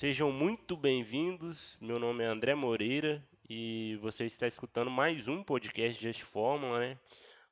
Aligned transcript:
Sejam 0.00 0.32
muito 0.32 0.78
bem-vindos. 0.78 1.76
Meu 1.78 1.98
nome 1.98 2.24
é 2.24 2.26
André 2.26 2.54
Moreira 2.54 3.22
e 3.46 3.98
você 4.00 4.24
está 4.24 4.46
escutando 4.46 4.90
mais 4.90 5.28
um 5.28 5.44
podcast 5.44 6.00
de 6.00 6.24
Fórmula, 6.24 6.80
né? 6.80 6.98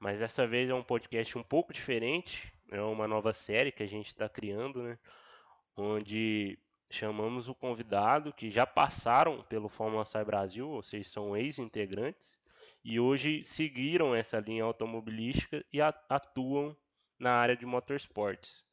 Mas 0.01 0.19
dessa 0.19 0.47
vez 0.47 0.71
é 0.71 0.73
um 0.73 0.83
podcast 0.83 1.37
um 1.37 1.43
pouco 1.43 1.75
diferente, 1.75 2.51
é 2.71 2.81
uma 2.81 3.07
nova 3.07 3.35
série 3.35 3.71
que 3.71 3.83
a 3.83 3.87
gente 3.87 4.07
está 4.07 4.31
criando, 4.31 4.83
né? 4.83 4.99
Onde 5.77 6.59
chamamos 6.89 7.51
o 7.51 7.55
convidado 7.55 8.33
que 8.33 8.51
já 8.51 8.65
passaram 8.65 9.43
pelo 9.43 9.69
Fórmula 9.69 10.07
Sai 10.07 10.25
Brasil, 10.25 10.71
ou 10.71 10.83
seja, 10.83 11.07
são 11.07 11.37
ex-integrantes, 11.37 12.39
e 12.83 12.99
hoje 12.99 13.45
seguiram 13.45 14.15
essa 14.15 14.41
linha 14.41 14.65
automobilística 14.65 15.63
e 15.71 15.83
atuam 15.83 16.75
na 17.19 17.33
área 17.33 17.55
de 17.55 17.67
motorsports. 17.67 18.65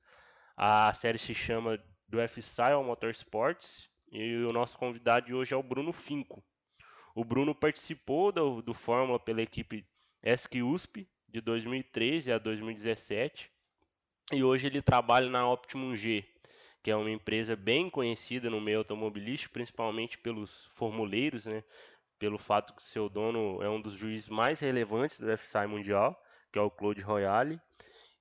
A 0.56 0.94
série 0.94 1.18
se 1.18 1.36
chama 1.36 1.78
do 2.08 2.20
F-Style 2.20 2.84
Motorsports 2.84 3.90
e 4.12 4.44
o 4.44 4.54
nosso 4.54 4.78
convidado 4.78 5.28
de 5.28 5.34
hoje 5.34 5.54
é 5.54 5.58
o 5.58 5.64
Bruno 5.64 5.92
Finco. 5.92 6.44
O 7.14 7.24
Bruno 7.24 7.56
participou 7.56 8.32
do, 8.32 8.62
do 8.62 8.74
Fórmula 8.74 9.20
pela 9.20 9.42
equipe 9.42 9.86
ESC 10.24 10.62
USP 10.62 11.08
de 11.28 11.42
2013 11.42 12.32
a 12.32 12.38
2017 12.38 13.52
e 14.32 14.44
hoje 14.44 14.68
ele 14.68 14.82
trabalha 14.82 15.30
na 15.30 15.50
Optimum 15.50 15.96
G, 15.96 16.26
que 16.82 16.92
é 16.92 16.96
uma 16.96 17.12
empresa 17.12 17.56
bem 17.56 17.90
conhecida 17.90 18.50
no 18.50 18.60
meio 18.60 18.80
automobilístico, 18.80 19.54
principalmente 19.54 20.18
pelos 20.18 20.70
formuleiros, 20.76 21.46
né? 21.46 21.64
pelo 22.18 22.38
fato 22.38 22.74
que 22.74 22.84
seu 22.84 23.10
dono 23.10 23.62
é 23.62 23.70
um 23.70 23.82
dos 23.82 23.94
juízes 23.94 24.30
mais 24.30 24.60
relevantes 24.60 25.20
do 25.20 25.38
FSI 25.38 25.68
Mundial, 25.68 26.20
que 26.52 26.60
é 26.60 26.62
o 26.62 26.72
Claude 26.72 27.02
Royale. 27.02 27.60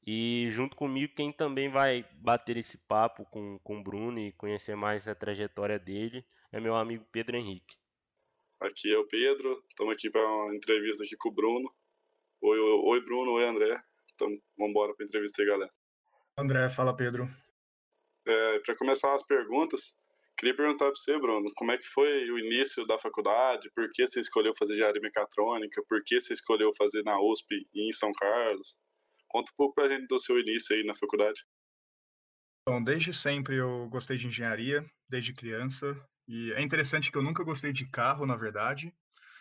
E 0.06 0.48
junto 0.50 0.77
comigo, 0.77 1.14
quem 1.14 1.33
também 1.33 1.70
vai 1.70 2.05
bater 2.12 2.58
esse 2.58 2.77
papo 2.77 3.24
com, 3.27 3.58
com 3.60 3.78
o 3.78 3.83
Bruno 3.83 4.19
e 4.20 4.33
conhecer 4.33 4.77
mais 4.77 5.08
a 5.08 5.14
trajetória 5.14 5.78
dele 5.78 6.24
é 6.52 6.60
meu 6.60 6.77
amigo 6.77 7.06
Pedro 7.10 7.36
Henrique. 7.36 7.74
Aqui 8.60 8.92
é 8.92 8.98
o 8.98 9.06
Pedro, 9.06 9.64
estamos 9.69 9.94
aqui 9.94 10.10
para 10.10 10.22
uma 10.27 10.55
entrevista 10.55 11.02
aqui 11.02 11.16
com 11.16 11.30
o 11.30 11.34
Bruno. 11.34 11.75
Oi, 12.42 12.58
oi 12.58 13.00
Bruno, 13.05 13.32
oi 13.32 13.44
André. 13.44 13.82
Então, 14.14 14.28
vamos 14.56 14.70
embora 14.70 14.94
para 14.94 15.05
a 15.05 15.08
entrevista 15.08 15.41
aí, 15.41 15.48
galera. 15.48 15.72
André, 16.38 16.69
fala 16.69 16.94
Pedro. 16.94 17.27
É, 18.27 18.58
para 18.60 18.77
começar 18.77 19.14
as 19.14 19.27
perguntas, 19.27 19.97
queria 20.36 20.55
perguntar 20.55 20.86
para 20.86 20.94
você, 20.94 21.19
Bruno, 21.19 21.50
como 21.55 21.72
é 21.72 21.78
que 21.78 21.86
foi 21.88 22.30
o 22.30 22.38
início 22.38 22.86
da 22.86 22.98
faculdade? 22.98 23.70
Por 23.75 23.91
que 23.91 24.06
você 24.06 24.20
escolheu 24.20 24.52
fazer 24.58 24.75
engenharia 24.75 25.00
mecatrônica? 25.00 25.82
Por 25.88 26.02
que 26.05 26.20
você 26.20 26.34
escolheu 26.34 26.72
fazer 26.77 27.02
na 27.02 27.19
USP 27.20 27.66
e 27.75 27.88
em 27.88 27.92
São 27.92 28.12
Carlos? 28.12 28.78
Conta 29.35 29.51
um 29.51 29.57
pouco 29.57 29.75
para 29.75 29.87
a 29.87 29.89
gente 29.89 30.07
do 30.07 30.21
seu 30.21 30.39
início 30.39 30.77
aí 30.77 30.85
na 30.85 30.95
faculdade. 30.95 31.45
Bom, 32.69 32.81
desde 32.81 33.13
sempre 33.13 33.57
eu 33.57 33.89
gostei 33.89 34.17
de 34.17 34.29
engenharia, 34.29 34.89
desde 35.09 35.35
criança. 35.35 36.01
E 36.29 36.53
é 36.53 36.63
interessante 36.63 37.11
que 37.11 37.19
eu 37.19 37.23
nunca 37.23 37.43
gostei 37.43 37.73
de 37.73 37.85
carro, 37.91 38.25
na 38.27 38.37
verdade. 38.37 38.95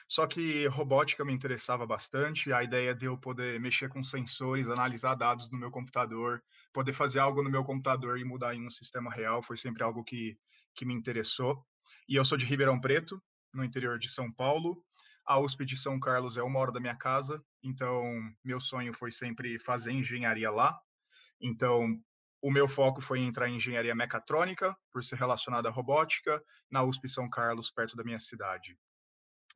Só 0.10 0.26
que 0.26 0.66
robótica 0.66 1.24
me 1.24 1.32
interessava 1.32 1.86
bastante, 1.86 2.52
a 2.52 2.64
ideia 2.64 2.96
de 2.96 3.06
eu 3.06 3.16
poder 3.16 3.60
mexer 3.60 3.88
com 3.88 4.02
sensores, 4.02 4.68
analisar 4.68 5.14
dados 5.14 5.52
no 5.52 5.60
meu 5.60 5.70
computador, 5.70 6.44
poder 6.74 6.94
fazer 6.94 7.20
algo 7.20 7.44
no 7.44 7.52
meu 7.52 7.64
computador 7.64 8.18
e 8.18 8.26
mudar 8.26 8.56
em 8.56 8.66
um 8.66 8.72
sistema 8.72 9.12
real 9.12 9.44
foi 9.44 9.58
sempre 9.58 9.84
algo 9.84 10.04
que, 10.04 10.36
que 10.74 10.86
me 10.86 10.96
interessou. 10.96 11.64
E 12.10 12.16
eu 12.16 12.26
sou 12.26 12.36
de 12.36 12.46
Ribeirão 12.46 12.82
Preto, 12.82 13.22
no 13.54 13.64
interior 13.64 14.00
de 14.00 14.10
São 14.10 14.34
Paulo. 14.34 14.84
A 15.26 15.40
USP 15.40 15.66
de 15.66 15.78
São 15.78 16.00
Carlos 16.00 16.38
é 16.38 16.44
uma 16.44 16.60
hora 16.60 16.72
da 16.72 16.80
minha 16.80 16.96
casa, 16.96 17.44
então 17.62 18.04
meu 18.44 18.60
sonho 18.60 18.94
foi 18.94 19.12
sempre 19.12 19.58
fazer 19.58 19.92
engenharia 19.92 20.52
lá. 20.52 20.78
Então, 21.42 21.97
o 22.42 22.52
meu 22.52 22.68
foco 22.68 23.02
foi 23.02 23.20
entrar 23.20 23.47
em 23.47 23.56
engenharia 23.56 23.96
mecatrônica, 23.96 24.75
por 24.92 25.03
ser 25.03 25.18
relacionado 25.18 25.68
à 25.68 25.72
robótica, 25.72 26.44
na 26.70 26.84
USP 26.84 27.08
São 27.08 27.30
Carlos, 27.30 27.72
perto 27.72 27.96
da 27.96 28.03
minha 28.03 28.20
cidade. 28.20 28.78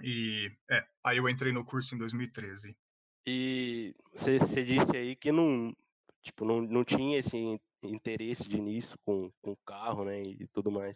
E 0.02 0.50
é, 0.72 0.86
aí 1.04 1.18
eu 1.18 1.28
entrei 1.28 1.52
no 1.52 1.66
curso 1.66 1.96
em 1.96 1.98
2013. 1.98 2.78
E 3.26 3.94
você, 4.14 4.64
disse 4.64 4.96
aí 4.96 5.18
que 5.18 5.34
não, 5.34 5.76
tipo, 6.24 6.46
não, 6.46 6.62
não 6.62 6.86
tinha 6.86 7.18
esse 7.18 7.60
interesse 7.84 8.48
de 8.48 8.56
início 8.56 8.98
com, 9.04 9.30
com 9.42 9.54
carro, 9.66 10.06
né, 10.06 10.22
e 10.22 10.48
tudo 10.54 10.72
mais. 10.72 10.96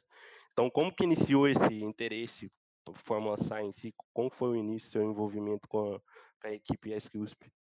Então, 0.53 0.69
como 0.69 0.95
que 0.95 1.03
iniciou 1.03 1.45
esse 1.47 1.73
interesse 1.83 2.49
Fórmula 2.93 3.37
Science? 3.37 3.93
Como 4.13 4.29
foi 4.29 4.49
o 4.49 4.55
início 4.55 4.89
do 4.89 4.91
seu 4.91 5.03
envolvimento 5.03 5.67
com 5.67 5.95
a, 5.95 5.99
com 6.41 6.47
a 6.47 6.51
equipe 6.51 6.91
ESC 6.91 7.17
USP? 7.17 7.51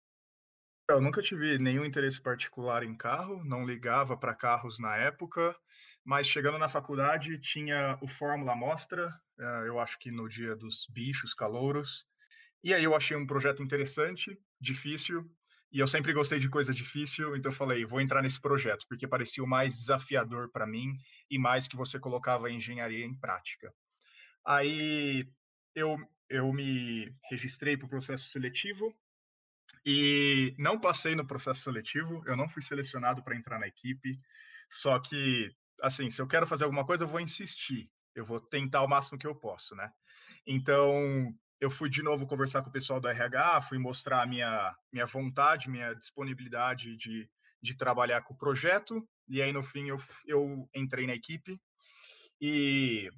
Eu 0.89 1.01
nunca 1.01 1.23
tive 1.23 1.57
nenhum 1.59 1.85
interesse 1.85 2.21
particular 2.21 2.83
em 2.83 2.97
carro, 2.97 3.45
não 3.45 3.65
ligava 3.65 4.17
para 4.17 4.35
carros 4.35 4.81
na 4.81 4.97
época, 4.97 5.55
mas 6.05 6.27
chegando 6.27 6.59
na 6.59 6.69
faculdade 6.69 7.39
tinha 7.39 7.97
o 8.03 8.09
Fórmula 8.09 8.57
Mostra, 8.57 9.09
eh, 9.39 9.65
eu 9.67 9.79
acho 9.79 9.97
que 10.01 10.11
no 10.11 10.29
dia 10.29 10.57
dos 10.57 10.87
bichos 10.91 11.33
calouros, 11.33 12.05
e 12.65 12.75
aí 12.75 12.83
eu 12.83 12.97
achei 12.97 13.17
um 13.17 13.27
projeto 13.27 13.63
interessante, 13.63 14.37
difícil, 14.61 15.25
e 15.73 15.79
eu 15.79 15.87
sempre 15.87 16.13
gostei 16.13 16.41
de 16.41 16.49
coisa 16.49 16.75
difícil, 16.75 17.37
então 17.37 17.53
falei, 17.53 17.85
vou 17.85 18.01
entrar 18.01 18.21
nesse 18.21 18.41
projeto, 18.41 18.85
porque 18.89 19.07
parecia 19.07 19.45
o 19.45 19.47
mais 19.47 19.79
desafiador 19.79 20.51
para 20.51 20.67
mim 20.67 20.93
e 21.31 21.39
mais 21.39 21.69
que 21.69 21.77
você 21.77 22.01
colocava 22.01 22.49
a 22.49 22.51
engenharia 22.51 23.05
em 23.07 23.15
prática. 23.15 23.73
Aí 24.47 25.29
eu, 25.75 25.97
eu 26.29 26.53
me 26.53 27.15
registrei 27.31 27.77
para 27.77 27.87
o 27.87 27.91
processo 27.91 28.29
seletivo, 28.29 28.95
e 29.85 30.55
não 30.59 30.79
passei 30.79 31.15
no 31.15 31.27
processo 31.27 31.63
seletivo, 31.63 32.23
eu 32.27 32.37
não 32.37 32.49
fui 32.49 32.63
selecionado 32.63 33.23
para 33.23 33.37
entrar 33.37 33.59
na 33.59 33.67
equipe. 33.67 34.19
Só 34.71 34.99
que, 34.99 35.55
assim, 35.83 36.11
se 36.11 36.21
eu 36.21 36.27
quero 36.27 36.47
fazer 36.47 36.65
alguma 36.65 36.85
coisa, 36.85 37.05
eu 37.05 37.09
vou 37.09 37.21
insistir. 37.21 37.91
Eu 38.15 38.25
vou 38.25 38.41
tentar 38.41 38.83
o 38.83 38.89
máximo 38.89 39.19
que 39.19 39.27
eu 39.27 39.35
posso, 39.35 39.75
né? 39.75 39.91
Então, 40.47 41.33
eu 41.61 41.71
fui 41.71 41.89
de 41.89 42.03
novo 42.03 42.27
conversar 42.27 42.63
com 42.63 42.69
o 42.69 42.73
pessoal 42.73 43.01
do 43.01 43.09
RH, 43.09 43.63
fui 43.63 43.79
mostrar 43.79 44.23
a 44.23 44.27
minha, 44.27 44.77
minha 44.93 45.07
vontade, 45.07 45.71
minha 45.71 45.95
disponibilidade 45.95 46.97
de, 46.97 47.29
de 47.63 47.75
trabalhar 47.77 48.23
com 48.23 48.35
o 48.35 48.39
projeto. 48.39 49.07
E 49.29 49.41
aí, 49.41 49.53
no 49.53 49.63
fim, 49.63 49.89
eu, 49.89 49.97
eu 50.27 50.69
entrei 50.75 51.07
na 51.07 51.15
equipe. 51.15 51.59
E 52.41 53.09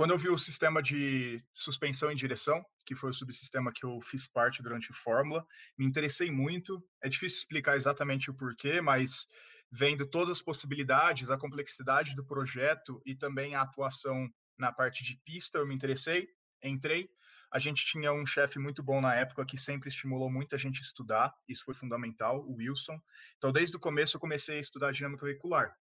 quando 0.00 0.12
eu 0.12 0.16
vi 0.16 0.30
o 0.30 0.38
sistema 0.38 0.82
de 0.82 1.44
suspensão 1.52 2.10
e 2.10 2.14
direção, 2.14 2.64
que 2.86 2.94
foi 2.94 3.10
o 3.10 3.12
subsistema 3.12 3.70
que 3.70 3.84
eu 3.84 4.00
fiz 4.00 4.26
parte 4.26 4.62
durante 4.62 4.90
o 4.90 4.94
Fórmula, 4.94 5.46
me 5.76 5.84
interessei 5.84 6.30
muito. 6.30 6.82
É 7.02 7.08
difícil 7.10 7.36
explicar 7.36 7.76
exatamente 7.76 8.30
o 8.30 8.34
porquê, 8.34 8.80
mas 8.80 9.26
vendo 9.70 10.06
todas 10.06 10.30
as 10.38 10.40
possibilidades, 10.42 11.28
a 11.28 11.36
complexidade 11.36 12.14
do 12.14 12.24
projeto 12.24 13.02
e 13.04 13.14
também 13.14 13.54
a 13.54 13.60
atuação 13.60 14.26
na 14.58 14.72
parte 14.72 15.04
de 15.04 15.20
pista, 15.22 15.58
eu 15.58 15.66
me 15.66 15.74
interessei, 15.74 16.26
entrei. 16.64 17.10
A 17.52 17.58
gente 17.58 17.84
tinha 17.84 18.10
um 18.10 18.24
chefe 18.24 18.58
muito 18.58 18.82
bom 18.82 19.02
na 19.02 19.14
época 19.14 19.44
que 19.44 19.58
sempre 19.58 19.90
estimulou 19.90 20.32
gente 20.56 20.78
a 20.78 20.80
estudar, 20.80 21.34
isso 21.46 21.62
foi 21.62 21.74
fundamental, 21.74 22.40
o 22.48 22.54
Wilson. 22.54 22.98
Então, 23.36 23.52
desde 23.52 23.76
o 23.76 23.78
começo, 23.78 24.16
eu 24.16 24.20
comecei 24.20 24.56
a 24.56 24.60
estudar 24.60 24.92
dinâmica 24.92 25.26
veicular. 25.26 25.76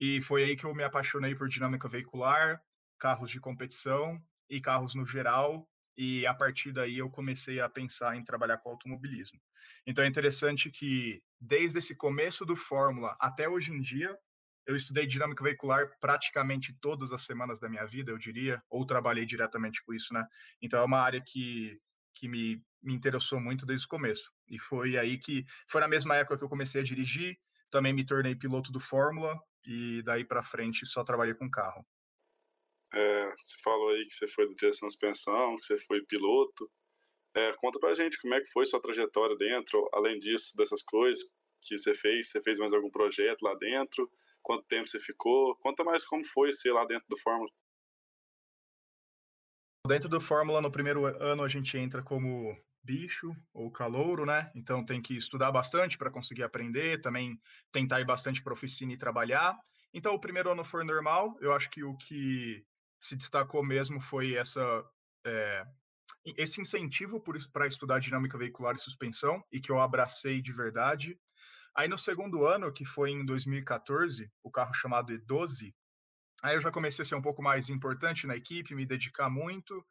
E 0.00 0.22
foi 0.22 0.44
aí 0.44 0.56
que 0.56 0.64
eu 0.64 0.74
me 0.74 0.82
apaixonei 0.82 1.34
por 1.34 1.46
dinâmica 1.46 1.86
veicular, 1.86 2.58
carros 3.04 3.30
de 3.30 3.38
competição 3.38 4.18
e 4.48 4.62
carros 4.62 4.94
no 4.94 5.04
geral, 5.04 5.68
e 5.94 6.26
a 6.26 6.32
partir 6.32 6.72
daí 6.72 6.96
eu 6.96 7.10
comecei 7.10 7.60
a 7.60 7.68
pensar 7.68 8.16
em 8.16 8.24
trabalhar 8.24 8.56
com 8.56 8.70
automobilismo. 8.70 9.38
Então 9.86 10.02
é 10.02 10.08
interessante 10.08 10.70
que 10.70 11.22
desde 11.38 11.76
esse 11.80 11.94
começo 11.94 12.46
do 12.46 12.56
Fórmula 12.56 13.14
até 13.20 13.46
hoje 13.46 13.70
em 13.70 13.80
dia, 13.82 14.16
eu 14.66 14.74
estudei 14.74 15.06
dinâmica 15.06 15.44
veicular 15.44 15.90
praticamente 16.00 16.74
todas 16.80 17.12
as 17.12 17.26
semanas 17.26 17.60
da 17.60 17.68
minha 17.68 17.84
vida, 17.84 18.10
eu 18.10 18.16
diria, 18.16 18.62
ou 18.70 18.86
trabalhei 18.86 19.26
diretamente 19.26 19.84
com 19.84 19.92
isso, 19.92 20.14
né? 20.14 20.26
Então 20.62 20.80
é 20.80 20.84
uma 20.84 21.00
área 21.00 21.20
que 21.20 21.78
que 22.16 22.26
me, 22.26 22.62
me 22.82 22.94
interessou 22.94 23.38
muito 23.38 23.66
desde 23.66 23.84
o 23.86 23.88
começo. 23.90 24.30
E 24.48 24.58
foi 24.58 24.96
aí 24.96 25.18
que 25.18 25.44
foi 25.68 25.80
na 25.82 25.88
mesma 25.88 26.16
época 26.16 26.38
que 26.38 26.44
eu 26.44 26.48
comecei 26.48 26.80
a 26.80 26.84
dirigir, 26.84 27.36
também 27.68 27.92
me 27.92 28.06
tornei 28.06 28.34
piloto 28.34 28.72
do 28.72 28.80
Fórmula 28.80 29.36
e 29.66 30.00
daí 30.04 30.24
para 30.24 30.42
frente 30.42 30.86
só 30.86 31.04
trabalhei 31.04 31.34
com 31.34 31.50
carro. 31.50 31.84
É, 32.94 33.30
você 33.36 33.56
falou 33.62 33.90
aí 33.90 34.06
que 34.06 34.14
você 34.14 34.28
foi 34.28 34.46
da 34.48 34.54
direção 34.54 34.88
suspensão, 34.88 35.56
que 35.56 35.66
você 35.66 35.78
foi 35.78 36.04
piloto. 36.04 36.70
É, 37.34 37.52
conta 37.54 37.80
pra 37.80 37.94
gente 37.94 38.20
como 38.20 38.34
é 38.34 38.40
que 38.40 38.52
foi 38.52 38.64
sua 38.64 38.80
trajetória 38.80 39.36
dentro, 39.36 39.88
além 39.92 40.20
disso, 40.20 40.56
dessas 40.56 40.80
coisas 40.82 41.24
que 41.60 41.76
você 41.76 41.92
fez. 41.92 42.30
Você 42.30 42.40
fez 42.40 42.58
mais 42.58 42.72
algum 42.72 42.90
projeto 42.90 43.42
lá 43.42 43.54
dentro? 43.56 44.08
Quanto 44.40 44.64
tempo 44.66 44.86
você 44.86 45.00
ficou? 45.00 45.56
Conta 45.56 45.82
mais 45.82 46.04
como 46.04 46.24
foi 46.24 46.52
ser 46.52 46.72
lá 46.72 46.84
dentro 46.84 47.06
do 47.08 47.18
Fórmula. 47.18 47.50
Dentro 49.88 50.08
do 50.08 50.20
Fórmula, 50.20 50.60
no 50.60 50.70
primeiro 50.70 51.04
ano, 51.04 51.42
a 51.42 51.48
gente 51.48 51.76
entra 51.76 52.02
como 52.02 52.56
bicho 52.82 53.34
ou 53.52 53.70
calouro, 53.72 54.24
né? 54.24 54.52
Então 54.54 54.84
tem 54.84 55.02
que 55.02 55.16
estudar 55.16 55.50
bastante 55.50 55.98
para 55.98 56.10
conseguir 56.10 56.42
aprender, 56.42 57.00
também 57.00 57.40
tentar 57.72 58.00
ir 58.00 58.06
bastante 58.06 58.42
para 58.42 58.52
oficina 58.52 58.92
e 58.92 58.98
trabalhar. 58.98 59.58
Então 59.92 60.14
o 60.14 60.20
primeiro 60.20 60.50
ano 60.50 60.62
foi 60.62 60.84
normal. 60.84 61.36
Eu 61.40 61.52
acho 61.52 61.68
que 61.70 61.82
o 61.82 61.96
que 61.96 62.64
se 63.06 63.16
destacou 63.16 63.62
mesmo 63.64 64.00
foi 64.00 64.34
essa 64.34 64.60
é, 65.26 65.64
esse 66.36 66.60
incentivo 66.60 67.22
para 67.52 67.66
estudar 67.66 67.98
dinâmica 67.98 68.38
veicular 68.38 68.74
e 68.74 68.78
suspensão 68.78 69.42
e 69.52 69.60
que 69.60 69.70
eu 69.70 69.80
abracei 69.80 70.40
de 70.40 70.52
verdade. 70.52 71.18
Aí 71.76 71.88
no 71.88 71.98
segundo 71.98 72.46
ano, 72.46 72.72
que 72.72 72.84
foi 72.84 73.10
em 73.10 73.24
2014, 73.24 74.30
o 74.42 74.50
carro 74.50 74.72
chamado 74.74 75.12
E12, 75.12 75.74
Aí 76.44 76.56
eu 76.56 76.60
já 76.60 76.70
comecei 76.70 77.02
a 77.02 77.06
ser 77.06 77.14
um 77.14 77.22
pouco 77.22 77.42
mais 77.42 77.70
importante 77.70 78.26
na 78.26 78.36
equipe, 78.36 78.74
me 78.74 78.84
dedicar 78.84 79.30
muito 79.30 79.82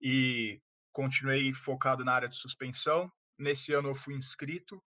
e 0.00 0.60
continuei 0.92 1.52
focado 1.52 2.04
na 2.04 2.12
área 2.12 2.28
de 2.28 2.34
suspensão. 2.34 3.08
Nesse 3.38 3.72
ano 3.72 3.90
eu 3.90 3.94
fui 3.94 4.14
inscrito 4.14 4.82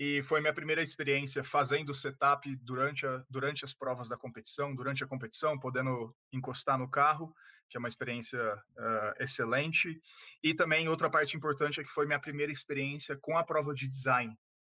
e 0.00 0.22
foi 0.22 0.40
minha 0.40 0.54
primeira 0.54 0.82
experiência 0.82 1.44
fazendo 1.44 1.92
setup 1.92 2.56
durante, 2.62 3.06
a, 3.06 3.22
durante 3.28 3.66
as 3.66 3.74
provas 3.74 4.08
da 4.08 4.16
competição, 4.16 4.74
durante 4.74 5.04
a 5.04 5.06
competição, 5.06 5.58
podendo 5.58 6.16
encostar 6.32 6.78
no 6.78 6.88
carro, 6.88 7.34
que 7.68 7.76
é 7.76 7.78
uma 7.78 7.86
experiência 7.86 8.40
uh, 8.54 9.22
excelente. 9.22 10.00
E 10.42 10.54
também 10.54 10.88
outra 10.88 11.10
parte 11.10 11.36
importante 11.36 11.80
é 11.80 11.84
que 11.84 11.90
foi 11.90 12.06
minha 12.06 12.18
primeira 12.18 12.50
experiência 12.50 13.14
com 13.14 13.36
a 13.36 13.44
prova 13.44 13.74
de 13.74 13.86
design, 13.86 14.34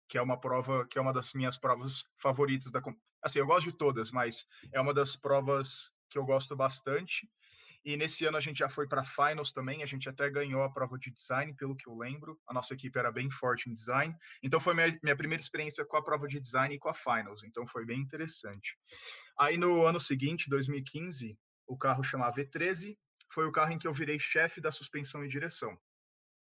que 0.10 0.18
é 0.18 0.22
uma 0.22 0.38
prova 0.38 0.86
que 0.90 0.98
é 0.98 1.02
uma 1.02 1.14
das 1.14 1.34
minhas 1.34 1.58
provas 1.58 2.06
favoritas 2.18 2.70
da 2.70 2.82
assim 3.22 3.40
eu 3.40 3.48
gosto 3.48 3.72
de 3.72 3.78
todas 3.78 4.12
mas 4.12 4.46
é 4.74 4.82
uma 4.82 4.94
das 4.94 5.16
provas 5.16 5.94
que 6.10 6.18
eu 6.18 6.26
gosto 6.26 6.54
bastante 6.54 7.30
e 7.86 7.98
nesse 7.98 8.26
ano 8.26 8.38
a 8.38 8.40
gente 8.40 8.60
já 8.60 8.70
foi 8.70 8.88
para 8.88 9.04
finals 9.04 9.52
também, 9.52 9.84
a 9.84 9.86
gente 9.86 10.08
até 10.08 10.30
ganhou 10.30 10.64
a 10.64 10.72
prova 10.72 10.98
de 10.98 11.12
design, 11.12 11.54
pelo 11.54 11.76
que 11.76 11.88
eu 11.88 11.98
lembro. 11.98 12.40
A 12.48 12.54
nossa 12.54 12.74
equipe 12.74 12.98
era 12.98 13.12
bem 13.12 13.30
forte 13.30 13.70
em 13.70 13.74
design. 13.74 14.16
Então 14.42 14.60
foi 14.60 14.74
minha, 14.74 14.98
minha 15.04 15.16
primeira 15.16 15.42
experiência 15.42 15.86
com 15.86 15.98
a 15.98 16.04
prova 16.04 16.28
de 16.28 16.40
design 16.40 16.74
e 16.74 16.80
com 16.80 16.90
a 16.90 16.94
finals, 16.94 17.44
então 17.44 17.68
foi 17.68 17.86
bem 17.86 18.00
interessante. 18.00 18.78
Aí 19.38 19.58
no 19.58 19.86
ano 19.86 20.00
seguinte, 20.00 20.50
2015, 20.50 21.38
o 21.68 21.78
carro 21.78 22.04
chamava 22.04 22.36
V13, 22.38 22.98
foi 23.32 23.48
o 23.48 23.52
carro 23.52 23.74
em 23.74 23.80
que 23.80 23.88
eu 23.88 23.94
virei 23.94 24.20
chefe 24.20 24.62
da 24.62 24.72
suspensão 24.72 25.26
e 25.26 25.28
direção. 25.28 25.78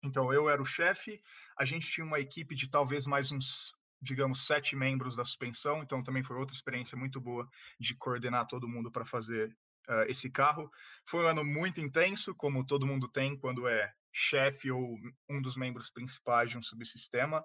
Então 0.04 0.32
eu 0.32 0.48
era 0.48 0.60
o 0.60 0.66
chefe, 0.66 1.20
a 1.58 1.64
gente 1.64 1.90
tinha 1.90 2.06
uma 2.06 2.20
equipe 2.20 2.54
de 2.54 2.68
talvez 2.68 3.06
mais 3.06 3.32
uns 3.32 3.74
digamos, 4.04 4.46
sete 4.46 4.76
membros 4.76 5.16
da 5.16 5.24
suspensão, 5.24 5.82
então 5.82 6.02
também 6.02 6.22
foi 6.22 6.36
outra 6.36 6.54
experiência 6.54 6.96
muito 6.96 7.18
boa 7.18 7.48
de 7.80 7.94
coordenar 7.94 8.46
todo 8.46 8.68
mundo 8.68 8.92
para 8.92 9.06
fazer 9.06 9.56
uh, 9.88 10.02
esse 10.08 10.30
carro. 10.30 10.70
Foi 11.06 11.24
um 11.24 11.28
ano 11.28 11.44
muito 11.44 11.80
intenso, 11.80 12.34
como 12.34 12.66
todo 12.66 12.86
mundo 12.86 13.08
tem 13.08 13.36
quando 13.36 13.68
é 13.68 13.92
chefe 14.12 14.70
ou 14.70 14.98
um 15.28 15.42
dos 15.42 15.56
membros 15.56 15.90
principais 15.90 16.50
de 16.50 16.58
um 16.58 16.62
subsistema. 16.62 17.44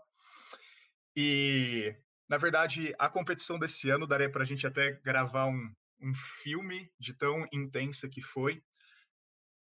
E, 1.15 1.95
na 2.30 2.38
verdade, 2.38 2.94
a 3.00 3.09
competição 3.09 3.57
desse 3.57 3.89
ano 3.89 4.07
daria 4.07 4.31
para 4.31 4.44
a 4.44 4.45
gente 4.45 4.65
até 4.68 4.91
gravar 5.03 5.47
um, 5.47 5.74
um 6.00 6.13
filme 6.13 6.91
de 7.00 7.13
tão 7.13 7.47
intensa 7.51 8.07
que 8.07 8.21
foi, 8.21 8.63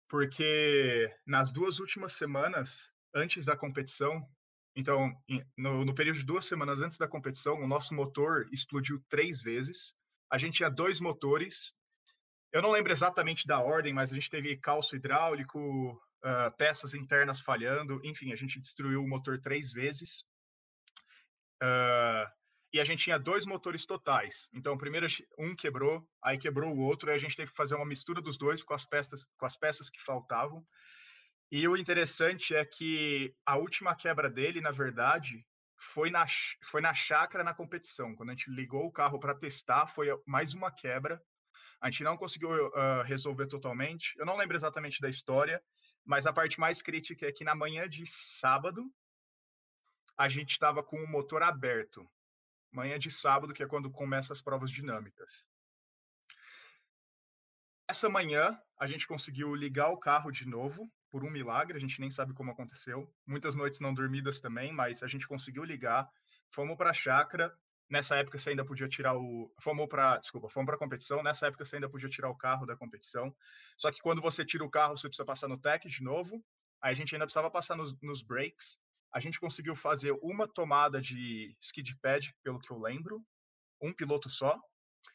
porque 0.08 1.14
nas 1.26 1.52
duas 1.52 1.80
últimas 1.80 2.14
semanas, 2.14 2.90
antes 3.14 3.46
da 3.46 3.58
competição, 3.58 4.28
então, 4.76 5.16
no, 5.56 5.86
no, 5.86 5.94
período 5.94 6.18
de 6.18 6.26
duas 6.26 6.46
semanas 6.46 6.82
antes 6.82 6.98
da 6.98 7.08
competição, 7.08 7.62
o 7.62 7.68
nosso 7.68 7.94
motor 7.94 8.48
explodiu 8.52 9.04
três 9.08 9.42
vezes. 9.42 9.96
A 10.32 10.38
gente 10.38 10.56
tinha 10.56 10.70
dois 10.70 11.00
motores 11.00 11.74
eu 12.54 12.62
não 12.62 12.72
lembro 12.72 12.92
exatamente 12.92 13.48
da 13.48 13.60
ordem, 13.60 13.92
mas 13.92 14.12
a 14.12 14.16
gente 14.16 14.30
teve 14.30 14.56
calço 14.58 14.96
hidráulico, 14.96 15.60
uh, 16.24 16.56
peças 16.56 16.94
internas 16.94 17.42
falhando, 17.42 18.00
enfim, 18.06 18.32
a 18.32 18.36
gente 18.36 18.60
destruiu 18.60 19.04
o 19.04 19.08
motor 19.08 19.40
três 19.42 19.74
vezes. 19.74 20.24
Uh, 21.62 22.30
e 22.72 22.80
a 22.80 22.84
gente 22.84 23.04
tinha 23.04 23.20
dois 23.20 23.46
motores 23.46 23.86
totais. 23.86 24.50
Então, 24.54 24.78
primeiro 24.78 25.08
um 25.38 25.56
quebrou, 25.56 26.08
aí 26.24 26.38
quebrou 26.38 26.74
o 26.74 26.80
outro, 26.80 27.10
e 27.10 27.14
a 27.14 27.18
gente 27.18 27.36
teve 27.36 27.52
que 27.52 27.58
fazer 27.58 27.76
uma 27.76 27.86
mistura 27.86 28.22
dos 28.22 28.38
dois 28.38 28.62
com 28.64 28.74
as 28.74 28.86
peças, 28.86 29.28
com 29.38 29.46
as 29.46 29.58
peças 29.58 29.90
que 29.90 30.02
faltavam. 30.02 30.66
E 31.52 31.68
o 31.68 31.78
interessante 31.78 32.56
é 32.56 32.66
que 32.66 33.36
a 33.46 33.58
última 33.58 33.96
quebra 33.96 34.30
dele, 34.30 34.62
na 34.62 34.72
verdade, 34.72 35.46
foi 35.78 36.10
na, 36.10 36.26
foi 36.64 36.82
na 36.82 36.94
chácara 36.94 37.44
na 37.44 37.54
competição. 37.54 38.16
Quando 38.16 38.30
a 38.30 38.34
gente 38.34 38.50
ligou 38.50 38.86
o 38.86 38.92
carro 38.92 39.20
para 39.20 39.36
testar, 39.36 39.88
foi 39.88 40.08
mais 40.26 40.54
uma 40.54 40.72
quebra. 40.72 41.22
A 41.84 41.90
gente 41.90 42.06
não 42.06 42.16
conseguiu 42.16 42.50
uh, 42.50 43.04
resolver 43.04 43.46
totalmente. 43.48 44.14
Eu 44.18 44.26
não 44.26 44.38
lembro 44.38 44.56
exatamente 44.56 45.02
da 45.02 45.10
história, 45.10 45.62
mas 46.06 46.26
a 46.26 46.32
parte 46.32 46.58
mais 46.58 46.82
crítica 46.82 47.28
é 47.28 47.32
que 47.34 47.44
na 47.44 47.54
manhã 47.54 47.90
de 47.90 48.06
sábado 48.06 48.90
a 50.18 50.30
gente 50.30 50.52
estava 50.52 50.82
com 50.82 50.96
o 50.96 51.06
motor 51.06 51.44
aberto. 51.44 52.10
Manhã 52.72 52.98
de 52.98 53.12
sábado, 53.12 53.54
que 53.54 53.62
é 53.62 53.68
quando 53.68 53.92
começam 53.92 54.34
as 54.34 54.42
provas 54.42 54.72
dinâmicas. 54.72 55.46
Essa 57.86 58.08
manhã 58.08 58.58
a 58.80 58.88
gente 58.88 59.06
conseguiu 59.06 59.54
ligar 59.54 59.90
o 59.90 60.00
carro 60.00 60.32
de 60.32 60.48
novo, 60.48 60.90
por 61.12 61.26
um 61.26 61.30
milagre, 61.30 61.76
a 61.76 61.82
gente 61.82 62.00
nem 62.00 62.10
sabe 62.10 62.34
como 62.34 62.52
aconteceu. 62.52 63.14
Muitas 63.28 63.58
noites 63.58 63.82
não 63.82 63.94
dormidas 63.94 64.40
também, 64.40 64.72
mas 64.72 65.04
a 65.04 65.08
gente 65.08 65.28
conseguiu 65.28 65.66
ligar. 65.66 66.10
Fomos 66.50 66.78
para 66.78 66.92
a 66.92 66.94
chácara, 66.94 67.54
Nessa 67.94 68.16
época 68.16 68.40
você 68.40 68.50
ainda 68.50 68.66
podia 68.66 68.90
tirar 68.90 69.16
o. 69.16 69.54
Fomos 69.62 69.86
para. 69.88 70.18
Desculpa, 70.18 70.50
fomos 70.50 70.66
para 70.66 70.76
a 70.78 70.80
competição. 70.80 71.22
Nessa 71.22 71.46
época 71.46 71.64
você 71.64 71.76
ainda 71.76 71.88
podia 71.88 72.10
tirar 72.10 72.28
o 72.28 72.36
carro 72.36 72.66
da 72.66 72.76
competição. 72.76 73.32
Só 73.78 73.92
que 73.92 74.02
quando 74.02 74.20
você 74.20 74.44
tira 74.44 74.66
o 74.66 74.70
carro, 74.70 74.98
você 74.98 75.08
precisa 75.08 75.24
passar 75.24 75.48
no 75.48 75.60
tech 75.60 75.88
de 75.88 76.02
novo. 76.02 76.44
Aí 76.82 76.92
a 76.92 76.96
gente 76.96 77.14
ainda 77.14 77.28
precisava 77.28 77.52
passar 77.52 77.76
nos, 77.76 77.96
nos 78.02 78.24
breaks. 78.24 78.80
A 79.14 79.20
gente 79.20 79.40
conseguiu 79.40 79.76
fazer 79.76 80.12
uma 80.24 80.48
tomada 80.48 81.00
de 81.00 81.56
skid 81.62 81.96
pad, 82.02 82.34
pelo 82.44 82.58
que 82.60 82.72
eu 82.72 82.80
lembro. 82.80 83.24
Um 83.80 83.94
piloto 83.94 84.28
só. 84.28 84.60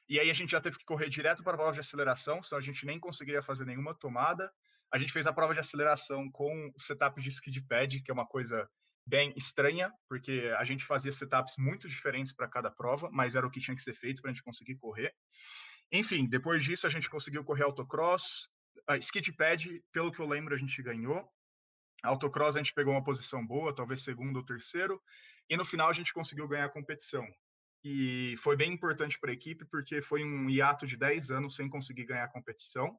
E 0.09 0.21
aí 0.21 0.31
a 0.31 0.35
gente 0.35 0.51
já 0.51 0.61
teve 0.61 0.79
que 0.79 0.85
correr 0.85 1.09
direto 1.09 1.43
para 1.43 1.55
a 1.55 1.57
prova 1.57 1.73
de 1.73 1.81
aceleração, 1.81 2.41
senão 2.45 2.61
a 2.61 2.65
gente 2.65 2.87
nem 2.87 3.01
conseguiria 3.01 3.43
fazer 3.43 3.65
nenhuma 3.65 3.93
tomada. 3.93 4.53
A 4.93 4.99
gente 4.99 5.13
fez 5.13 5.27
a 5.27 5.33
prova 5.33 5.53
de 5.53 5.59
aceleração 5.59 6.31
com 6.31 6.71
o 6.73 6.81
setup 6.81 7.21
de 7.21 7.29
skid 7.29 7.61
pad, 7.63 8.01
que 8.05 8.11
é 8.13 8.15
uma 8.15 8.27
coisa 8.27 8.71
bem 9.09 9.33
estranha, 9.37 9.91
porque 10.07 10.53
a 10.59 10.65
gente 10.65 10.85
fazia 10.85 11.11
setups 11.11 11.55
muito 11.57 11.89
diferentes 11.89 12.33
para 12.33 12.47
cada 12.47 12.71
prova, 12.71 13.09
mas 13.11 13.35
era 13.35 13.47
o 13.47 13.51
que 13.51 13.61
tinha 13.61 13.75
que 13.75 13.83
ser 13.83 13.95
feito 13.95 14.21
para 14.21 14.31
a 14.31 14.35
gente 14.35 14.43
conseguir 14.43 14.77
correr. 14.77 15.15
Enfim, 15.91 16.29
depois 16.29 16.63
disso 16.63 16.87
a 16.87 16.91
gente 16.91 17.09
conseguiu 17.09 17.43
correr 17.43 17.65
autocross, 17.65 18.47
a 18.87 18.99
skid 18.99 19.33
pad, 19.33 19.83
pelo 19.93 20.13
que 20.13 20.21
eu 20.21 20.29
lembro, 20.29 20.55
a 20.55 20.59
gente 20.59 20.83
ganhou. 20.83 21.27
Autocross 22.03 22.57
a 22.57 22.59
gente 22.59 22.75
pegou 22.75 22.93
uma 22.93 23.03
posição 23.03 23.45
boa, 23.45 23.75
talvez 23.75 24.03
segundo 24.03 24.37
ou 24.37 24.45
terceiro, 24.45 25.01
e 25.49 25.57
no 25.57 25.65
final 25.65 25.89
a 25.89 25.95
gente 25.95 26.13
conseguiu 26.13 26.47
ganhar 26.47 26.67
a 26.67 26.71
competição. 26.71 27.27
E 27.83 28.35
foi 28.39 28.57
bem 28.57 28.73
importante 28.73 29.19
para 29.19 29.31
a 29.31 29.35
equipe, 29.35 29.65
porque 29.65 30.03
foi 30.03 30.23
um 30.23 30.51
hiato 30.51 30.87
de 30.87 30.97
10 30.97 31.31
anos 31.31 31.55
sem 31.55 31.69
conseguir 31.71 32.05
ganhar 32.05 32.25
a 32.25 32.33
competição 32.33 32.99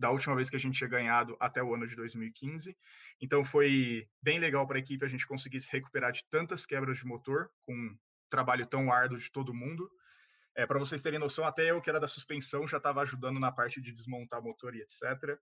da 0.00 0.10
última 0.10 0.34
vez 0.34 0.48
que 0.48 0.56
a 0.56 0.58
gente 0.58 0.78
tinha 0.78 0.88
ganhado 0.88 1.36
até 1.38 1.62
o 1.62 1.74
ano 1.74 1.86
de 1.86 1.94
2015. 1.94 2.74
Então 3.20 3.44
foi 3.44 4.08
bem 4.22 4.38
legal 4.38 4.66
para 4.66 4.78
a 4.78 4.80
equipe 4.80 5.04
a 5.04 5.08
gente 5.08 5.26
conseguir 5.26 5.60
se 5.60 5.70
recuperar 5.70 6.10
de 6.10 6.24
tantas 6.30 6.64
quebras 6.64 6.96
de 6.96 7.04
motor 7.04 7.50
com 7.66 7.74
um 7.74 7.98
trabalho 8.30 8.66
tão 8.66 8.90
árduo 8.90 9.18
de 9.18 9.30
todo 9.30 9.52
mundo. 9.52 9.90
É, 10.56 10.64
para 10.66 10.78
vocês 10.78 11.02
terem 11.02 11.18
noção, 11.18 11.44
até 11.44 11.70
eu 11.70 11.82
que 11.82 11.90
era 11.90 12.00
da 12.00 12.08
suspensão 12.08 12.66
já 12.66 12.78
estava 12.78 13.02
ajudando 13.02 13.38
na 13.38 13.52
parte 13.52 13.78
de 13.78 13.92
desmontar 13.92 14.42
motor 14.42 14.74
e 14.74 14.80
etc. 14.80 15.38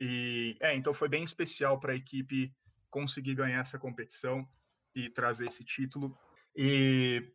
E 0.00 0.56
é, 0.60 0.76
então 0.76 0.94
foi 0.94 1.08
bem 1.08 1.24
especial 1.24 1.80
para 1.80 1.92
a 1.92 1.96
equipe 1.96 2.54
conseguir 2.88 3.34
ganhar 3.34 3.58
essa 3.58 3.80
competição 3.80 4.48
e 4.94 5.10
trazer 5.10 5.46
esse 5.46 5.64
título. 5.64 6.16
E 6.54 7.32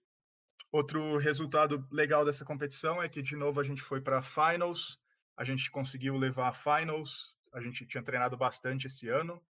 outro 0.72 1.18
resultado 1.18 1.86
legal 1.92 2.24
dessa 2.24 2.46
competição 2.46 3.04
é 3.04 3.10
que 3.10 3.22
de 3.22 3.36
novo 3.36 3.60
a 3.60 3.64
gente 3.66 3.82
foi 3.82 4.00
para 4.00 4.24
finals 4.24 5.03
a 5.38 5.44
gente 5.44 5.70
conseguiu 5.72 6.16
levar 6.18 6.50
a 6.50 6.54
finals, 6.54 7.36
a 7.54 7.62
gente 7.62 7.86
tinha 7.86 8.04
treinado 8.04 8.38
bastante 8.38 8.88
esse 8.88 9.10
ano, 9.10 9.42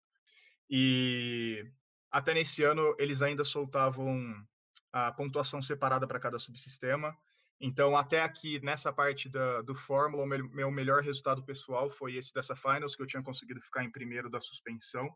e 0.69 1.65
até 2.11 2.33
nesse 2.33 2.63
ano 2.63 2.95
eles 2.97 3.21
ainda 3.21 3.43
soltavam 3.43 4.35
a 4.91 5.11
pontuação 5.11 5.61
separada 5.61 6.07
para 6.07 6.19
cada 6.19 6.37
subsistema. 6.37 7.17
Então, 7.59 7.95
até 7.95 8.21
aqui, 8.21 8.59
nessa 8.63 8.91
parte 8.91 9.29
da, 9.29 9.61
do 9.61 9.73
Fórmula, 9.73 10.23
o 10.23 10.27
meu, 10.27 10.49
meu 10.49 10.71
melhor 10.71 11.01
resultado 11.01 11.43
pessoal 11.43 11.89
foi 11.89 12.15
esse 12.15 12.33
dessa 12.33 12.55
Finals, 12.55 12.95
que 12.95 13.01
eu 13.01 13.07
tinha 13.07 13.23
conseguido 13.23 13.61
ficar 13.61 13.83
em 13.83 13.91
primeiro 13.91 14.29
da 14.29 14.39
suspensão. 14.39 15.09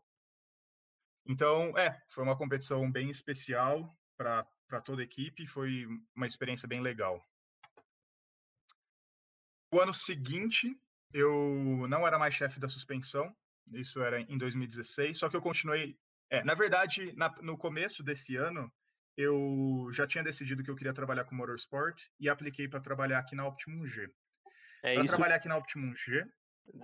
Então, 1.26 1.76
é, 1.76 2.00
foi 2.08 2.24
uma 2.24 2.36
competição 2.36 2.90
bem 2.90 3.10
especial 3.10 3.94
para 4.16 4.46
toda 4.82 5.02
a 5.02 5.04
equipe, 5.04 5.46
foi 5.46 5.86
uma 6.16 6.26
experiência 6.26 6.66
bem 6.66 6.80
legal. 6.80 7.22
O 9.72 9.80
ano 9.80 9.92
seguinte, 9.92 10.74
eu 11.12 11.86
não 11.88 12.06
era 12.06 12.18
mais 12.18 12.34
chefe 12.34 12.58
da 12.58 12.68
suspensão, 12.68 13.34
isso 13.72 14.00
era 14.02 14.20
em 14.20 14.38
2016, 14.38 15.18
só 15.18 15.28
que 15.28 15.36
eu 15.36 15.42
continuei. 15.42 15.96
É, 16.30 16.42
na 16.42 16.54
verdade, 16.54 17.12
na, 17.16 17.34
no 17.42 17.56
começo 17.56 18.02
desse 18.02 18.36
ano, 18.36 18.70
eu 19.16 19.88
já 19.92 20.06
tinha 20.06 20.24
decidido 20.24 20.62
que 20.62 20.70
eu 20.70 20.76
queria 20.76 20.94
trabalhar 20.94 21.24
com 21.24 21.34
motorsport 21.34 22.00
e 22.20 22.28
apliquei 22.28 22.68
para 22.68 22.80
trabalhar 22.80 23.18
aqui 23.18 23.34
na 23.34 23.46
Optimum 23.46 23.86
G. 23.86 24.10
É 24.82 24.94
para 24.94 25.04
trabalhar 25.04 25.36
aqui 25.36 25.48
na 25.48 25.56
Optimum 25.56 25.94
G. 25.94 26.24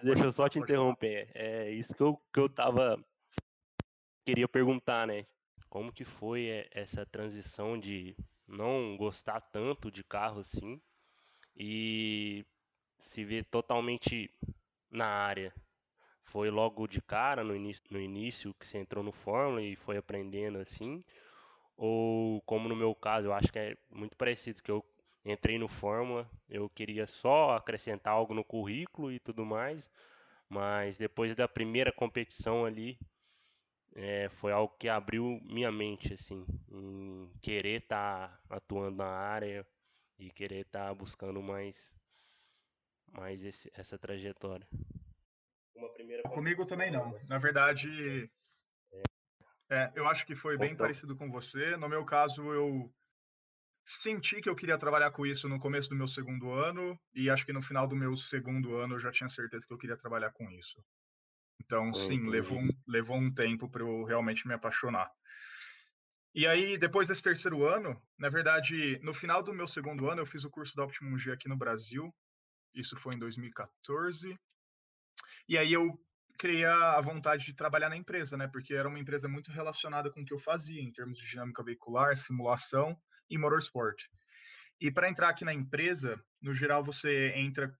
Deixa 0.02 0.24
eu 0.24 0.32
só 0.32 0.48
te 0.48 0.58
interromper. 0.58 1.30
É 1.34 1.70
isso 1.70 1.94
que 1.94 2.02
eu, 2.02 2.20
que 2.32 2.40
eu 2.40 2.48
tava. 2.48 2.98
Queria 4.24 4.48
perguntar, 4.48 5.06
né? 5.06 5.26
Como 5.68 5.92
que 5.92 6.04
foi 6.04 6.66
essa 6.70 7.04
transição 7.06 7.78
de 7.78 8.16
não 8.46 8.96
gostar 8.96 9.40
tanto 9.40 9.90
de 9.90 10.02
carro 10.02 10.40
assim 10.40 10.80
e 11.56 12.44
se 12.98 13.24
vê 13.24 13.42
totalmente 13.42 14.30
na 14.90 15.06
área. 15.06 15.52
Foi 16.24 16.50
logo 16.50 16.86
de 16.86 17.00
cara 17.00 17.44
no 17.44 17.54
início, 17.54 17.84
no 17.90 18.00
início 18.00 18.54
que 18.54 18.66
você 18.66 18.78
entrou 18.78 19.04
no 19.04 19.12
Fórmula 19.12 19.62
e 19.62 19.76
foi 19.76 19.96
aprendendo 19.96 20.58
assim? 20.58 21.04
Ou 21.76 22.40
como 22.42 22.68
no 22.68 22.76
meu 22.76 22.94
caso, 22.94 23.28
eu 23.28 23.32
acho 23.32 23.52
que 23.52 23.58
é 23.58 23.76
muito 23.90 24.16
parecido, 24.16 24.62
que 24.62 24.70
eu 24.70 24.84
entrei 25.24 25.58
no 25.58 25.68
Fórmula. 25.68 26.28
Eu 26.48 26.68
queria 26.68 27.06
só 27.06 27.56
acrescentar 27.56 28.14
algo 28.14 28.34
no 28.34 28.44
currículo 28.44 29.12
e 29.12 29.18
tudo 29.18 29.44
mais, 29.44 29.90
mas 30.48 30.98
depois 30.98 31.34
da 31.34 31.48
primeira 31.48 31.92
competição 31.92 32.64
ali, 32.64 32.98
é, 33.94 34.28
foi 34.28 34.52
algo 34.52 34.74
que 34.78 34.88
abriu 34.88 35.40
minha 35.44 35.70
mente, 35.70 36.14
assim, 36.14 36.44
em 36.70 37.30
querer 37.40 37.82
estar 37.82 38.28
tá 38.48 38.56
atuando 38.56 38.96
na 38.98 39.06
área 39.06 39.66
e 40.18 40.30
querer 40.30 40.66
estar 40.66 40.88
tá 40.88 40.94
buscando 40.94 41.40
mais, 41.42 41.96
mais 43.16 43.42
esse, 43.44 43.70
essa 43.74 43.98
trajetória. 43.98 44.66
Comigo 46.30 46.66
também 46.66 46.90
não. 46.90 47.14
Na 47.28 47.38
verdade, 47.38 48.30
é, 49.70 49.92
eu 49.94 50.06
acho 50.06 50.26
que 50.26 50.34
foi 50.34 50.56
bem 50.56 50.72
então. 50.72 50.84
parecido 50.84 51.16
com 51.16 51.30
você. 51.30 51.76
No 51.76 51.88
meu 51.88 52.04
caso, 52.04 52.42
eu 52.52 52.92
senti 53.84 54.40
que 54.40 54.48
eu 54.48 54.56
queria 54.56 54.78
trabalhar 54.78 55.10
com 55.10 55.26
isso 55.26 55.48
no 55.48 55.58
começo 55.58 55.88
do 55.88 55.96
meu 55.96 56.08
segundo 56.08 56.50
ano 56.52 56.98
e 57.14 57.28
acho 57.28 57.44
que 57.44 57.52
no 57.52 57.62
final 57.62 57.86
do 57.86 57.96
meu 57.96 58.16
segundo 58.16 58.76
ano 58.76 58.94
eu 58.94 59.00
já 59.00 59.10
tinha 59.10 59.28
certeza 59.28 59.66
que 59.66 59.72
eu 59.72 59.78
queria 59.78 59.96
trabalhar 59.96 60.32
com 60.32 60.50
isso. 60.50 60.82
Então, 61.60 61.92
sim, 61.92 62.28
levou 62.28 62.58
um, 62.58 62.68
levou 62.86 63.16
um 63.16 63.32
tempo 63.32 63.68
para 63.68 63.82
eu 63.82 64.04
realmente 64.04 64.46
me 64.46 64.54
apaixonar. 64.54 65.10
E 66.34 66.46
aí, 66.48 66.76
depois 66.76 67.06
desse 67.06 67.22
terceiro 67.22 67.64
ano, 67.64 68.00
na 68.18 68.28
verdade, 68.28 68.98
no 69.02 69.14
final 69.14 69.40
do 69.42 69.54
meu 69.54 69.68
segundo 69.68 70.10
ano, 70.10 70.20
eu 70.20 70.26
fiz 70.26 70.44
o 70.44 70.50
curso 70.50 70.74
da 70.74 70.82
Optimum 70.82 71.16
G 71.16 71.30
aqui 71.30 71.48
no 71.48 71.56
Brasil. 71.56 72.12
Isso 72.74 72.96
foi 72.96 73.14
em 73.14 73.18
2014. 73.18 74.38
E 75.48 75.58
aí 75.58 75.72
eu 75.72 75.98
criei 76.38 76.64
a 76.64 77.00
vontade 77.00 77.44
de 77.44 77.54
trabalhar 77.54 77.88
na 77.88 77.96
empresa, 77.96 78.36
né? 78.36 78.48
Porque 78.48 78.74
era 78.74 78.88
uma 78.88 78.98
empresa 78.98 79.28
muito 79.28 79.50
relacionada 79.50 80.10
com 80.10 80.22
o 80.22 80.24
que 80.24 80.32
eu 80.32 80.38
fazia 80.38 80.80
em 80.80 80.92
termos 80.92 81.18
de 81.18 81.26
dinâmica 81.26 81.62
veicular, 81.62 82.16
simulação 82.16 83.00
e 83.30 83.38
motorsport. 83.38 84.08
E 84.80 84.90
para 84.90 85.08
entrar 85.08 85.28
aqui 85.28 85.44
na 85.44 85.54
empresa, 85.54 86.22
no 86.40 86.52
geral 86.52 86.82
você 86.82 87.32
entra 87.36 87.76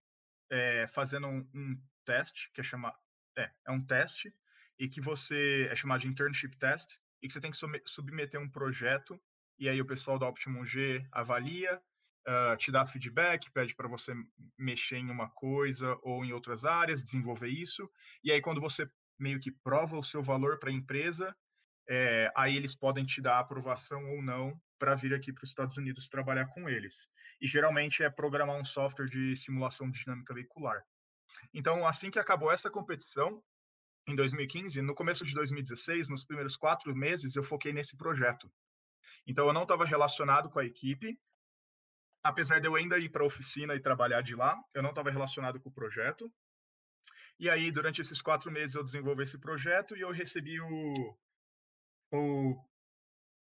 é, 0.51 0.87
fazendo 0.87 1.27
um, 1.27 1.49
um, 1.55 1.83
teste 2.05 2.51
que 2.53 2.61
é 2.61 2.65
chamado 2.65 2.97
é, 3.37 3.51
é 3.67 3.71
um 3.71 3.81
teste 3.81 4.33
e 4.79 4.89
que 4.89 5.01
você 5.01 5.69
é 5.71 5.75
chamado 5.75 6.01
de 6.01 6.09
internship 6.09 6.57
test 6.57 6.93
e 7.23 7.27
que 7.27 7.33
você 7.33 7.41
tem 7.41 7.51
que 7.51 7.57
submeter 7.87 8.41
um 8.41 8.49
projeto 8.49 9.21
e 9.59 9.69
aí 9.69 9.81
o 9.81 9.87
pessoal 9.87 10.19
da 10.19 10.29
Optimum 10.29 10.65
G 10.65 11.07
avalia, 11.13 11.81
uh, 12.29 12.57
te 12.57 12.71
dá 12.71 12.87
feedback, 12.87 13.51
pede 13.51 13.75
para 13.75 13.89
você 13.89 14.15
mexer 14.59 14.97
em 14.97 15.11
uma 15.11 15.29
coisa 15.31 15.99
ou 16.03 16.25
em 16.25 16.33
outras 16.33 16.65
áreas, 16.65 17.03
desenvolver 17.03 17.49
isso 17.49 17.91
e 18.23 18.33
aí 18.33 18.41
quando 18.41 18.61
você 18.61 18.89
meio 19.19 19.41
que 19.41 19.51
prova 19.51 19.97
o 19.97 20.05
seu 20.05 20.23
valor 20.23 20.59
para 20.59 20.71
a 20.71 20.73
empresa, 20.73 21.35
é, 21.89 22.33
aí 22.35 22.57
eles 22.57 22.75
podem 22.75 23.05
te 23.05 23.21
dar 23.21 23.39
aprovação 23.39 24.05
ou 24.11 24.23
não 24.23 24.59
para 24.79 24.95
vir 24.95 25.15
aqui 25.15 25.33
para 25.33 25.45
os 25.45 25.51
Estados 25.51 25.77
Unidos 25.77 26.09
trabalhar 26.09 26.47
com 26.47 26.69
eles. 26.69 27.09
E 27.41 27.47
geralmente 27.47 28.03
é 28.03 28.11
programar 28.11 28.57
um 28.57 28.65
software 28.65 29.07
de 29.07 29.37
simulação 29.37 29.91
de 29.91 30.01
dinâmica 30.01 30.35
veicular. 30.35 30.83
Então, 31.53 31.87
assim 31.87 32.11
que 32.11 32.19
acabou 32.19 32.51
essa 32.51 32.71
competição, 32.71 33.43
em 34.07 34.15
2015, 34.15 34.83
no 34.83 34.95
começo 34.95 35.25
de 35.25 35.33
2016, 35.35 36.09
nos 36.09 36.25
primeiros 36.25 36.57
quatro 36.57 36.95
meses, 36.95 37.37
eu 37.37 37.43
foquei 37.43 37.73
nesse 37.73 37.97
projeto. 37.97 38.51
Então, 39.27 39.47
eu 39.47 39.53
não 39.53 39.63
estava 39.63 39.85
relacionado 39.85 40.51
com 40.51 40.59
a 40.59 40.65
equipe, 40.65 41.19
apesar 42.25 42.59
de 42.59 42.67
eu 42.67 42.75
ainda 42.75 42.99
ir 42.99 43.11
para 43.11 43.23
a 43.23 43.27
oficina 43.27 43.75
e 43.75 43.81
trabalhar 43.81 44.23
de 44.23 44.35
lá, 44.35 44.59
eu 44.73 44.83
não 44.83 44.91
estava 44.91 45.11
relacionado 45.11 45.61
com 45.61 45.69
o 45.69 45.73
projeto. 45.73 46.33
E 47.39 47.51
aí, 47.51 47.71
durante 47.71 48.01
esses 48.01 48.23
quatro 48.23 48.51
meses, 48.51 48.75
eu 48.75 48.83
desenvolvi 48.83 49.23
esse 49.23 49.39
projeto 49.39 49.95
e 49.95 50.01
eu 50.01 50.11
recebi 50.11 50.59
o, 50.61 51.19
o 52.13 52.65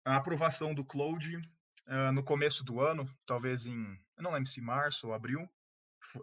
a 0.05 0.15
aprovação 0.15 0.73
do 0.73 0.85
Cloud 0.85 1.35
uh, 1.35 2.11
no 2.13 2.23
começo 2.23 2.63
do 2.63 2.79
ano, 2.79 3.07
talvez 3.25 3.67
em, 3.67 3.99
não 4.17 4.31
lembro 4.31 4.49
se 4.49 4.61
março 4.61 5.07
ou 5.07 5.13
abril, 5.13 5.47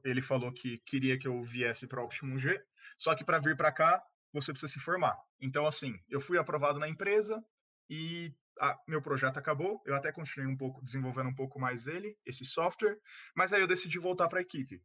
ele 0.04 0.22
falou 0.22 0.52
que 0.52 0.78
queria 0.78 1.18
que 1.18 1.28
eu 1.28 1.42
viesse 1.44 1.86
para 1.86 2.00
o 2.00 2.04
Optimum 2.04 2.38
G, 2.38 2.60
só 2.96 3.14
que 3.14 3.24
para 3.24 3.38
vir 3.38 3.56
para 3.56 3.70
cá 3.70 4.02
você 4.32 4.52
precisa 4.52 4.72
se 4.72 4.80
formar. 4.80 5.16
Então, 5.40 5.66
assim, 5.66 6.00
eu 6.08 6.20
fui 6.20 6.38
aprovado 6.38 6.78
na 6.78 6.88
empresa 6.88 7.44
e 7.88 8.34
a, 8.60 8.78
meu 8.86 9.02
projeto 9.02 9.38
acabou. 9.38 9.82
Eu 9.84 9.94
até 9.94 10.12
continuei 10.12 10.50
um 10.50 10.56
pouco 10.56 10.82
desenvolvendo 10.82 11.28
um 11.28 11.34
pouco 11.34 11.58
mais 11.58 11.86
ele, 11.86 12.16
esse 12.24 12.44
software, 12.44 12.98
mas 13.34 13.52
aí 13.52 13.60
eu 13.60 13.66
decidi 13.66 13.98
voltar 13.98 14.28
para 14.28 14.38
a 14.38 14.42
equipe. 14.42 14.82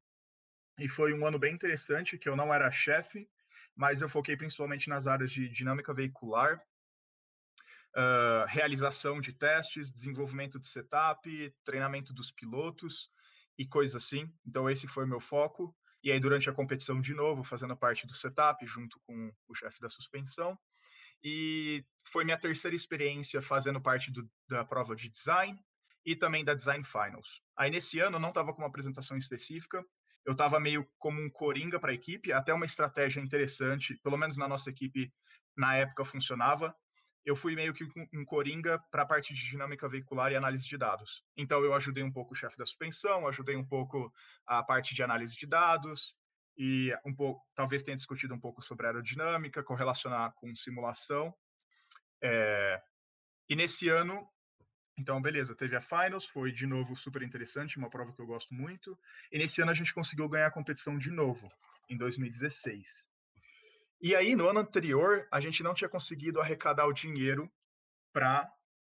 E 0.79 0.87
foi 0.87 1.13
um 1.13 1.25
ano 1.25 1.37
bem 1.37 1.53
interessante, 1.53 2.17
que 2.17 2.27
eu 2.27 2.35
não 2.35 2.53
era 2.53 2.71
chefe, 2.71 3.29
mas 3.75 4.01
eu 4.01 4.09
foquei 4.09 4.35
principalmente 4.35 4.89
nas 4.89 5.07
áreas 5.07 5.31
de 5.31 5.47
dinâmica 5.49 5.93
veicular, 5.93 6.59
uh, 7.95 8.45
realização 8.47 9.21
de 9.21 9.33
testes, 9.33 9.91
desenvolvimento 9.91 10.59
de 10.59 10.67
setup, 10.67 11.55
treinamento 11.63 12.13
dos 12.13 12.31
pilotos 12.31 13.09
e 13.57 13.65
coisas 13.67 13.95
assim. 13.95 14.31
Então 14.45 14.69
esse 14.69 14.87
foi 14.87 15.05
meu 15.05 15.19
foco. 15.19 15.75
E 16.03 16.11
aí 16.11 16.19
durante 16.19 16.49
a 16.49 16.53
competição 16.53 16.99
de 16.99 17.13
novo, 17.13 17.43
fazendo 17.43 17.77
parte 17.77 18.05
do 18.05 18.13
setup 18.13 18.65
junto 18.65 18.99
com 19.05 19.31
o 19.47 19.55
chefe 19.55 19.79
da 19.79 19.89
suspensão. 19.89 20.57
E 21.23 21.85
foi 22.11 22.23
minha 22.23 22.37
terceira 22.37 22.75
experiência 22.75 23.41
fazendo 23.41 23.81
parte 23.81 24.11
do, 24.11 24.29
da 24.47 24.65
prova 24.65 24.95
de 24.95 25.09
design 25.09 25.57
e 26.05 26.15
também 26.15 26.43
da 26.43 26.53
Design 26.53 26.83
Finals. 26.83 27.41
Aí 27.57 27.71
nesse 27.71 27.99
ano 27.99 28.17
eu 28.17 28.19
não 28.19 28.29
estava 28.29 28.53
com 28.53 28.61
uma 28.61 28.67
apresentação 28.67 29.17
específica, 29.17 29.83
eu 30.25 30.33
estava 30.33 30.59
meio 30.59 30.87
como 30.97 31.21
um 31.21 31.29
coringa 31.29 31.79
para 31.79 31.91
a 31.91 31.95
equipe, 31.95 32.31
até 32.31 32.53
uma 32.53 32.65
estratégia 32.65 33.21
interessante, 33.21 33.97
pelo 34.03 34.17
menos 34.17 34.37
na 34.37 34.47
nossa 34.47 34.69
equipe 34.69 35.13
na 35.55 35.75
época 35.75 36.03
funcionava, 36.03 36.75
eu 37.25 37.35
fui 37.35 37.55
meio 37.55 37.73
que 37.73 37.85
um 38.13 38.25
coringa 38.25 38.79
para 38.91 39.03
a 39.03 39.05
parte 39.05 39.33
de 39.33 39.49
dinâmica 39.49 39.87
veicular 39.87 40.31
e 40.31 40.35
análise 40.35 40.67
de 40.67 40.77
dados. 40.77 41.23
Então, 41.37 41.63
eu 41.63 41.73
ajudei 41.73 42.03
um 42.03 42.11
pouco 42.11 42.33
o 42.33 42.35
chefe 42.35 42.57
da 42.57 42.65
suspensão, 42.65 43.27
ajudei 43.27 43.55
um 43.55 43.65
pouco 43.65 44.11
a 44.45 44.61
parte 44.61 44.93
de 44.93 45.01
análise 45.01 45.35
de 45.35 45.47
dados 45.47 46.13
e 46.57 46.93
um 47.05 47.13
pouco, 47.13 47.45
talvez 47.55 47.83
tenha 47.83 47.97
discutido 47.97 48.33
um 48.33 48.39
pouco 48.39 48.61
sobre 48.61 48.85
aerodinâmica, 48.85 49.63
correlacionar 49.63 50.33
com 50.35 50.53
simulação. 50.55 51.33
É, 52.21 52.81
e 53.49 53.55
nesse 53.55 53.89
ano, 53.89 54.27
então, 54.97 55.21
beleza, 55.21 55.55
teve 55.55 55.75
a 55.75 55.81
Finals, 55.81 56.25
foi 56.25 56.51
de 56.51 56.67
novo 56.67 56.95
super 56.95 57.21
interessante, 57.23 57.77
uma 57.77 57.89
prova 57.89 58.13
que 58.13 58.21
eu 58.21 58.27
gosto 58.27 58.53
muito. 58.53 58.97
E 59.31 59.37
nesse 59.37 59.61
ano 59.61 59.71
a 59.71 59.73
gente 59.73 59.93
conseguiu 59.93 60.29
ganhar 60.29 60.47
a 60.47 60.51
competição 60.51 60.97
de 60.97 61.09
novo, 61.09 61.51
em 61.89 61.97
2016. 61.97 63.07
E 64.01 64.15
aí, 64.15 64.35
no 64.35 64.47
ano 64.47 64.59
anterior, 64.59 65.27
a 65.31 65.39
gente 65.39 65.63
não 65.63 65.73
tinha 65.73 65.89
conseguido 65.89 66.39
arrecadar 66.39 66.85
o 66.85 66.93
dinheiro 66.93 67.51
para 68.11 68.47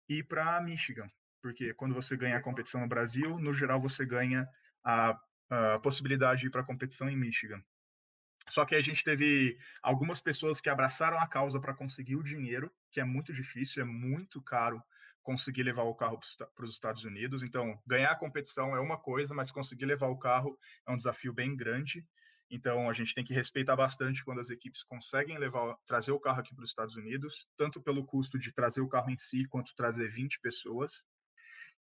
ir 0.09 0.25
para 0.25 0.61
Michigan, 0.61 1.09
porque 1.41 1.73
quando 1.75 1.95
você 1.95 2.17
ganha 2.17 2.39
a 2.39 2.43
competição 2.43 2.81
no 2.81 2.89
Brasil, 2.89 3.39
no 3.39 3.55
geral 3.55 3.81
você 3.81 4.05
ganha 4.05 4.49
a, 4.85 5.19
a 5.53 5.79
possibilidade 5.79 6.41
de 6.41 6.47
ir 6.47 6.51
para 6.51 6.63
a 6.63 6.65
competição 6.65 7.11
em 7.11 7.17
Michigan. 7.17 7.63
Só 8.49 8.65
que 8.65 8.75
a 8.75 8.81
gente 8.81 9.05
teve 9.05 9.59
algumas 9.83 10.21
pessoas 10.21 10.61
que 10.61 10.71
abraçaram 10.71 11.19
a 11.19 11.27
causa 11.27 11.61
para 11.61 11.75
conseguir 11.75 12.17
o 12.17 12.23
dinheiro, 12.23 12.73
que 12.91 13.01
é 13.01 13.05
muito 13.05 13.33
difícil, 13.33 13.83
é 13.83 13.87
muito 13.87 14.41
caro 14.41 14.83
conseguir 15.23 15.63
levar 15.63 15.83
o 15.83 15.95
carro 15.95 16.19
para 16.55 16.65
os 16.65 16.71
Estados 16.71 17.05
Unidos. 17.05 17.43
Então, 17.43 17.79
ganhar 17.87 18.11
a 18.11 18.17
competição 18.17 18.75
é 18.75 18.81
uma 18.81 18.99
coisa, 18.99 19.35
mas 19.35 19.51
conseguir 19.51 19.85
levar 19.85 20.09
o 20.09 20.19
carro 20.19 20.59
é 20.87 20.91
um 20.91 20.97
desafio 20.97 21.33
bem 21.33 21.55
grande. 21.55 22.05
Então, 22.51 22.89
a 22.89 22.93
gente 22.93 23.15
tem 23.15 23.25
que 23.25 23.33
respeitar 23.33 23.77
bastante 23.77 24.25
quando 24.25 24.41
as 24.41 24.51
equipes 24.51 24.83
conseguem 24.83 25.39
levar, 25.39 25.77
trazer 25.87 26.13
o 26.13 26.21
carro 26.21 26.41
aqui 26.41 26.55
para 26.55 26.65
os 26.65 26.71
Estados 26.71 26.97
Unidos, 26.97 27.47
tanto 27.57 27.81
pelo 27.81 28.05
custo 28.05 28.39
de 28.39 28.53
trazer 28.53 28.81
o 28.81 28.89
carro 28.89 29.11
em 29.11 29.17
si, 29.17 29.47
quanto 29.47 29.75
trazer 29.75 30.09
20 30.09 30.41
pessoas. 30.41 31.05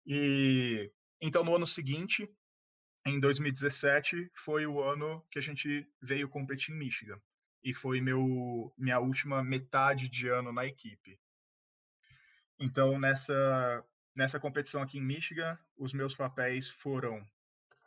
E 0.05 0.91
então, 1.19 1.43
no 1.43 1.55
ano 1.55 1.67
seguinte, 1.67 2.29
em 3.05 3.19
2017, 3.19 4.31
foi 4.35 4.65
o 4.67 4.81
ano 4.81 5.25
que 5.31 5.39
a 5.39 5.41
gente 5.41 5.87
veio 6.01 6.29
competir 6.29 6.73
em 6.73 6.77
Michigan. 6.77 7.19
E 7.63 7.73
foi 7.73 8.01
meu, 8.01 8.73
minha 8.77 8.99
última 8.99 9.43
metade 9.43 10.07
de 10.07 10.27
ano 10.27 10.51
na 10.51 10.65
equipe. 10.65 11.19
Então, 12.59 12.99
nessa, 12.99 13.83
nessa 14.15 14.39
competição 14.39 14.81
aqui 14.81 14.97
em 14.97 15.03
Michigan, 15.03 15.57
os 15.77 15.93
meus 15.93 16.15
papéis 16.15 16.69
foram 16.69 17.25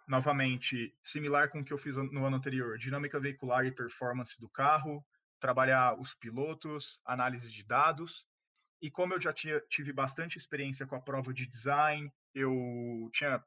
novamente, 0.06 0.94
similar 1.02 1.49
com 1.49 1.61
o 1.61 1.64
que 1.64 1.73
eu 1.73 1.78
fiz 1.78 1.97
no 1.97 2.25
ano 2.25 2.37
anterior, 2.37 2.76
dinâmica 2.76 3.18
veicular 3.18 3.64
e 3.64 3.73
performance 3.73 4.38
do 4.40 4.49
carro, 4.49 5.04
trabalhar 5.40 5.99
os 5.99 6.14
pilotos, 6.14 7.00
análise 7.04 7.50
de 7.50 7.62
dados. 7.62 8.26
E 8.83 8.90
como 8.90 9.14
eu 9.14 9.21
já 9.21 9.33
tinha, 9.33 9.61
tive 9.68 9.92
bastante 9.92 10.37
experiência 10.37 10.87
com 10.87 10.97
a 10.97 11.00
prova 11.00 11.33
de 11.33 11.47
design, 11.47 12.12
eu 12.35 13.09
tinha, 13.12 13.42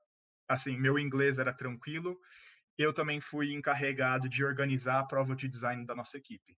assim, 0.48 0.77
meu 0.77 0.98
inglês 0.98 1.39
era 1.39 1.54
tranquilo, 1.54 2.20
eu 2.77 2.94
também 2.94 3.20
fui 3.20 3.54
encarregado 3.54 4.30
de 4.30 4.44
organizar 4.44 5.00
a 5.00 5.06
prova 5.06 5.36
de 5.36 5.48
design 5.48 5.86
da 5.86 5.96
nossa 5.96 6.18
equipe. 6.18 6.58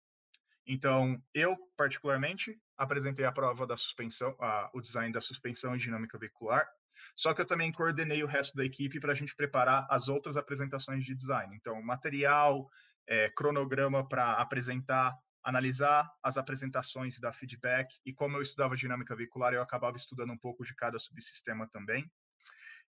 Então, 0.65 1.21
eu, 1.33 1.57
particularmente, 1.75 2.59
apresentei 2.77 3.25
a 3.25 3.31
prova 3.31 3.65
da 3.65 3.75
suspensão, 3.75 4.35
a, 4.39 4.69
o 4.73 4.81
design 4.81 5.11
da 5.11 5.21
suspensão 5.21 5.75
e 5.75 5.79
dinâmica 5.79 6.17
veicular, 6.17 6.67
só 7.15 7.33
que 7.33 7.41
eu 7.41 7.45
também 7.45 7.71
coordenei 7.71 8.23
o 8.23 8.27
resto 8.27 8.55
da 8.55 8.63
equipe 8.63 8.99
para 8.99 9.11
a 9.11 9.15
gente 9.15 9.35
preparar 9.35 9.87
as 9.89 10.09
outras 10.09 10.37
apresentações 10.37 11.03
de 11.03 11.15
design. 11.15 11.55
Então, 11.55 11.81
material, 11.81 12.69
é, 13.07 13.29
cronograma 13.31 14.07
para 14.07 14.33
apresentar, 14.33 15.17
analisar 15.43 16.09
as 16.23 16.37
apresentações 16.37 17.17
e 17.17 17.21
dar 17.21 17.33
feedback. 17.33 17.93
E 18.05 18.13
como 18.13 18.37
eu 18.37 18.41
estudava 18.41 18.75
dinâmica 18.75 19.15
veicular, 19.15 19.53
eu 19.53 19.61
acabava 19.61 19.97
estudando 19.97 20.31
um 20.31 20.37
pouco 20.37 20.63
de 20.63 20.75
cada 20.75 20.99
subsistema 20.99 21.67
também. 21.67 22.09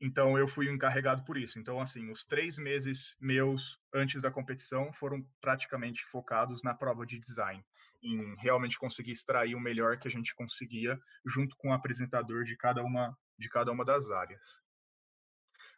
Então 0.02 0.38
eu 0.38 0.48
fui 0.48 0.70
encarregado 0.70 1.24
por 1.24 1.38
isso. 1.38 1.60
Então 1.60 1.80
assim, 1.80 2.10
os 2.10 2.26
três 2.26 2.58
meses 2.58 3.16
meus 3.20 3.78
antes 3.94 4.22
da 4.22 4.32
competição 4.32 4.92
foram 4.94 5.22
praticamente 5.42 6.06
focados 6.06 6.64
na 6.64 6.74
prova 6.74 7.06
de 7.06 7.20
design, 7.20 7.64
em 8.02 8.36
realmente 8.38 8.78
conseguir 8.78 9.12
extrair 9.12 9.56
o 9.56 9.60
melhor 9.60 9.98
que 9.98 10.08
a 10.08 10.12
gente 10.12 10.34
conseguia 10.34 11.00
junto 11.26 11.56
com 11.58 11.70
o 11.70 11.74
apresentador 11.74 12.44
de 12.44 12.56
cada 12.56 12.84
uma 12.84 13.16
de 13.38 13.50
cada 13.50 13.72
uma 13.72 13.86
das 13.86 14.12
áreas. 14.12 14.42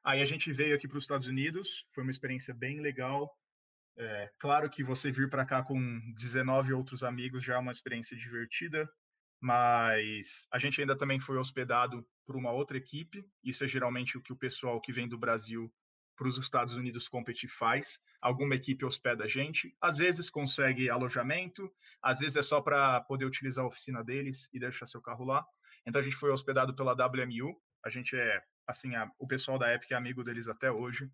Aí 0.04 0.20
a 0.20 0.26
gente 0.26 0.52
veio 0.52 0.76
aqui 0.76 0.88
para 0.88 0.98
os 0.98 1.04
Estados 1.04 1.28
Unidos, 1.28 1.86
foi 1.94 2.04
uma 2.04 2.10
experiência 2.10 2.54
bem 2.54 2.80
legal. 2.80 3.32
É, 3.98 4.32
claro 4.40 4.70
que 4.70 4.84
você 4.84 5.12
vir 5.12 5.30
para 5.30 5.46
cá 5.46 5.62
com 5.62 6.02
19 6.16 6.74
outros 6.74 7.04
amigos 7.04 7.44
já 7.44 7.56
é 7.56 7.60
uma 7.60 7.72
experiência 7.72 8.18
divertida, 8.18 8.90
mas 9.40 10.48
a 10.52 10.58
gente 10.58 10.82
ainda 10.82 10.98
também 10.98 11.20
foi 11.20 11.38
hospedado 11.38 12.08
por 12.32 12.38
uma 12.38 12.52
outra 12.52 12.78
equipe. 12.78 13.26
Isso 13.44 13.66
é 13.66 13.68
geralmente 13.68 14.18
o 14.18 14.22
que 14.22 14.32
o 14.32 14.38
pessoal 14.38 14.80
que 14.80 14.94
vem 14.94 15.06
do 15.06 15.18
Brasil 15.18 15.70
para 16.16 16.30
os 16.30 16.38
Estados 16.38 16.76
Unidos 16.76 17.10
competir 17.10 17.50
faz. 17.50 18.00
Alguma 18.22 18.56
equipe 18.56 18.86
hospeda 18.86 19.26
a 19.26 19.28
gente, 19.28 19.76
às 19.82 19.98
vezes 19.98 20.30
consegue 20.30 20.90
alojamento, 20.90 21.70
às 22.02 22.20
vezes 22.20 22.38
é 22.38 22.42
só 22.42 22.62
para 22.62 23.02
poder 23.02 23.26
utilizar 23.26 23.66
a 23.66 23.68
oficina 23.68 24.02
deles 24.02 24.48
e 24.54 24.60
deixar 24.60 24.88
seu 24.88 25.02
carro 25.02 25.26
lá. 25.26 25.46
Então 25.86 26.00
a 26.00 26.04
gente 26.04 26.16
foi 26.16 26.32
hospedado 26.32 26.74
pela 26.74 26.94
WMU. 26.94 27.62
A 27.84 27.90
gente 27.90 28.16
é 28.16 28.42
assim, 28.66 28.96
a, 28.96 29.12
o 29.20 29.28
pessoal 29.28 29.60
da 29.60 29.74
Epic 29.74 29.92
é 29.92 29.96
amigo 29.96 30.24
deles 30.24 30.48
até 30.48 30.72
hoje. 30.72 31.12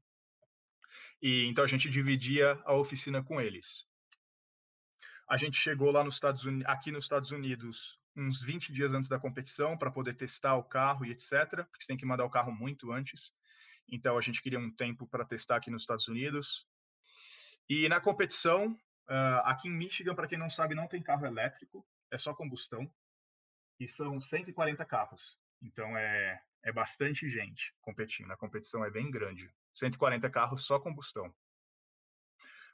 E 1.19 1.45
então 1.45 1.63
a 1.63 1.67
gente 1.67 1.89
dividia 1.89 2.61
a 2.63 2.75
oficina 2.75 3.23
com 3.23 3.41
eles. 3.41 3.87
A 5.27 5.35
gente 5.35 5.57
chegou 5.57 5.89
lá 5.89 6.03
nos 6.03 6.13
Estados 6.13 6.45
Unidos, 6.45 6.67
aqui 6.67 6.91
nos 6.91 7.05
Estados 7.05 7.31
Unidos 7.31 7.99
uns 8.17 8.41
20 8.41 8.73
dias 8.73 8.93
antes 8.93 9.07
da 9.07 9.19
competição 9.19 9.77
para 9.77 9.91
poder 9.91 10.15
testar 10.15 10.55
o 10.55 10.63
carro 10.63 11.05
e 11.05 11.11
etc, 11.11 11.63
porque 11.69 11.83
você 11.83 11.87
tem 11.87 11.97
que 11.97 12.05
mandar 12.05 12.25
o 12.25 12.29
carro 12.29 12.51
muito 12.51 12.91
antes. 12.91 13.31
Então 13.87 14.17
a 14.17 14.21
gente 14.21 14.41
queria 14.41 14.59
um 14.59 14.71
tempo 14.71 15.07
para 15.07 15.23
testar 15.23 15.57
aqui 15.57 15.69
nos 15.69 15.83
Estados 15.83 16.07
Unidos. 16.07 16.67
E 17.69 17.87
na 17.87 18.01
competição, 18.01 18.71
uh, 19.07 19.41
aqui 19.45 19.67
em 19.67 19.71
Michigan, 19.71 20.15
para 20.15 20.27
quem 20.27 20.37
não 20.37 20.49
sabe, 20.49 20.73
não 20.73 20.87
tem 20.87 21.01
carro 21.01 21.25
elétrico, 21.25 21.85
é 22.11 22.17
só 22.17 22.33
combustão. 22.33 22.91
E 23.79 23.87
são 23.87 24.19
140 24.19 24.83
carros. 24.85 25.37
Então 25.61 25.95
é, 25.95 26.41
é 26.63 26.71
bastante 26.71 27.29
gente 27.29 27.73
competindo. 27.81 28.31
A 28.31 28.37
competição 28.37 28.83
é 28.83 28.89
bem 28.89 29.11
grande. 29.11 29.53
140 29.73 30.27
carros 30.31 30.65
só 30.65 30.79
combustão. 30.79 31.31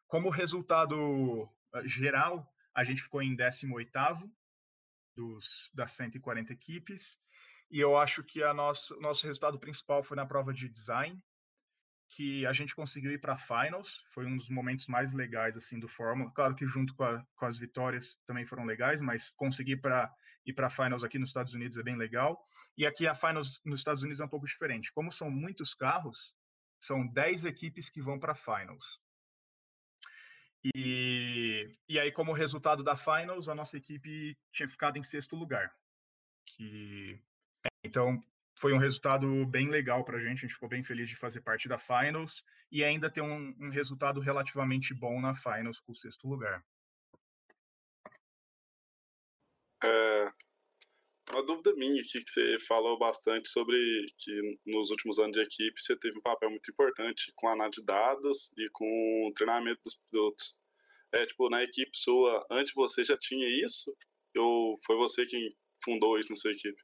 Como 0.07 0.29
resultado 0.29 1.49
geral, 1.85 2.49
a 2.73 2.83
gente 2.83 3.01
ficou 3.01 3.21
em 3.21 3.35
18º 3.35 4.31
dos, 5.15 5.69
das 5.73 5.93
140 5.93 6.53
equipes. 6.53 7.19
E 7.69 7.79
eu 7.79 7.97
acho 7.97 8.23
que 8.23 8.43
a 8.43 8.53
nosso, 8.53 8.99
nosso 8.99 9.25
resultado 9.25 9.59
principal 9.59 10.03
foi 10.03 10.15
na 10.15 10.25
prova 10.25 10.53
de 10.53 10.69
design, 10.69 11.19
que 12.09 12.45
a 12.45 12.53
gente 12.53 12.75
conseguiu 12.75 13.11
ir 13.11 13.19
para 13.19 13.37
finals. 13.37 14.03
Foi 14.11 14.25
um 14.25 14.37
dos 14.37 14.49
momentos 14.49 14.87
mais 14.87 15.13
legais 15.13 15.57
assim 15.57 15.79
do 15.79 15.87
Fórmula. 15.87 16.31
Claro 16.31 16.55
que 16.55 16.67
junto 16.67 16.93
com, 16.95 17.03
a, 17.03 17.25
com 17.35 17.45
as 17.45 17.57
vitórias 17.57 18.17
também 18.25 18.45
foram 18.45 18.65
legais, 18.65 19.01
mas 19.01 19.31
conseguir 19.31 19.77
para 19.77 20.13
ir 20.45 20.53
para 20.53 20.69
finals 20.69 21.03
aqui 21.03 21.17
nos 21.17 21.29
Estados 21.29 21.53
Unidos 21.53 21.77
é 21.77 21.83
bem 21.83 21.95
legal. 21.95 22.39
E 22.77 22.85
aqui 22.85 23.07
a 23.07 23.15
finals 23.15 23.61
nos 23.65 23.79
Estados 23.79 24.03
Unidos 24.03 24.19
é 24.19 24.25
um 24.25 24.29
pouco 24.29 24.45
diferente. 24.45 24.91
Como 24.93 25.11
são 25.11 25.29
muitos 25.29 25.73
carros, 25.73 26.33
são 26.79 27.07
10 27.07 27.45
equipes 27.45 27.89
que 27.89 28.01
vão 28.01 28.19
para 28.19 28.35
finals. 28.35 28.99
E, 30.63 31.69
e 31.89 31.99
aí, 31.99 32.11
como 32.11 32.31
resultado 32.31 32.83
da 32.83 32.95
finals, 32.95 33.49
a 33.49 33.55
nossa 33.55 33.77
equipe 33.77 34.37
tinha 34.51 34.67
ficado 34.67 34.97
em 34.97 35.03
sexto 35.03 35.35
lugar. 35.35 35.75
Que, 36.45 37.19
então, 37.83 38.21
foi 38.55 38.73
um 38.73 38.77
resultado 38.77 39.45
bem 39.45 39.69
legal 39.69 40.05
para 40.05 40.17
a 40.17 40.19
gente. 40.21 40.37
A 40.37 40.41
gente 40.41 40.53
ficou 40.53 40.69
bem 40.69 40.83
feliz 40.83 41.09
de 41.09 41.15
fazer 41.15 41.41
parte 41.41 41.67
da 41.67 41.77
finals 41.77 42.45
e 42.71 42.83
ainda 42.83 43.09
ter 43.09 43.21
um, 43.21 43.55
um 43.59 43.69
resultado 43.69 44.19
relativamente 44.19 44.93
bom 44.93 45.19
na 45.19 45.35
finals 45.35 45.79
com 45.79 45.91
o 45.91 45.95
sexto 45.95 46.27
lugar. 46.27 46.63
É, 49.83 50.27
uma 51.33 51.45
dúvida 51.45 51.73
minha 51.75 51.99
aqui 51.99 52.23
que 52.23 52.29
você 52.29 52.59
falou 52.67 52.97
bastante 52.97 53.49
sobre 53.49 53.75
que 54.17 54.59
nos 54.65 54.91
últimos 54.91 55.17
anos 55.19 55.33
de 55.33 55.41
equipe 55.41 55.81
você 55.81 55.97
teve 55.97 56.17
um 56.17 56.21
papel 56.21 56.49
muito 56.49 56.69
importante 56.69 57.31
com 57.35 57.47
a 57.47 57.53
análise 57.53 57.81
de 57.81 57.85
dados 57.85 58.53
e 58.57 58.69
com 58.71 59.27
o 59.27 59.33
treinamento 59.33 59.81
dos 59.83 59.99
pilotos. 60.09 60.59
É, 61.11 61.25
tipo, 61.25 61.49
na 61.49 61.63
equipe 61.63 61.91
sua, 61.93 62.45
antes 62.51 62.73
você 62.73 63.03
já 63.03 63.17
tinha 63.17 63.47
isso? 63.63 63.95
Ou 64.37 64.79
foi 64.85 64.95
você 64.95 65.25
quem 65.25 65.55
fundou 65.83 66.17
isso 66.17 66.29
na 66.29 66.35
sua 66.35 66.51
equipe? 66.51 66.81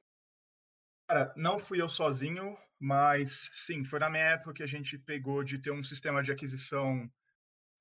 Cara, 1.08 1.34
não 1.36 1.58
fui 1.58 1.82
eu 1.82 1.90
sozinho, 1.90 2.56
mas 2.80 3.50
sim, 3.54 3.84
foi 3.84 4.00
na 4.00 4.10
minha 4.10 4.24
época 4.24 4.54
que 4.54 4.64
a 4.64 4.68
gente 4.68 4.98
pegou 5.00 5.44
de 5.44 5.60
ter 5.60 5.72
um 5.72 5.84
sistema 5.84 6.22
de 6.22 6.32
aquisição 6.32 7.10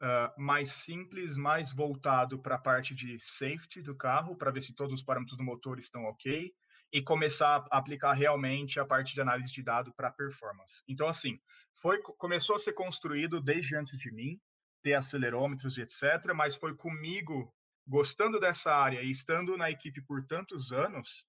uh, 0.03 0.41
mais 0.41 0.71
simples, 0.71 1.37
mais 1.37 1.73
voltado 1.73 2.39
para 2.39 2.57
a 2.57 2.61
parte 2.61 2.95
de 2.95 3.19
safety 3.21 3.83
do 3.83 3.95
carro, 3.95 4.37
para 4.37 4.51
ver 4.51 4.61
se 4.61 4.75
todos 4.75 4.95
os 4.95 5.03
parâmetros 5.03 5.37
do 5.37 5.45
motor 5.45 5.79
estão 5.79 6.05
ok, 6.05 6.53
e 6.93 7.03
começar 7.03 7.67
a 7.71 7.79
aplicar 7.79 8.15
realmente 8.15 8.81
a 8.81 8.85
parte 8.85 9.13
de 9.13 9.21
análise 9.21 9.53
de 9.53 9.63
dado 9.63 9.93
para 9.93 10.11
performance. 10.11 10.83
Então, 10.89 11.07
assim, 11.07 11.39
foi, 11.81 12.01
começou 12.03 12.57
a 12.57 12.59
ser 12.59 12.73
construído 12.73 13.41
desde 13.41 13.77
antes 13.77 13.99
de 13.99 14.11
mim, 14.11 14.41
ter 14.83 14.95
acelerômetros 14.95 15.77
e 15.77 15.83
etc., 15.83 16.33
mas 16.35 16.57
foi 16.57 16.75
comigo, 16.75 17.53
gostando 17.87 18.41
dessa 18.41 18.73
área 18.73 19.03
e 19.03 19.11
estando 19.11 19.57
na 19.57 19.71
equipe 19.71 20.01
por 20.01 20.25
tantos 20.25 20.73
anos, 20.73 21.27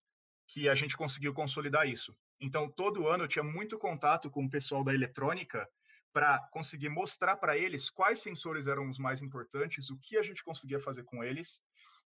que 0.48 0.68
a 0.70 0.76
gente 0.76 0.96
conseguiu 0.96 1.34
consolidar 1.34 1.88
isso. 1.88 2.16
Então, 2.42 2.72
todo 2.72 3.08
ano 3.08 3.26
eu 3.26 3.28
tinha 3.28 3.44
muito 3.44 3.78
contato 3.78 4.30
com 4.30 4.46
o 4.46 4.50
pessoal 4.50 4.84
da 4.84 4.94
eletrônica 4.94 5.70
para 6.12 6.40
conseguir 6.52 6.90
mostrar 6.90 7.38
para 7.38 7.58
eles 7.58 7.90
quais 7.90 8.22
sensores 8.22 8.68
eram 8.68 8.90
os 8.90 8.98
mais 8.98 9.22
importantes, 9.22 9.90
o 9.90 9.98
que 10.00 10.18
a 10.18 10.22
gente 10.22 10.44
conseguia 10.44 10.80
fazer 10.80 11.04
com 11.04 11.24
eles. 11.24 11.62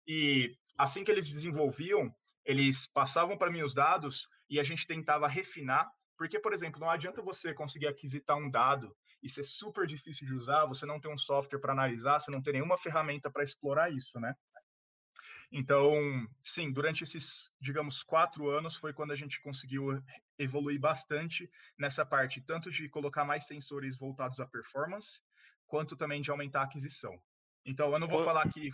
E 0.07 0.57
assim 0.77 1.03
que 1.03 1.11
eles 1.11 1.27
desenvolviam, 1.27 2.13
eles 2.45 2.87
passavam 2.87 3.37
para 3.37 3.51
mim 3.51 3.61
os 3.61 3.73
dados 3.73 4.27
e 4.49 4.59
a 4.59 4.63
gente 4.63 4.85
tentava 4.85 5.27
refinar, 5.27 5.89
porque, 6.17 6.39
por 6.39 6.53
exemplo, 6.53 6.79
não 6.79 6.89
adianta 6.89 7.21
você 7.21 7.53
conseguir 7.53 7.87
aquisitar 7.87 8.37
um 8.37 8.49
dado 8.49 8.95
e 9.21 9.29
ser 9.29 9.43
super 9.43 9.87
difícil 9.87 10.27
de 10.27 10.33
usar, 10.33 10.65
você 10.65 10.85
não 10.85 10.99
tem 10.99 11.11
um 11.11 11.17
software 11.17 11.59
para 11.59 11.71
analisar, 11.71 12.19
você 12.19 12.29
não 12.29 12.41
tem 12.41 12.53
nenhuma 12.53 12.77
ferramenta 12.77 13.31
para 13.31 13.43
explorar 13.43 13.91
isso, 13.91 14.19
né? 14.19 14.35
Então, 15.55 16.27
sim, 16.41 16.71
durante 16.71 17.03
esses, 17.03 17.47
digamos, 17.61 18.01
quatro 18.01 18.49
anos 18.49 18.75
foi 18.75 18.91
quando 18.91 19.11
a 19.11 19.15
gente 19.15 19.39
conseguiu 19.39 20.03
evoluir 20.35 20.79
bastante 20.79 21.47
nessa 21.77 22.03
parte, 22.03 22.41
tanto 22.41 22.71
de 22.71 22.89
colocar 22.89 23.23
mais 23.23 23.45
sensores 23.45 23.95
voltados 23.95 24.39
à 24.39 24.47
performance, 24.47 25.19
quanto 25.67 25.95
também 25.95 26.23
de 26.23 26.31
aumentar 26.31 26.61
a 26.61 26.63
aquisição. 26.63 27.21
Então, 27.63 27.93
eu 27.93 27.99
não 27.99 28.07
vou 28.07 28.25
falar 28.25 28.51
que 28.51 28.71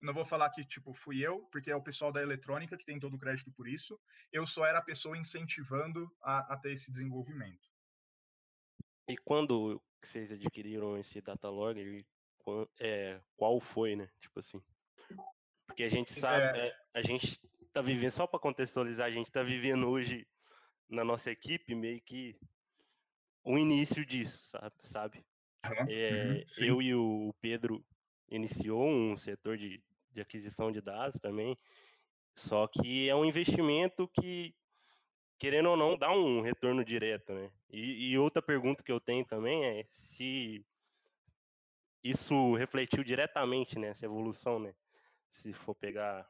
não 0.00 0.14
vou 0.14 0.24
falar 0.24 0.48
que 0.50 0.64
tipo 0.64 0.94
fui 0.94 1.20
eu, 1.20 1.46
porque 1.52 1.70
é 1.70 1.76
o 1.76 1.82
pessoal 1.82 2.10
da 2.10 2.22
eletrônica 2.22 2.76
que 2.78 2.86
tem 2.86 2.98
todo 2.98 3.14
o 3.14 3.18
crédito 3.18 3.52
por 3.52 3.68
isso. 3.68 4.00
Eu 4.32 4.46
só 4.46 4.64
era 4.64 4.78
a 4.78 4.84
pessoa 4.84 5.18
incentivando 5.18 6.08
a, 6.22 6.54
a 6.54 6.56
ter 6.56 6.72
esse 6.72 6.90
desenvolvimento. 6.90 7.68
E 9.08 9.16
quando 9.18 9.82
vocês 10.00 10.30
adquiriram 10.30 10.96
esse 10.96 11.20
data 11.20 11.50
logger, 11.50 12.06
é, 12.78 13.20
qual 13.36 13.60
foi, 13.60 13.96
né? 13.96 14.08
Tipo 14.20 14.38
assim. 14.38 14.62
Porque 15.70 15.84
a 15.84 15.88
gente 15.88 16.12
sabe, 16.20 16.58
é... 16.58 16.66
É, 16.66 16.76
a 16.94 17.02
gente 17.02 17.40
tá 17.72 17.80
vivendo, 17.80 18.10
só 18.10 18.26
para 18.26 18.40
contextualizar, 18.40 19.06
a 19.06 19.10
gente 19.10 19.30
tá 19.30 19.42
vivendo 19.42 19.88
hoje 19.88 20.26
na 20.88 21.04
nossa 21.04 21.30
equipe 21.30 21.74
meio 21.74 22.00
que 22.00 22.36
o 23.44 23.56
início 23.56 24.04
disso, 24.04 24.40
sabe? 24.82 25.24
Uhum, 25.64 25.86
é, 25.88 26.44
eu 26.58 26.82
e 26.82 26.94
o 26.94 27.32
Pedro 27.40 27.84
iniciou 28.28 28.84
um 28.88 29.16
setor 29.16 29.56
de, 29.56 29.80
de 30.10 30.20
aquisição 30.20 30.72
de 30.72 30.80
dados 30.80 31.18
também, 31.20 31.56
só 32.34 32.66
que 32.66 33.08
é 33.08 33.14
um 33.14 33.24
investimento 33.24 34.08
que, 34.08 34.54
querendo 35.38 35.70
ou 35.70 35.76
não, 35.76 35.96
dá 35.96 36.10
um 36.10 36.40
retorno 36.40 36.84
direto, 36.84 37.32
né? 37.32 37.50
E, 37.70 38.10
e 38.10 38.18
outra 38.18 38.42
pergunta 38.42 38.82
que 38.82 38.90
eu 38.90 39.00
tenho 39.00 39.24
também 39.24 39.64
é 39.64 39.86
se 39.92 40.64
isso 42.02 42.54
refletiu 42.56 43.04
diretamente 43.04 43.78
nessa 43.78 44.04
evolução, 44.04 44.58
né? 44.58 44.74
Se 45.30 45.52
for 45.52 45.74
pegar. 45.74 46.28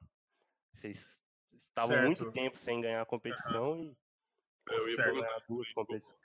Vocês 0.75 1.19
estavam 1.53 1.97
certo. 1.97 2.07
muito 2.07 2.33
tempo 2.33 2.59
sem 2.59 2.81
ganhar 2.81 3.03
a 3.03 3.07
competição 3.07 3.73
uhum. 3.73 3.97
e 4.71 4.75
eu 4.75 4.89
ia 4.89 4.97
ganhar 4.97 5.39
duas 5.49 5.73
competições. 5.73 6.21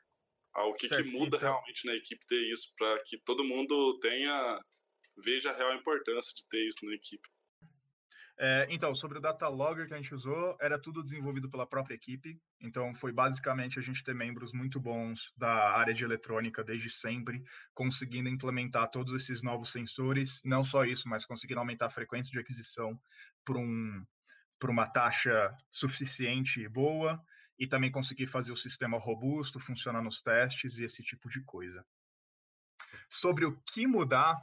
Ah, 0.54 0.66
o 0.66 0.74
que, 0.74 0.88
que 0.88 1.04
muda 1.04 1.38
então... 1.38 1.40
realmente 1.40 1.86
na 1.86 1.94
equipe 1.94 2.26
ter 2.28 2.52
isso 2.52 2.74
para 2.78 3.04
que 3.04 3.18
todo 3.20 3.44
mundo 3.44 4.00
tenha 4.00 4.60
veja 5.18 5.52
a 5.52 5.54
real 5.54 5.74
importância 5.74 6.34
de 6.34 6.48
ter 6.48 6.66
isso 6.66 6.86
na 6.86 6.94
equipe? 6.94 7.28
É, 8.38 8.68
então, 8.70 8.94
sobre 8.94 9.18
o 9.18 9.22
data 9.22 9.48
logger 9.48 9.88
que 9.88 9.94
a 9.94 9.98
gente 9.98 10.14
usou, 10.14 10.58
era 10.60 10.78
tudo 10.78 11.02
desenvolvido 11.02 11.50
pela 11.50 11.66
própria 11.66 11.96
equipe. 11.96 12.38
Então, 12.60 12.94
foi 12.94 13.14
basicamente 13.14 13.80
a 13.80 13.82
gente 13.82 14.04
ter 14.04 14.14
membros 14.14 14.52
muito 14.52 14.78
bons 14.78 15.32
da 15.38 15.72
área 15.72 15.94
de 15.94 16.04
eletrônica 16.04 16.62
desde 16.64 16.90
sempre, 16.90 17.42
conseguindo 17.74 18.28
implementar 18.28 18.92
todos 18.92 19.14
esses 19.14 19.42
novos 19.42 19.72
sensores. 19.72 20.42
Não 20.44 20.64
só 20.64 20.84
isso, 20.84 21.08
mas 21.08 21.26
conseguindo 21.26 21.62
aumentar 21.62 21.86
a 21.86 21.90
frequência 21.90 22.30
de 22.30 22.40
aquisição 22.40 23.00
por, 23.46 23.56
um, 23.56 24.06
por 24.60 24.70
uma 24.70 24.86
taxa 24.86 25.56
suficiente 25.70 26.60
e 26.62 26.68
boa. 26.68 27.24
e 27.58 27.66
também 27.66 27.92
conseguir 27.92 28.28
fazer 28.28 28.52
o 28.52 28.58
sistema 28.58 28.98
robusto, 28.98 29.60
funcionar 29.60 30.02
nos 30.02 30.22
testes 30.22 30.78
e 30.78 30.84
esse 30.84 31.02
tipo 31.02 31.30
de 31.30 31.42
coisa. 31.42 31.86
Sobre 33.10 33.46
o 33.46 33.58
que 33.62 33.88
mudar, 33.88 34.36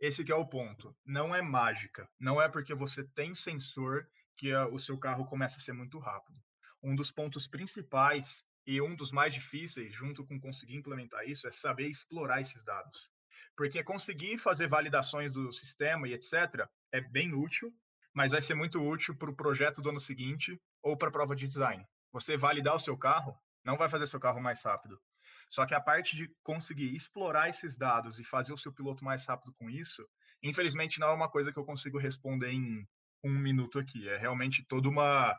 esse 0.00 0.24
que 0.24 0.32
é 0.32 0.34
o 0.34 0.46
ponto. 0.46 0.94
Não 1.04 1.34
é 1.34 1.40
mágica. 1.40 2.08
Não 2.18 2.40
é 2.40 2.48
porque 2.48 2.74
você 2.74 3.04
tem 3.04 3.34
sensor 3.34 4.06
que 4.36 4.54
o 4.54 4.78
seu 4.78 4.98
carro 4.98 5.24
começa 5.24 5.58
a 5.58 5.60
ser 5.60 5.72
muito 5.72 5.98
rápido. 5.98 6.38
Um 6.82 6.94
dos 6.94 7.10
pontos 7.10 7.46
principais 7.46 8.44
e 8.66 8.80
um 8.80 8.94
dos 8.94 9.10
mais 9.10 9.32
difíceis, 9.32 9.94
junto 9.94 10.26
com 10.26 10.38
conseguir 10.38 10.76
implementar 10.76 11.26
isso, 11.26 11.46
é 11.46 11.50
saber 11.50 11.88
explorar 11.88 12.40
esses 12.40 12.64
dados. 12.64 13.08
Porque 13.56 13.82
conseguir 13.82 14.38
fazer 14.38 14.68
validações 14.68 15.32
do 15.32 15.50
sistema 15.50 16.06
e 16.06 16.12
etc. 16.12 16.68
é 16.92 17.00
bem 17.00 17.32
útil, 17.32 17.72
mas 18.12 18.32
vai 18.32 18.40
ser 18.40 18.54
muito 18.54 18.80
útil 18.82 19.16
para 19.16 19.30
o 19.30 19.36
projeto 19.36 19.80
do 19.80 19.88
ano 19.88 20.00
seguinte 20.00 20.60
ou 20.82 20.96
para 20.96 21.08
a 21.08 21.12
prova 21.12 21.34
de 21.34 21.46
design. 21.46 21.86
Você 22.12 22.36
validar 22.36 22.74
o 22.74 22.78
seu 22.78 22.96
carro 22.96 23.34
não 23.64 23.76
vai 23.76 23.88
fazer 23.88 24.06
seu 24.06 24.20
carro 24.20 24.40
mais 24.40 24.62
rápido. 24.62 25.00
Só 25.48 25.64
que 25.64 25.74
a 25.74 25.80
parte 25.80 26.16
de 26.16 26.28
conseguir 26.42 26.94
explorar 26.94 27.48
esses 27.48 27.76
dados 27.76 28.18
e 28.18 28.24
fazer 28.24 28.52
o 28.52 28.58
seu 28.58 28.72
piloto 28.72 29.04
mais 29.04 29.24
rápido 29.26 29.54
com 29.54 29.70
isso, 29.70 30.06
infelizmente 30.42 30.98
não 30.98 31.08
é 31.08 31.14
uma 31.14 31.30
coisa 31.30 31.52
que 31.52 31.58
eu 31.58 31.64
consigo 31.64 31.98
responder 31.98 32.50
em 32.50 32.86
um 33.22 33.30
minuto 33.30 33.78
aqui. 33.78 34.08
É 34.08 34.16
realmente 34.16 34.64
toda 34.66 34.88
uma, 34.88 35.38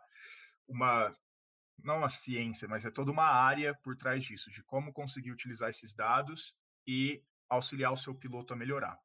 uma 0.68 1.16
não 1.84 2.00
uma 2.00 2.10
ciência, 2.10 2.68
mas 2.68 2.86
é 2.86 2.92
toda 2.92 3.12
uma 3.12 3.26
área 3.26 3.74
por 3.84 3.96
trás 3.96 4.24
disso, 4.24 4.50
de 4.52 4.64
como 4.64 4.94
conseguir 4.94 5.32
utilizar 5.32 5.70
esses 5.70 5.94
dados 5.94 6.54
e 6.86 7.22
auxiliar 7.50 7.92
o 7.92 7.98
seu 7.98 8.16
piloto 8.16 8.54
a 8.54 8.58
melhorar. 8.58 8.98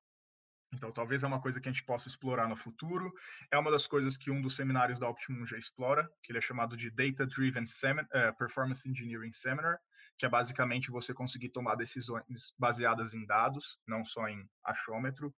Então, 0.73 0.91
talvez 0.91 1.23
é 1.23 1.27
uma 1.27 1.41
coisa 1.41 1.61
que 1.61 1.69
a 1.69 1.73
gente 1.73 1.85
possa 1.85 2.09
explorar 2.09 2.49
no 2.49 2.57
futuro. 2.57 3.13
É 3.51 3.59
uma 3.59 3.71
das 3.71 3.87
coisas 3.87 4.17
que 4.17 4.31
um 4.31 4.41
dos 4.41 4.57
seminários 4.57 4.99
da 4.99 5.09
Optimum 5.09 5.45
já 5.45 5.59
explora, 5.59 6.11
que 6.23 6.33
ele 6.33 6.39
é 6.39 6.43
chamado 6.43 6.77
de 6.77 6.91
Data 6.91 7.27
Driven 7.27 7.65
uh, 7.65 8.37
Performance 8.39 8.89
Engineering 8.89 9.33
Seminar, 9.33 9.79
que 10.17 10.25
é 10.25 10.29
basicamente 10.29 10.91
você 10.91 11.13
conseguir 11.13 11.51
tomar 11.51 11.75
decisões 11.75 12.55
baseadas 12.59 13.13
em 13.13 13.27
dados, 13.27 13.79
não 13.87 14.05
só 14.05 14.27
em 14.29 14.49
achômetro. 14.65 15.35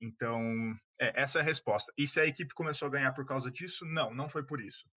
Então, 0.00 0.42
é, 1.00 1.22
essa 1.22 1.38
é 1.38 1.42
a 1.42 1.44
resposta. 1.44 1.92
E 1.96 2.06
se 2.06 2.20
a 2.20 2.26
equipe 2.26 2.52
começou 2.52 2.88
a 2.88 2.90
ganhar 2.90 3.12
por 3.12 3.24
causa 3.24 3.50
disso? 3.50 3.84
Não, 3.84 4.12
não 4.12 4.28
foi 4.28 4.44
por 4.44 4.60
isso. 4.60 4.88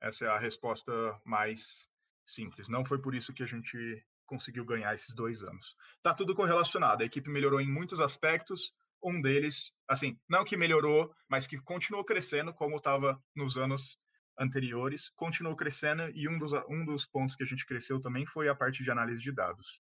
Essa 0.00 0.26
é 0.26 0.28
a 0.28 0.38
resposta 0.38 0.92
mais 1.24 1.88
simples. 2.24 2.68
Não 2.68 2.84
foi 2.84 3.00
por 3.00 3.14
isso 3.14 3.32
que 3.32 3.42
a 3.42 3.46
gente 3.46 4.04
conseguiu 4.26 4.64
ganhar 4.64 4.94
esses 4.94 5.14
dois 5.14 5.42
anos. 5.42 5.74
Tá 6.02 6.14
tudo 6.14 6.34
correlacionado. 6.34 7.02
A 7.02 7.06
equipe 7.06 7.28
melhorou 7.28 7.60
em 7.60 7.70
muitos 7.70 8.00
aspectos. 8.00 8.72
Um 9.02 9.20
deles, 9.20 9.72
assim, 9.88 10.18
não 10.28 10.44
que 10.44 10.56
melhorou, 10.56 11.12
mas 11.28 11.46
que 11.46 11.58
continuou 11.58 12.04
crescendo 12.04 12.52
como 12.52 12.76
estava 12.76 13.20
nos 13.34 13.56
anos 13.56 13.98
anteriores, 14.38 15.10
continuou 15.10 15.54
crescendo 15.54 16.10
e 16.10 16.28
um 16.28 16.38
dos, 16.38 16.52
um 16.68 16.84
dos 16.84 17.06
pontos 17.06 17.36
que 17.36 17.42
a 17.42 17.46
gente 17.46 17.66
cresceu 17.66 18.00
também 18.00 18.24
foi 18.24 18.48
a 18.48 18.54
parte 18.54 18.82
de 18.82 18.90
análise 18.90 19.20
de 19.20 19.32
dados. 19.32 19.80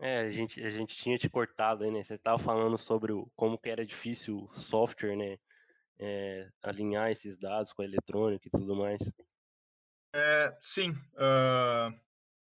É, 0.00 0.20
a 0.20 0.30
gente, 0.30 0.62
a 0.62 0.68
gente 0.68 0.96
tinha 0.96 1.18
te 1.18 1.28
cortado 1.28 1.84
aí, 1.84 1.90
né? 1.90 2.02
Você 2.02 2.14
estava 2.14 2.38
falando 2.38 2.78
sobre 2.78 3.12
o, 3.12 3.30
como 3.36 3.58
que 3.58 3.68
era 3.68 3.84
difícil 3.84 4.38
o 4.38 4.60
software, 4.60 5.16
né? 5.16 5.36
É, 5.98 6.48
alinhar 6.62 7.10
esses 7.10 7.38
dados 7.38 7.72
com 7.72 7.82
a 7.82 7.84
eletrônica 7.84 8.48
e 8.48 8.50
tudo 8.50 8.74
mais. 8.74 9.00
É, 10.14 10.56
sim. 10.60 10.90
Uh, 11.14 11.96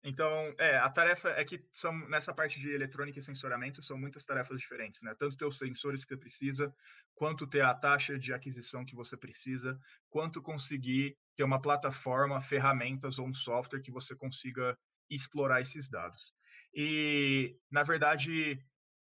então, 0.09 0.55
é, 0.57 0.79
a 0.79 0.89
tarefa 0.89 1.31
é 1.31 1.45
que 1.45 1.67
são 1.73 1.93
nessa 2.09 2.33
parte 2.33 2.61
de 2.61 2.71
eletrônica 2.71 3.19
e 3.19 3.23
sensoramento 3.23 3.83
são 3.83 3.99
muitas 3.99 4.25
tarefas 4.25 4.61
diferentes, 4.61 5.03
né? 5.03 5.13
Tanto 5.19 5.37
ter 5.37 5.45
os 5.45 5.59
sensores 5.59 6.05
que 6.05 6.15
você 6.15 6.17
precisa, 6.17 6.73
quanto 7.13 7.45
ter 7.45 7.63
a 7.63 7.75
taxa 7.75 8.17
de 8.17 8.33
aquisição 8.33 8.85
que 8.85 8.95
você 8.95 9.17
precisa, 9.17 9.77
quanto 10.09 10.41
conseguir 10.41 11.19
ter 11.35 11.43
uma 11.43 11.61
plataforma, 11.61 12.41
ferramentas 12.41 13.19
ou 13.19 13.27
um 13.27 13.35
software 13.35 13.83
que 13.83 13.91
você 13.91 14.15
consiga 14.15 14.79
explorar 15.11 15.61
esses 15.61 15.91
dados. 15.91 16.33
E, 16.73 17.59
na 17.69 17.83
verdade, 17.83 18.65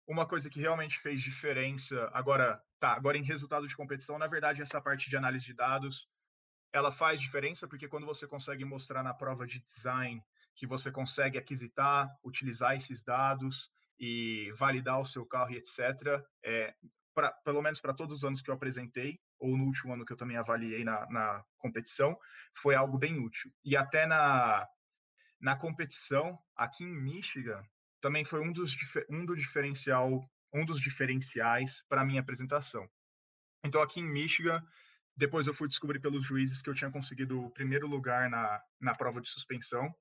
uma 0.09 0.27
coisa 0.27 0.49
que 0.49 0.61
realmente 0.61 0.99
fez 1.01 1.21
diferença, 1.21 2.09
agora, 2.15 2.59
tá, 2.81 2.95
agora 2.95 3.19
em 3.19 3.23
resultado 3.23 3.69
de 3.69 3.77
competição, 3.77 4.19
na 4.19 4.29
verdade, 4.29 4.63
essa 4.63 4.81
parte 4.81 5.11
de 5.11 5.17
análise 5.19 5.45
de 5.45 5.53
dados, 5.53 6.09
ela 6.73 6.91
faz 6.91 7.21
diferença 7.21 7.69
porque 7.69 7.87
quando 7.87 8.07
você 8.07 8.27
consegue 8.27 8.65
mostrar 8.65 9.03
na 9.03 9.13
prova 9.13 9.47
de 9.47 9.61
design 9.61 10.23
que 10.57 10.67
você 10.67 10.91
consegue 10.91 11.39
aquisitar, 11.39 12.09
utilizar 12.25 12.75
esses 12.75 13.05
dados 13.05 13.71
e 13.99 14.51
validar 14.57 15.01
o 15.01 15.07
seu 15.07 15.25
carro 15.25 15.53
e 15.53 15.57
etc., 15.57 16.23
é, 16.43 16.75
pra, 17.15 17.31
pelo 17.31 17.63
menos 17.63 17.81
para 17.81 17.95
todos 17.95 18.19
os 18.19 18.25
anos 18.25 18.43
que 18.43 18.51
eu 18.51 18.55
apresentei, 18.55 19.21
ou 19.39 19.57
no 19.57 19.65
último 19.65 19.93
ano 19.93 20.05
que 20.05 20.13
eu 20.13 20.17
também 20.17 20.37
avaliei 20.37 20.83
na, 20.85 21.07
na 21.11 21.45
competição, 21.59 22.19
foi 22.55 22.75
algo 22.75 22.99
bem 22.99 23.19
útil. 23.19 23.51
E 23.65 23.77
até 23.77 24.07
na, 24.07 24.67
na 25.41 25.57
competição, 25.57 26.39
aqui 26.55 26.85
em 26.85 26.95
Michigan, 26.95 27.63
também 28.01 28.25
foi 28.25 28.41
um 28.41 28.53
dos, 28.53 28.77
um 29.11 29.25
do 29.25 29.37
diferencial, 29.37 30.29
um 30.53 30.65
dos 30.65 30.81
diferenciais 30.81 31.83
para 31.89 32.05
minha 32.05 32.21
apresentação. 32.21 32.89
Então, 33.65 33.83
aqui 33.83 34.01
em 34.01 34.09
Michigan, 34.09 34.63
depois 35.17 35.47
eu 35.47 35.55
fui 35.55 35.69
descobrir 35.69 36.01
pelos 36.01 36.25
juízes 36.25 36.63
que 36.63 36.71
eu 36.71 36.75
tinha 36.75 36.91
conseguido 36.91 37.43
o 37.43 37.51
primeiro 37.51 37.87
lugar 37.87 38.29
na, 38.31 38.63
na 38.81 38.95
prova 38.95 39.21
de 39.21 39.29
suspensão, 39.29 39.95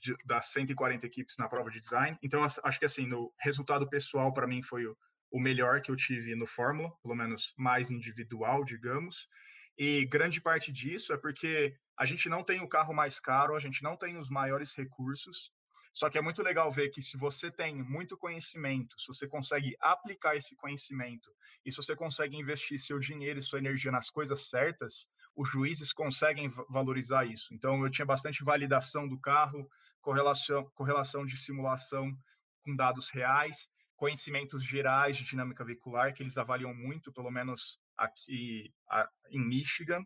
de, 0.00 0.16
das 0.24 0.46
140 0.46 1.06
equipes 1.06 1.36
na 1.38 1.48
prova 1.48 1.70
de 1.70 1.80
design. 1.80 2.18
Então, 2.22 2.42
acho 2.44 2.78
que 2.78 2.84
assim, 2.84 3.06
no 3.06 3.32
resultado 3.38 3.88
pessoal, 3.88 4.32
para 4.32 4.46
mim, 4.46 4.62
foi 4.62 4.86
o, 4.86 4.96
o 5.30 5.40
melhor 5.40 5.80
que 5.80 5.90
eu 5.90 5.96
tive 5.96 6.34
no 6.34 6.46
Fórmula, 6.46 6.92
pelo 7.02 7.14
menos 7.14 7.52
mais 7.56 7.90
individual, 7.90 8.64
digamos. 8.64 9.28
E 9.76 10.04
grande 10.06 10.40
parte 10.40 10.70
disso 10.72 11.12
é 11.12 11.16
porque 11.16 11.76
a 11.98 12.04
gente 12.04 12.28
não 12.28 12.44
tem 12.44 12.60
o 12.60 12.68
carro 12.68 12.94
mais 12.94 13.18
caro, 13.18 13.56
a 13.56 13.60
gente 13.60 13.82
não 13.82 13.96
tem 13.96 14.16
os 14.16 14.28
maiores 14.28 14.74
recursos, 14.74 15.52
só 15.92 16.10
que 16.10 16.18
é 16.18 16.20
muito 16.20 16.42
legal 16.42 16.70
ver 16.72 16.90
que 16.90 17.00
se 17.00 17.16
você 17.16 17.52
tem 17.52 17.80
muito 17.82 18.16
conhecimento, 18.16 19.00
se 19.00 19.06
você 19.06 19.28
consegue 19.28 19.76
aplicar 19.80 20.36
esse 20.36 20.56
conhecimento 20.56 21.30
e 21.64 21.70
se 21.70 21.76
você 21.76 21.94
consegue 21.94 22.36
investir 22.36 22.80
seu 22.80 22.98
dinheiro 22.98 23.38
e 23.38 23.42
sua 23.42 23.60
energia 23.60 23.92
nas 23.92 24.10
coisas 24.10 24.48
certas, 24.48 25.08
os 25.36 25.48
juízes 25.48 25.92
conseguem 25.92 26.48
valorizar 26.68 27.24
isso. 27.24 27.54
Então, 27.54 27.84
eu 27.84 27.90
tinha 27.90 28.04
bastante 28.04 28.42
validação 28.42 29.08
do 29.08 29.18
carro, 29.20 29.68
correlação, 30.04 30.70
correlação 30.74 31.24
de 31.24 31.36
simulação 31.36 32.14
com 32.62 32.76
dados 32.76 33.08
reais, 33.08 33.68
conhecimentos 33.96 34.62
gerais 34.62 35.16
de 35.16 35.24
dinâmica 35.24 35.64
veicular, 35.64 36.12
que 36.12 36.22
eles 36.22 36.36
avaliam 36.36 36.74
muito, 36.74 37.12
pelo 37.12 37.30
menos 37.30 37.80
aqui 37.96 38.72
a, 38.88 39.08
em 39.30 39.40
Michigan. 39.40 40.04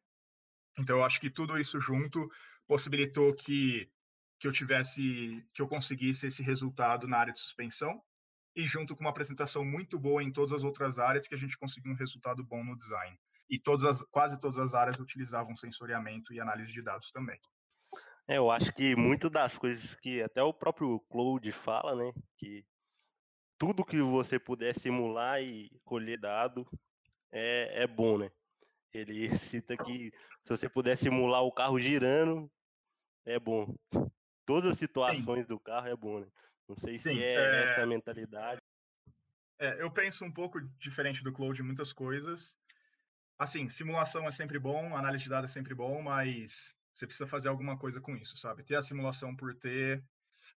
Então, 0.78 0.98
eu 0.98 1.04
acho 1.04 1.20
que 1.20 1.28
tudo 1.28 1.58
isso 1.58 1.80
junto 1.80 2.30
possibilitou 2.66 3.34
que 3.34 3.90
que 4.40 4.46
eu 4.46 4.52
tivesse, 4.52 5.44
que 5.52 5.60
eu 5.60 5.66
conseguisse 5.66 6.28
esse 6.28 6.44
resultado 6.44 7.08
na 7.08 7.18
área 7.18 7.32
de 7.32 7.40
suspensão 7.40 8.00
e 8.54 8.66
junto 8.68 8.94
com 8.94 9.00
uma 9.00 9.10
apresentação 9.10 9.64
muito 9.64 9.98
boa 9.98 10.22
em 10.22 10.32
todas 10.32 10.52
as 10.52 10.62
outras 10.62 10.98
áreas 11.00 11.26
que 11.26 11.34
a 11.34 11.38
gente 11.38 11.58
conseguiu 11.58 11.90
um 11.90 11.96
resultado 11.96 12.44
bom 12.44 12.62
no 12.62 12.76
design. 12.76 13.18
E 13.50 13.58
todas 13.58 13.84
as, 13.84 14.04
quase 14.12 14.38
todas 14.38 14.58
as 14.58 14.74
áreas 14.74 15.00
utilizavam 15.00 15.56
sensoriamento 15.56 16.32
e 16.32 16.40
análise 16.40 16.72
de 16.72 16.82
dados 16.82 17.10
também. 17.10 17.40
É, 18.28 18.36
eu 18.36 18.50
acho 18.50 18.72
que 18.72 18.94
muito 18.94 19.30
das 19.30 19.56
coisas 19.56 19.94
que 19.96 20.22
até 20.22 20.42
o 20.42 20.52
próprio 20.52 21.00
Cloud 21.08 21.50
fala, 21.50 21.96
né, 21.96 22.12
que 22.36 22.64
tudo 23.56 23.84
que 23.84 24.00
você 24.00 24.38
puder 24.38 24.78
simular 24.78 25.42
e 25.42 25.70
colher 25.84 26.20
dado 26.20 26.68
é, 27.32 27.82
é 27.82 27.86
bom, 27.86 28.18
né? 28.18 28.30
Ele 28.92 29.28
cita 29.38 29.76
que 29.76 30.12
se 30.42 30.50
você 30.50 30.68
puder 30.68 30.96
simular 30.96 31.42
o 31.42 31.52
carro 31.52 31.80
girando, 31.80 32.50
é 33.24 33.38
bom 33.38 33.74
todas 34.48 34.70
as 34.70 34.78
situações 34.78 35.42
Sim. 35.42 35.48
do 35.48 35.60
carro 35.60 35.88
é 35.88 35.94
bom, 35.94 36.20
né? 36.20 36.26
Não 36.66 36.74
sei 36.74 36.98
Sim, 36.98 37.12
se 37.12 37.22
é, 37.22 37.34
é, 37.34 37.64
essa 37.64 37.82
a 37.82 37.86
mentalidade. 37.86 38.62
É, 39.58 39.82
eu 39.82 39.90
penso 39.90 40.24
um 40.24 40.32
pouco 40.32 40.58
diferente 40.78 41.22
do 41.22 41.30
Cloud 41.30 41.60
em 41.60 41.64
muitas 41.64 41.92
coisas. 41.92 42.58
Assim, 43.38 43.68
simulação 43.68 44.26
é 44.26 44.30
sempre 44.30 44.58
bom, 44.58 44.96
análise 44.96 45.24
de 45.24 45.28
dados 45.28 45.50
é 45.50 45.52
sempre 45.52 45.74
bom, 45.74 46.00
mas 46.00 46.74
você 46.98 47.06
precisa 47.06 47.28
fazer 47.28 47.48
alguma 47.48 47.78
coisa 47.78 48.00
com 48.00 48.16
isso, 48.16 48.36
sabe? 48.36 48.64
Ter 48.64 48.76
a 48.76 48.82
simulação 48.82 49.34
por 49.34 49.54
ter. 49.54 50.02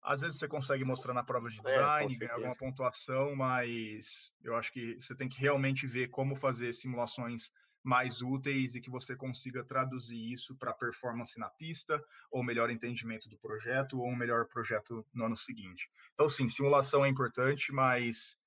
Às 0.01 0.21
vezes 0.21 0.39
você 0.39 0.47
consegue 0.47 0.83
mostrar 0.83 1.13
na 1.13 1.23
prova 1.23 1.47
de 1.49 1.59
é, 1.59 1.61
design, 1.61 2.15
é, 2.15 2.17
ganhar 2.17 2.33
alguma 2.33 2.55
pontuação, 2.55 3.35
mas 3.35 4.31
eu 4.43 4.55
acho 4.55 4.71
que 4.73 4.99
você 4.99 5.15
tem 5.15 5.29
que 5.29 5.39
realmente 5.39 5.85
ver 5.85 6.07
como 6.09 6.35
fazer 6.35 6.71
simulações 6.71 7.51
mais 7.83 8.21
úteis 8.21 8.75
e 8.75 8.81
que 8.81 8.89
você 8.89 9.15
consiga 9.15 9.63
traduzir 9.63 10.31
isso 10.31 10.55
para 10.55 10.73
performance 10.73 11.39
na 11.39 11.49
pista, 11.49 12.03
ou 12.31 12.43
melhor 12.43 12.69
entendimento 12.69 13.29
do 13.29 13.37
projeto, 13.37 13.99
ou 13.99 14.07
um 14.07 14.15
melhor 14.15 14.47
projeto 14.47 15.05
no 15.13 15.25
ano 15.25 15.37
seguinte. 15.37 15.89
Então, 16.13 16.27
sim, 16.27 16.47
simulação 16.47 17.05
é 17.05 17.09
importante, 17.09 17.71
mas 17.71 18.37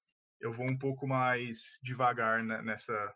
eu 0.41 0.53
vou 0.53 0.67
um 0.67 0.79
pouco 0.79 1.07
mais 1.07 1.79
devagar 1.83 2.43
nessa, 2.43 3.15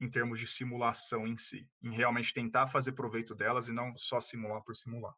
em 0.00 0.10
termos 0.10 0.38
de 0.38 0.46
simulação 0.46 1.26
em 1.26 1.36
si, 1.36 1.68
em 1.82 1.90
realmente 1.90 2.32
tentar 2.32 2.66
fazer 2.66 2.92
proveito 2.92 3.34
delas 3.34 3.68
e 3.68 3.72
não 3.72 3.96
só 3.96 4.20
simular 4.20 4.62
por 4.62 4.76
simular. 4.76 5.14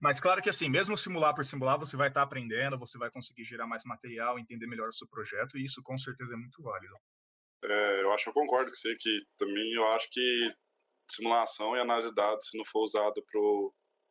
Mas 0.00 0.20
claro 0.20 0.42
que 0.42 0.50
assim, 0.50 0.68
mesmo 0.68 0.96
simular 0.96 1.34
por 1.34 1.44
simular, 1.44 1.78
você 1.78 1.96
vai 1.96 2.08
estar 2.08 2.22
aprendendo, 2.22 2.78
você 2.78 2.98
vai 2.98 3.10
conseguir 3.10 3.44
gerar 3.44 3.66
mais 3.66 3.84
material, 3.84 4.38
entender 4.38 4.66
melhor 4.66 4.88
o 4.88 4.92
seu 4.92 5.08
projeto, 5.08 5.56
e 5.56 5.64
isso 5.64 5.82
com 5.82 5.96
certeza 5.96 6.34
é 6.34 6.36
muito 6.36 6.62
válido. 6.62 6.94
É, 7.64 8.02
eu 8.02 8.12
acho 8.12 8.24
que 8.24 8.30
eu 8.30 8.34
concordo 8.34 8.70
com 8.70 8.76
você 8.76 8.94
que 8.96 9.16
também 9.38 9.72
eu 9.72 9.86
acho 9.88 10.08
que 10.10 10.50
simulação 11.10 11.74
e 11.74 11.80
análise 11.80 12.08
de 12.08 12.14
dados, 12.14 12.48
se 12.48 12.58
não 12.58 12.64
for 12.66 12.82
usado 12.82 13.24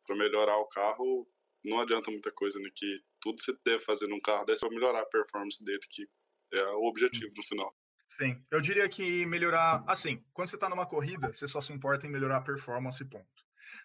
para 0.04 0.16
melhorar 0.16 0.56
o 0.56 0.68
carro, 0.68 1.28
não 1.64 1.80
adianta 1.80 2.10
muita 2.10 2.32
coisa, 2.32 2.58
né? 2.60 2.68
Que 2.74 3.00
tudo 3.20 3.40
você 3.40 3.52
deve 3.64 3.82
fazer 3.84 4.08
num 4.08 4.20
carro 4.20 4.44
deve 4.44 4.68
melhorar 4.70 5.02
a 5.02 5.06
performance 5.06 5.64
dele, 5.64 5.80
que 5.90 6.08
é 6.52 6.64
o 6.72 6.84
objetivo 6.84 7.32
no 7.36 7.42
final. 7.44 7.74
Sim, 8.08 8.40
eu 8.50 8.60
diria 8.60 8.88
que 8.88 9.26
melhorar. 9.26 9.82
Assim, 9.86 10.24
quando 10.32 10.48
você 10.48 10.56
está 10.56 10.68
numa 10.68 10.86
corrida, 10.86 11.32
você 11.32 11.46
só 11.46 11.60
se 11.60 11.72
importa 11.72 12.06
em 12.06 12.10
melhorar 12.10 12.38
a 12.38 12.42
performance, 12.42 13.04
ponto. 13.04 13.26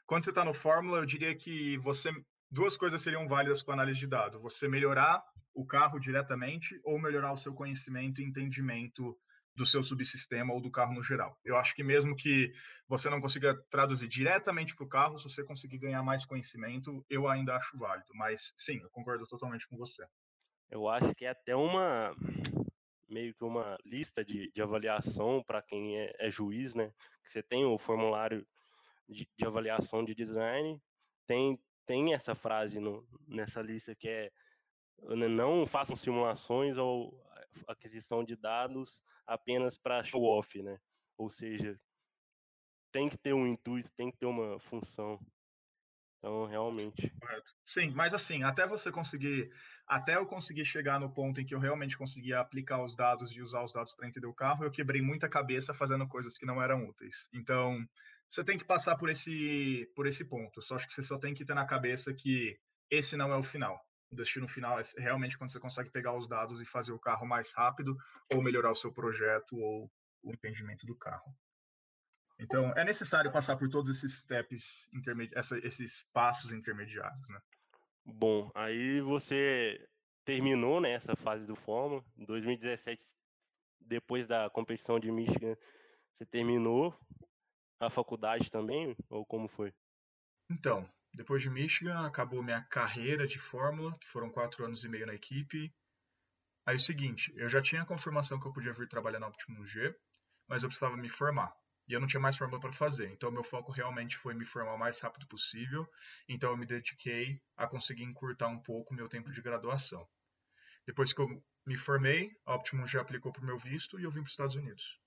Quando 0.05 0.23
você 0.23 0.29
está 0.29 0.45
no 0.45 0.53
Fórmula, 0.53 0.99
eu 0.99 1.05
diria 1.05 1.35
que 1.35 1.77
você. 1.77 2.11
Duas 2.49 2.75
coisas 2.75 3.01
seriam 3.01 3.27
válidas 3.27 3.61
com 3.61 3.71
análise 3.71 3.99
de 3.99 4.07
dados: 4.07 4.41
você 4.41 4.67
melhorar 4.67 5.23
o 5.53 5.65
carro 5.65 5.99
diretamente 5.99 6.79
ou 6.83 6.99
melhorar 6.99 7.31
o 7.31 7.37
seu 7.37 7.53
conhecimento 7.53 8.21
e 8.21 8.25
entendimento 8.25 9.17
do 9.55 9.65
seu 9.65 9.83
subsistema 9.83 10.53
ou 10.53 10.61
do 10.61 10.71
carro 10.71 10.93
no 10.93 11.03
geral. 11.03 11.37
Eu 11.43 11.57
acho 11.57 11.75
que 11.75 11.83
mesmo 11.83 12.15
que 12.15 12.53
você 12.87 13.09
não 13.09 13.19
consiga 13.19 13.55
traduzir 13.69 14.07
diretamente 14.07 14.75
para 14.75 14.85
o 14.85 14.89
carro, 14.89 15.17
se 15.17 15.23
você 15.23 15.43
conseguir 15.43 15.77
ganhar 15.77 16.01
mais 16.03 16.25
conhecimento, 16.25 17.05
eu 17.09 17.27
ainda 17.27 17.55
acho 17.55 17.77
válido. 17.77 18.07
Mas 18.13 18.53
sim, 18.55 18.79
eu 18.81 18.89
concordo 18.89 19.27
totalmente 19.27 19.67
com 19.67 19.77
você. 19.77 20.05
Eu 20.69 20.87
acho 20.87 21.13
que 21.15 21.25
é 21.25 21.29
até 21.29 21.53
uma 21.53 22.15
meio 23.11 23.35
que 23.35 23.43
uma 23.43 23.77
lista 23.85 24.23
de, 24.23 24.49
de 24.51 24.61
avaliação 24.61 25.43
para 25.43 25.61
quem 25.61 25.99
é, 25.99 26.15
é, 26.17 26.31
juiz, 26.31 26.73
né? 26.73 26.91
Que 27.23 27.31
você 27.31 27.43
tem 27.43 27.65
o 27.65 27.77
formulário 27.77 28.47
de, 29.07 29.27
de, 29.37 29.45
avaliação 29.45 30.03
de 30.03 30.15
design, 30.15 30.81
tem 31.27 31.59
tem 31.85 32.13
essa 32.13 32.33
frase 32.33 32.79
no, 32.79 33.05
nessa 33.27 33.61
lista 33.61 33.93
que 33.93 34.07
é 34.07 34.31
não 35.03 35.65
façam 35.65 35.97
simulações 35.97 36.77
ou 36.77 37.19
aquisição 37.67 38.23
de 38.23 38.35
dados 38.35 39.03
apenas 39.25 39.77
para 39.77 40.03
show 40.03 40.23
off, 40.23 40.61
né? 40.61 40.79
Ou 41.17 41.27
seja, 41.29 41.79
tem 42.91 43.09
que 43.09 43.17
ter 43.17 43.33
um 43.33 43.47
intuito, 43.47 43.91
tem 43.95 44.11
que 44.11 44.17
ter 44.17 44.25
uma 44.25 44.59
função. 44.59 45.19
Então, 46.21 46.45
realmente. 46.45 47.11
Sim, 47.65 47.89
mas 47.95 48.13
assim, 48.13 48.43
até 48.43 48.67
você 48.67 48.91
conseguir, 48.91 49.51
até 49.87 50.17
eu 50.17 50.25
conseguir 50.27 50.63
chegar 50.65 50.99
no 50.99 51.11
ponto 51.11 51.41
em 51.41 51.45
que 51.45 51.55
eu 51.55 51.59
realmente 51.59 51.97
conseguia 51.97 52.39
aplicar 52.39 52.83
os 52.83 52.95
dados 52.95 53.31
e 53.31 53.41
usar 53.41 53.63
os 53.63 53.73
dados 53.73 53.91
para 53.95 54.07
entender 54.07 54.27
o 54.27 54.33
carro, 54.33 54.63
eu 54.63 54.69
quebrei 54.71 55.01
muita 55.01 55.27
cabeça 55.27 55.73
fazendo 55.73 56.07
coisas 56.07 56.37
que 56.37 56.45
não 56.45 56.61
eram 56.61 56.87
úteis. 56.87 57.27
Então, 57.33 57.83
você 58.29 58.43
tem 58.43 58.55
que 58.55 58.63
passar 58.63 58.97
por 58.97 59.09
esse, 59.09 59.91
por 59.95 60.05
esse 60.05 60.23
ponto. 60.23 60.61
Só 60.61 60.75
acho 60.75 60.87
que 60.87 60.93
você 60.93 61.01
só 61.01 61.17
tem 61.17 61.33
que 61.33 61.43
ter 61.43 61.55
na 61.55 61.65
cabeça 61.65 62.13
que 62.13 62.55
esse 62.89 63.17
não 63.17 63.33
é 63.33 63.35
o 63.35 63.43
final. 63.43 63.79
O 64.11 64.15
destino 64.15 64.47
final 64.47 64.79
é 64.79 64.83
realmente 64.97 65.39
quando 65.39 65.51
você 65.51 65.59
consegue 65.59 65.89
pegar 65.89 66.15
os 66.15 66.27
dados 66.29 66.61
e 66.61 66.65
fazer 66.65 66.91
o 66.91 66.99
carro 66.99 67.25
mais 67.25 67.51
rápido, 67.55 67.97
ou 68.31 68.43
melhorar 68.43 68.69
o 68.69 68.75
seu 68.75 68.93
projeto, 68.93 69.55
ou 69.55 69.89
o 70.21 70.31
entendimento 70.31 70.85
do 70.85 70.95
carro. 70.95 71.33
Então, 72.41 72.73
é 72.75 72.83
necessário 72.83 73.31
passar 73.31 73.55
por 73.55 73.69
todos 73.69 73.87
esses 73.91 74.17
steps, 74.19 74.89
esses 75.63 76.03
passos 76.11 76.51
intermediários, 76.51 77.29
né? 77.29 77.39
Bom, 78.03 78.49
aí 78.55 78.99
você 78.99 79.87
terminou 80.25 80.81
né, 80.81 80.93
essa 80.93 81.15
fase 81.15 81.45
do 81.45 81.55
Fórmula. 81.55 82.03
Em 82.17 82.25
2017, 82.25 83.05
depois 83.79 84.25
da 84.25 84.49
competição 84.49 84.99
de 84.99 85.11
Michigan, 85.11 85.55
você 86.17 86.25
terminou 86.25 86.97
a 87.79 87.91
faculdade 87.91 88.49
também, 88.49 88.95
ou 89.07 89.23
como 89.23 89.47
foi? 89.47 89.71
Então, 90.49 90.89
depois 91.13 91.43
de 91.43 91.49
Michigan, 91.49 92.07
acabou 92.07 92.41
minha 92.41 92.63
carreira 92.63 93.27
de 93.27 93.37
Fórmula, 93.37 93.95
que 93.99 94.07
foram 94.07 94.31
quatro 94.31 94.65
anos 94.65 94.83
e 94.83 94.89
meio 94.89 95.05
na 95.05 95.13
equipe. 95.13 95.71
Aí 96.65 96.73
é 96.73 96.77
o 96.77 96.79
seguinte, 96.79 97.31
eu 97.35 97.47
já 97.47 97.61
tinha 97.61 97.83
a 97.83 97.87
confirmação 97.87 98.39
que 98.39 98.47
eu 98.47 98.53
podia 98.53 98.73
vir 98.73 98.87
trabalhar 98.87 99.19
na 99.19 99.27
Optimum 99.27 99.63
G, 99.63 99.95
mas 100.47 100.63
eu 100.63 100.69
precisava 100.69 100.97
me 100.97 101.07
formar. 101.07 101.53
E 101.91 101.93
eu 101.93 101.99
não 101.99 102.07
tinha 102.07 102.21
mais 102.21 102.37
Fórmula 102.37 102.61
para 102.61 102.71
fazer. 102.71 103.11
Então, 103.11 103.29
meu 103.29 103.43
foco 103.43 103.69
realmente 103.69 104.15
foi 104.15 104.33
me 104.33 104.45
formar 104.45 104.75
o 104.75 104.79
mais 104.79 105.01
rápido 105.01 105.27
possível. 105.27 105.85
Então, 106.25 106.51
eu 106.51 106.55
me 106.57 106.65
dediquei 106.65 107.37
a 107.57 107.67
conseguir 107.67 108.03
encurtar 108.03 108.47
um 108.47 108.61
pouco 108.61 108.93
meu 108.93 109.09
tempo 109.09 109.29
de 109.29 109.41
graduação. 109.41 110.09
Depois 110.87 111.11
que 111.11 111.19
eu 111.19 111.27
me 111.65 111.75
formei, 111.75 112.33
a 112.45 112.55
Optimum 112.55 112.87
G 112.87 112.97
aplicou 112.97 113.33
para 113.33 113.43
o 113.43 113.45
meu 113.45 113.57
visto 113.57 113.99
e 113.99 114.03
eu 114.03 114.09
vim 114.09 114.21
para 114.21 114.27
os 114.27 114.31
Estados 114.31 114.55
Unidos. 114.55 115.01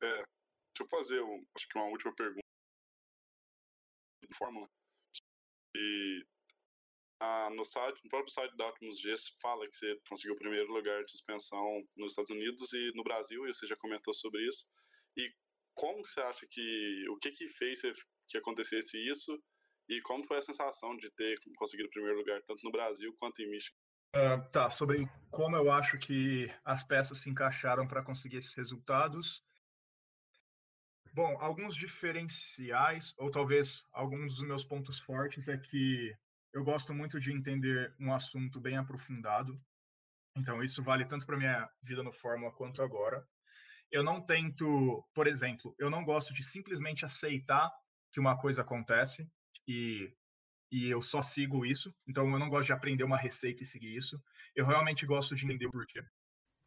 É, 0.00 0.06
deixa 0.08 0.82
eu 0.82 0.88
fazer 0.88 1.20
um, 1.20 1.44
acho 1.56 1.68
que 1.68 1.76
uma 1.76 1.88
última 1.88 2.14
pergunta 2.14 2.46
Fórmula. 4.36 4.68
E 5.74 6.24
no, 7.56 7.64
site, 7.64 8.00
no 8.04 8.10
próprio 8.10 8.32
site 8.32 8.56
da 8.56 8.68
Optimus 8.68 9.00
G 9.00 9.12
fala 9.42 9.68
que 9.68 9.76
você 9.76 10.00
conseguiu 10.08 10.34
o 10.34 10.38
primeiro 10.38 10.72
lugar 10.72 11.04
de 11.04 11.10
suspensão 11.10 11.84
nos 11.96 12.12
Estados 12.12 12.30
Unidos 12.30 12.72
e 12.72 12.92
no 12.94 13.02
Brasil, 13.02 13.44
e 13.48 13.52
você 13.52 13.66
já 13.66 13.74
comentou 13.76 14.14
sobre 14.14 14.46
isso. 14.46 14.70
E 15.16 15.34
como 15.78 16.02
que 16.02 16.10
você 16.10 16.20
acha 16.20 16.46
que. 16.50 17.08
O 17.08 17.16
que 17.16 17.30
que 17.30 17.48
fez 17.48 17.80
que 18.28 18.36
acontecesse 18.36 18.98
isso? 19.08 19.40
E 19.88 20.02
como 20.02 20.26
foi 20.26 20.36
a 20.36 20.42
sensação 20.42 20.96
de 20.96 21.10
ter 21.12 21.38
conseguido 21.56 21.88
o 21.88 21.92
primeiro 21.92 22.18
lugar, 22.18 22.42
tanto 22.42 22.62
no 22.62 22.70
Brasil 22.70 23.14
quanto 23.18 23.40
em 23.40 23.48
Michigan? 23.48 23.78
Uh, 24.16 24.50
tá, 24.50 24.68
sobre 24.68 25.08
como 25.30 25.56
eu 25.56 25.70
acho 25.70 25.98
que 25.98 26.52
as 26.64 26.84
peças 26.84 27.18
se 27.18 27.30
encaixaram 27.30 27.86
para 27.86 28.02
conseguir 28.02 28.38
esses 28.38 28.54
resultados. 28.54 29.42
Bom, 31.14 31.38
alguns 31.40 31.74
diferenciais, 31.74 33.14
ou 33.16 33.30
talvez 33.30 33.82
alguns 33.92 34.36
dos 34.36 34.46
meus 34.46 34.64
pontos 34.64 34.98
fortes, 34.98 35.48
é 35.48 35.56
que 35.56 36.14
eu 36.52 36.62
gosto 36.64 36.92
muito 36.92 37.18
de 37.18 37.32
entender 37.32 37.94
um 37.98 38.12
assunto 38.12 38.60
bem 38.60 38.76
aprofundado. 38.76 39.58
Então, 40.36 40.62
isso 40.62 40.82
vale 40.82 41.04
tanto 41.04 41.24
para 41.24 41.36
minha 41.36 41.68
vida 41.82 42.02
no 42.02 42.12
Fórmula 42.12 42.52
quanto 42.52 42.82
agora. 42.82 43.26
Eu 43.90 44.02
não 44.02 44.20
tento, 44.20 45.04
por 45.14 45.26
exemplo, 45.26 45.74
eu 45.78 45.90
não 45.90 46.04
gosto 46.04 46.32
de 46.34 46.42
simplesmente 46.42 47.04
aceitar 47.04 47.72
que 48.12 48.20
uma 48.20 48.36
coisa 48.36 48.62
acontece 48.62 49.30
e, 49.66 50.12
e 50.70 50.88
eu 50.88 51.00
só 51.00 51.22
sigo 51.22 51.64
isso. 51.64 51.94
Então, 52.06 52.30
eu 52.30 52.38
não 52.38 52.48
gosto 52.48 52.66
de 52.66 52.72
aprender 52.72 53.04
uma 53.04 53.16
receita 53.16 53.62
e 53.62 53.66
seguir 53.66 53.96
isso. 53.96 54.22
Eu 54.54 54.66
realmente 54.66 55.06
gosto 55.06 55.34
de 55.34 55.44
entender 55.44 55.66
o 55.66 55.70
porquê. 55.70 56.02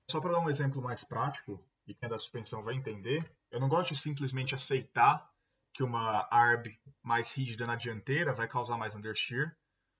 Só 0.10 0.20
para 0.20 0.32
dar 0.32 0.40
um 0.40 0.50
exemplo 0.50 0.82
mais 0.82 1.04
prático, 1.04 1.64
e 1.88 1.94
quem 1.94 2.08
é 2.08 2.10
da 2.10 2.20
suspensão 2.20 2.64
vai 2.64 2.76
entender, 2.76 3.24
eu 3.52 3.60
não 3.60 3.70
gosto 3.70 3.94
de 3.94 4.00
simplesmente 4.00 4.56
aceitar 4.56 5.30
que 5.74 5.84
uma 5.84 6.28
ARB 6.32 6.78
mais 7.02 7.32
rígida 7.32 7.66
na 7.66 7.76
dianteira 7.76 8.34
vai 8.34 8.48
causar 8.48 8.78
mais 8.78 8.96
understeer, 8.96 9.56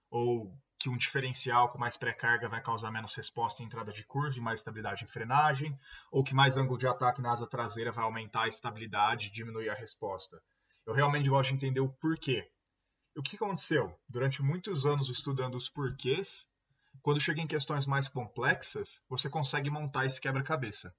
ou 0.10 0.54
que 0.82 0.90
um 0.90 0.98
diferencial 0.98 1.70
com 1.70 1.78
mais 1.78 1.96
pré-carga 1.96 2.50
vai 2.50 2.60
causar 2.60 2.90
menos 2.90 3.14
resposta 3.14 3.62
em 3.62 3.68
entrada 3.68 3.94
de 3.94 4.04
curva 4.04 4.36
e 4.36 4.42
mais 4.42 4.62
estabilidade 4.62 5.04
em 5.04 5.08
frenagem, 5.08 5.80
ou 6.12 6.24
que 6.24 6.34
mais 6.34 6.58
ângulo 6.58 6.80
de 6.80 6.88
ataque 6.88 7.22
na 7.22 7.32
asa 7.32 7.48
traseira 7.48 7.92
vai 7.92 8.04
aumentar 8.04 8.46
a 8.46 8.48
estabilidade 8.48 9.28
e 9.28 9.32
diminuir 9.32 9.70
a 9.70 9.76
resposta. 9.76 10.42
Eu 10.88 10.94
realmente 10.94 11.30
gosto 11.30 11.50
de 11.50 11.56
entender 11.56 11.82
o 11.82 11.90
porquê. 11.90 12.50
O 13.16 13.22
que 13.22 13.36
aconteceu? 13.36 13.96
Durante 14.10 14.42
muitos 14.42 14.84
anos 14.84 15.08
estudando 15.10 15.54
os 15.54 15.70
porquês, 15.70 16.48
quando 17.04 17.22
chega 17.22 17.42
em 17.42 17.48
questões 17.48 17.86
mais 17.86 18.08
complexas, 18.08 19.00
você 19.08 19.30
consegue 19.30 19.70
montar 19.70 20.08
esse 20.08 20.20
quebra-cabeça. 20.20 20.92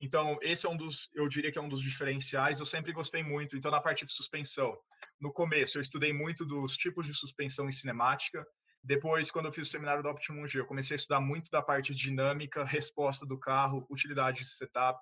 Então, 0.00 0.38
esse 0.40 0.66
é 0.66 0.70
um 0.70 0.76
dos, 0.76 1.10
eu 1.14 1.28
diria 1.28 1.52
que 1.52 1.58
é 1.58 1.62
um 1.62 1.68
dos 1.68 1.82
diferenciais. 1.82 2.58
Eu 2.58 2.66
sempre 2.66 2.92
gostei 2.92 3.22
muito. 3.22 3.54
Então, 3.54 3.70
na 3.70 3.80
parte 3.80 4.06
de 4.06 4.12
suspensão, 4.12 4.76
no 5.20 5.32
começo, 5.32 5.76
eu 5.76 5.82
estudei 5.82 6.12
muito 6.12 6.44
dos 6.46 6.74
tipos 6.76 7.06
de 7.06 7.12
suspensão 7.14 7.68
em 7.68 7.72
cinemática. 7.72 8.46
Depois, 8.86 9.32
quando 9.32 9.46
eu 9.46 9.52
fiz 9.52 9.66
o 9.66 9.70
seminário 9.72 10.00
do 10.00 10.08
Optimum 10.08 10.46
G, 10.46 10.60
eu 10.60 10.64
comecei 10.64 10.94
a 10.94 10.96
estudar 10.96 11.20
muito 11.20 11.50
da 11.50 11.60
parte 11.60 11.92
dinâmica, 11.92 12.62
resposta 12.62 13.26
do 13.26 13.36
carro, 13.36 13.84
utilidade 13.90 14.44
de 14.44 14.48
setup. 14.48 15.00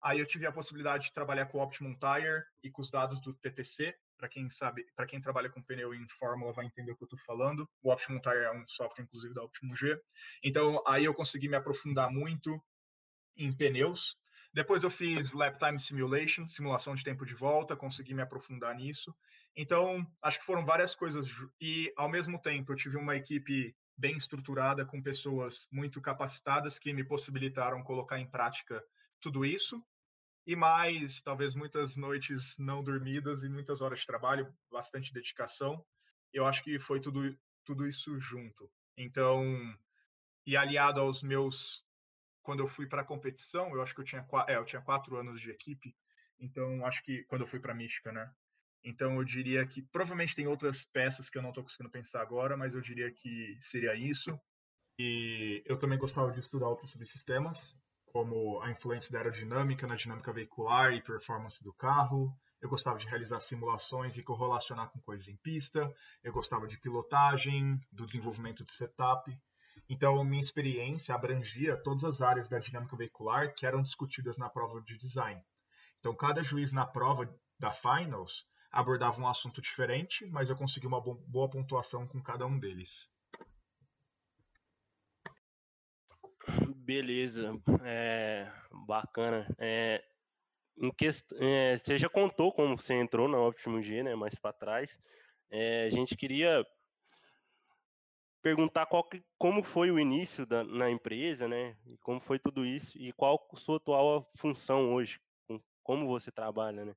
Aí 0.00 0.20
eu 0.20 0.26
tive 0.26 0.46
a 0.46 0.52
possibilidade 0.52 1.06
de 1.06 1.12
trabalhar 1.12 1.46
com 1.46 1.58
o 1.58 1.60
Optimum 1.60 1.92
Tire 1.98 2.44
e 2.62 2.70
com 2.70 2.80
os 2.80 2.92
dados 2.92 3.20
do 3.20 3.34
TTC. 3.34 3.96
Para 4.16 4.28
quem 4.28 4.48
sabe, 4.48 4.86
para 4.94 5.06
quem 5.06 5.20
trabalha 5.20 5.50
com 5.50 5.60
pneu 5.60 5.92
em 5.92 6.06
fórmula 6.08 6.52
vai 6.52 6.66
entender 6.66 6.92
o 6.92 6.96
que 6.96 7.02
eu 7.02 7.06
estou 7.06 7.18
falando. 7.18 7.68
O 7.82 7.90
Optimum 7.90 8.20
Tire 8.20 8.44
é 8.44 8.52
um 8.52 8.64
software, 8.68 9.02
inclusive, 9.02 9.34
da 9.34 9.42
Optimum 9.42 9.74
G. 9.74 10.00
Então, 10.44 10.80
aí 10.86 11.04
eu 11.04 11.14
consegui 11.14 11.48
me 11.48 11.56
aprofundar 11.56 12.12
muito 12.12 12.62
em 13.36 13.52
pneus. 13.52 14.16
Depois 14.54 14.84
eu 14.84 14.90
fiz 14.90 15.32
Lap 15.32 15.58
Time 15.58 15.80
Simulation, 15.80 16.46
simulação 16.46 16.94
de 16.94 17.02
tempo 17.02 17.26
de 17.26 17.34
volta, 17.34 17.74
consegui 17.74 18.14
me 18.14 18.22
aprofundar 18.22 18.72
nisso. 18.76 19.12
Então, 19.56 20.06
acho 20.22 20.38
que 20.38 20.44
foram 20.44 20.64
várias 20.64 20.94
coisas. 20.94 21.28
E, 21.60 21.92
ao 21.96 22.08
mesmo 22.08 22.40
tempo, 22.40 22.70
eu 22.70 22.76
tive 22.76 22.96
uma 22.96 23.16
equipe 23.16 23.74
bem 23.98 24.16
estruturada, 24.16 24.86
com 24.86 25.02
pessoas 25.02 25.66
muito 25.72 26.00
capacitadas 26.00 26.78
que 26.78 26.92
me 26.92 27.02
possibilitaram 27.02 27.82
colocar 27.82 28.20
em 28.20 28.30
prática 28.30 28.80
tudo 29.20 29.44
isso. 29.44 29.84
E 30.46 30.54
mais, 30.54 31.20
talvez, 31.20 31.56
muitas 31.56 31.96
noites 31.96 32.56
não 32.56 32.80
dormidas 32.80 33.42
e 33.42 33.48
muitas 33.48 33.80
horas 33.80 33.98
de 34.00 34.06
trabalho, 34.06 34.54
bastante 34.70 35.12
dedicação. 35.12 35.84
Eu 36.32 36.46
acho 36.46 36.62
que 36.62 36.78
foi 36.78 37.00
tudo, 37.00 37.36
tudo 37.64 37.88
isso 37.88 38.20
junto. 38.20 38.70
Então, 38.96 39.42
e 40.46 40.56
aliado 40.56 41.00
aos 41.00 41.24
meus 41.24 41.84
quando 42.44 42.60
eu 42.60 42.68
fui 42.68 42.86
para 42.86 43.02
a 43.02 43.04
competição, 43.04 43.74
eu 43.74 43.82
acho 43.82 43.94
que 43.94 44.00
eu 44.02 44.04
tinha, 44.04 44.24
é, 44.46 44.56
eu 44.56 44.64
tinha 44.64 44.82
quatro 44.82 45.16
anos 45.16 45.40
de 45.40 45.50
equipe, 45.50 45.96
então 46.38 46.86
acho 46.86 47.02
que 47.02 47.24
quando 47.24 47.40
eu 47.40 47.46
fui 47.46 47.58
para 47.58 47.74
Michigan, 47.74 48.12
né? 48.12 48.30
Então 48.84 49.16
eu 49.16 49.24
diria 49.24 49.66
que 49.66 49.82
provavelmente 49.82 50.36
tem 50.36 50.46
outras 50.46 50.84
peças 50.84 51.30
que 51.30 51.38
eu 51.38 51.42
não 51.42 51.48
estou 51.48 51.64
conseguindo 51.64 51.90
pensar 51.90 52.20
agora, 52.20 52.54
mas 52.54 52.74
eu 52.74 52.82
diria 52.82 53.10
que 53.10 53.58
seria 53.62 53.96
isso. 53.96 54.38
E 54.98 55.62
eu 55.64 55.78
também 55.78 55.98
gostava 55.98 56.30
de 56.30 56.40
estudar 56.40 56.68
outros 56.68 56.90
subsistemas, 56.90 57.76
como 58.04 58.60
a 58.60 58.70
influência 58.70 59.10
da 59.10 59.18
aerodinâmica 59.18 59.86
na 59.86 59.96
dinâmica 59.96 60.32
veicular 60.32 60.92
e 60.92 61.02
performance 61.02 61.64
do 61.64 61.72
carro. 61.72 62.30
eu 62.60 62.68
gostava 62.68 62.98
de 62.98 63.06
realizar 63.06 63.40
simulações 63.40 64.16
e 64.16 64.22
correlacionar 64.22 64.88
com 64.90 65.00
coisas 65.00 65.28
em 65.28 65.36
pista, 65.36 65.92
eu 66.22 66.32
gostava 66.32 66.66
de 66.66 66.78
pilotagem, 66.78 67.80
do 67.90 68.06
desenvolvimento 68.06 68.64
de 68.64 68.72
setup. 68.72 69.30
Então, 69.88 70.24
minha 70.24 70.40
experiência 70.40 71.14
abrangia 71.14 71.76
todas 71.76 72.04
as 72.04 72.22
áreas 72.22 72.48
da 72.48 72.58
dinâmica 72.58 72.96
veicular 72.96 73.54
que 73.54 73.66
eram 73.66 73.82
discutidas 73.82 74.38
na 74.38 74.48
prova 74.48 74.80
de 74.80 74.96
design. 74.98 75.42
Então, 75.98 76.14
cada 76.14 76.42
juiz 76.42 76.72
na 76.72 76.86
prova 76.86 77.28
da 77.58 77.72
Finals 77.72 78.46
abordava 78.70 79.20
um 79.20 79.28
assunto 79.28 79.60
diferente, 79.60 80.26
mas 80.26 80.48
eu 80.48 80.56
consegui 80.56 80.86
uma 80.86 81.00
boa 81.00 81.48
pontuação 81.48 82.06
com 82.08 82.22
cada 82.22 82.46
um 82.46 82.58
deles. 82.58 83.08
Beleza, 86.76 87.52
é, 87.84 88.50
bacana. 88.86 89.46
É, 89.58 90.02
quest... 90.98 91.24
É, 91.38 91.78
você 91.78 91.96
já 91.96 92.08
contou 92.08 92.52
como 92.52 92.76
você 92.76 92.94
entrou 92.94 93.28
na 93.28 93.38
Optimum 93.38 93.82
G, 93.82 94.02
né, 94.02 94.14
mais 94.14 94.34
para 94.34 94.52
trás. 94.52 95.00
É, 95.50 95.84
a 95.86 95.90
gente 95.90 96.16
queria 96.16 96.66
perguntar 98.44 98.84
qual 98.84 99.02
que, 99.02 99.24
como 99.38 99.62
foi 99.62 99.90
o 99.90 99.98
início 99.98 100.44
da, 100.44 100.62
na 100.62 100.90
empresa, 100.90 101.48
né, 101.48 101.74
e 101.86 101.96
como 101.96 102.20
foi 102.20 102.38
tudo 102.38 102.66
isso 102.66 102.98
e 102.98 103.10
qual 103.14 103.48
sua 103.54 103.78
atual 103.78 104.30
função 104.36 104.92
hoje, 104.92 105.18
como 105.82 106.06
você 106.06 106.30
trabalha, 106.30 106.84
né? 106.84 106.94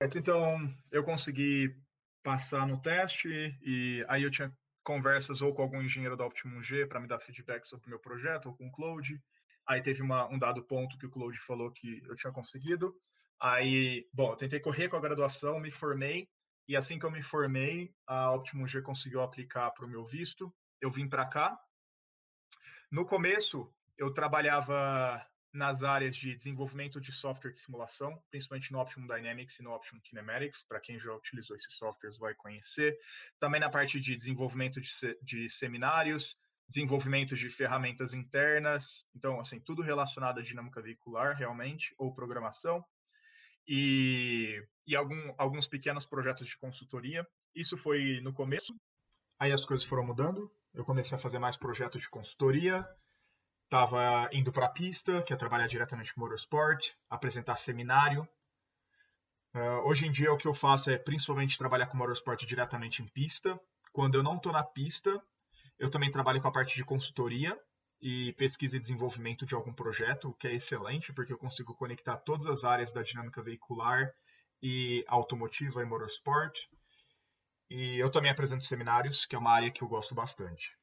Então, 0.00 0.72
eu 0.92 1.02
consegui 1.02 1.74
passar 2.22 2.64
no 2.64 2.80
teste 2.80 3.28
e 3.60 4.04
aí 4.08 4.22
eu 4.22 4.30
tinha 4.30 4.56
conversas 4.84 5.42
ou 5.42 5.52
com 5.52 5.62
algum 5.62 5.82
engenheiro 5.82 6.16
da 6.16 6.24
Optimum 6.24 6.62
G 6.62 6.86
para 6.86 7.00
me 7.00 7.08
dar 7.08 7.18
feedback 7.18 7.66
sobre 7.66 7.86
o 7.86 7.90
meu 7.90 7.98
projeto, 7.98 8.46
ou 8.46 8.56
com 8.56 8.68
o 8.68 8.72
Cloud. 8.72 9.20
Aí 9.66 9.82
teve 9.82 10.00
uma, 10.00 10.28
um 10.28 10.38
dado 10.38 10.62
ponto 10.62 10.96
que 10.96 11.06
o 11.06 11.10
Cloud 11.10 11.36
falou 11.40 11.72
que 11.72 12.02
eu 12.06 12.14
tinha 12.14 12.32
conseguido. 12.32 12.94
Aí, 13.40 14.08
bom, 14.12 14.30
eu 14.30 14.36
tentei 14.36 14.60
correr 14.60 14.88
com 14.88 14.96
a 14.96 15.00
graduação, 15.00 15.58
me 15.58 15.72
formei, 15.72 16.28
e 16.68 16.76
assim 16.76 16.98
que 16.98 17.06
eu 17.06 17.10
me 17.10 17.22
formei, 17.22 17.94
a 18.06 18.32
Optimum 18.32 18.66
G 18.66 18.82
conseguiu 18.82 19.22
aplicar 19.22 19.70
para 19.70 19.84
o 19.84 19.88
meu 19.88 20.04
visto. 20.04 20.52
Eu 20.80 20.90
vim 20.90 21.08
para 21.08 21.26
cá. 21.26 21.58
No 22.90 23.04
começo, 23.04 23.72
eu 23.96 24.12
trabalhava 24.12 25.24
nas 25.52 25.82
áreas 25.82 26.16
de 26.16 26.34
desenvolvimento 26.34 27.00
de 27.00 27.10
software 27.10 27.50
de 27.50 27.58
simulação, 27.58 28.22
principalmente 28.30 28.70
no 28.70 28.78
Optimum 28.78 29.06
Dynamics 29.06 29.58
e 29.58 29.62
no 29.62 29.72
Optimum 29.72 30.00
Kinematics, 30.02 30.62
para 30.62 30.80
quem 30.80 30.98
já 30.98 31.12
utilizou 31.14 31.56
esses 31.56 31.74
softwares 31.76 32.18
vai 32.18 32.34
conhecer. 32.34 32.96
Também 33.40 33.60
na 33.60 33.70
parte 33.70 33.98
de 33.98 34.14
desenvolvimento 34.14 34.80
de, 34.80 34.90
de 35.22 35.48
seminários, 35.48 36.36
desenvolvimento 36.68 37.34
de 37.34 37.48
ferramentas 37.48 38.12
internas, 38.12 39.06
então, 39.14 39.40
assim, 39.40 39.60
tudo 39.60 39.82
relacionado 39.82 40.40
à 40.40 40.42
dinâmica 40.42 40.82
veicular, 40.82 41.36
realmente, 41.36 41.94
ou 41.96 42.12
programação, 42.12 42.84
e, 43.66 44.62
e 44.86 44.94
algum, 44.94 45.34
alguns 45.36 45.66
pequenos 45.66 46.04
projetos 46.04 46.46
de 46.46 46.56
consultoria. 46.56 47.26
Isso 47.54 47.76
foi 47.76 48.20
no 48.22 48.32
começo. 48.32 48.74
Aí 49.38 49.52
as 49.52 49.64
coisas 49.64 49.86
foram 49.86 50.04
mudando, 50.04 50.50
eu 50.72 50.84
comecei 50.84 51.16
a 51.16 51.20
fazer 51.20 51.38
mais 51.38 51.56
projetos 51.56 52.00
de 52.00 52.08
consultoria, 52.08 52.86
Estava 53.66 54.28
indo 54.32 54.52
para 54.52 54.66
a 54.66 54.70
pista, 54.70 55.20
que 55.24 55.32
é 55.32 55.36
trabalhar 55.36 55.66
diretamente 55.66 56.14
com 56.14 56.20
motorsport, 56.20 56.92
apresentar 57.10 57.56
seminário. 57.56 58.22
Uh, 59.52 59.88
hoje 59.88 60.06
em 60.06 60.12
dia, 60.12 60.32
o 60.32 60.36
que 60.36 60.46
eu 60.46 60.54
faço 60.54 60.88
é 60.88 60.96
principalmente 60.96 61.58
trabalhar 61.58 61.88
com 61.88 61.96
motorsport 61.96 62.46
diretamente 62.46 63.02
em 63.02 63.08
pista. 63.08 63.60
Quando 63.92 64.14
eu 64.14 64.22
não 64.22 64.36
estou 64.36 64.52
na 64.52 64.62
pista, 64.62 65.20
eu 65.80 65.90
também 65.90 66.12
trabalho 66.12 66.40
com 66.40 66.46
a 66.46 66.52
parte 66.52 66.76
de 66.76 66.84
consultoria 66.84 67.58
e 68.00 68.32
pesquisa 68.34 68.76
e 68.76 68.80
desenvolvimento 68.80 69.44
de 69.44 69.56
algum 69.56 69.72
projeto, 69.72 70.28
o 70.28 70.34
que 70.34 70.46
é 70.46 70.54
excelente, 70.54 71.12
porque 71.12 71.32
eu 71.32 71.38
consigo 71.38 71.74
conectar 71.74 72.18
todas 72.18 72.46
as 72.46 72.62
áreas 72.62 72.92
da 72.92 73.02
dinâmica 73.02 73.42
veicular 73.42 74.14
e 74.62 75.04
automotiva 75.08 75.82
e 75.82 75.86
motorsport. 75.86 76.58
E 77.68 77.98
eu 77.98 78.10
também 78.10 78.30
apresento 78.30 78.64
seminários, 78.64 79.26
que 79.26 79.34
é 79.34 79.38
uma 79.38 79.52
área 79.52 79.70
que 79.70 79.82
eu 79.82 79.88
gosto 79.88 80.14
bastante. 80.14 80.76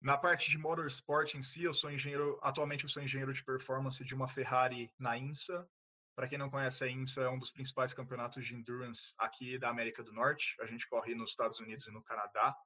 Na 0.00 0.16
parte 0.16 0.50
de 0.50 0.58
motorsport 0.58 1.34
em 1.34 1.42
si, 1.42 1.62
eu 1.62 1.74
sou 1.74 1.90
engenheiro, 1.90 2.38
atualmente 2.42 2.84
eu 2.84 2.90
sou 2.90 3.02
engenheiro 3.02 3.32
de 3.32 3.44
performance 3.44 4.02
de 4.02 4.14
uma 4.14 4.26
Ferrari 4.26 4.90
na 4.98 5.16
INSA. 5.16 5.68
Para 6.16 6.26
quem 6.26 6.38
não 6.38 6.50
conhece, 6.50 6.84
a 6.84 6.88
INSA 6.88 7.22
é 7.22 7.28
um 7.28 7.38
dos 7.38 7.52
principais 7.52 7.94
campeonatos 7.94 8.44
de 8.44 8.54
endurance 8.54 9.12
aqui 9.18 9.58
da 9.58 9.68
América 9.68 10.02
do 10.02 10.12
Norte. 10.12 10.56
A 10.60 10.66
gente 10.66 10.88
corre 10.88 11.14
nos 11.14 11.30
Estados 11.30 11.60
Unidos 11.60 11.86
e 11.86 11.90
no 11.90 12.02
Canadá. 12.02 12.56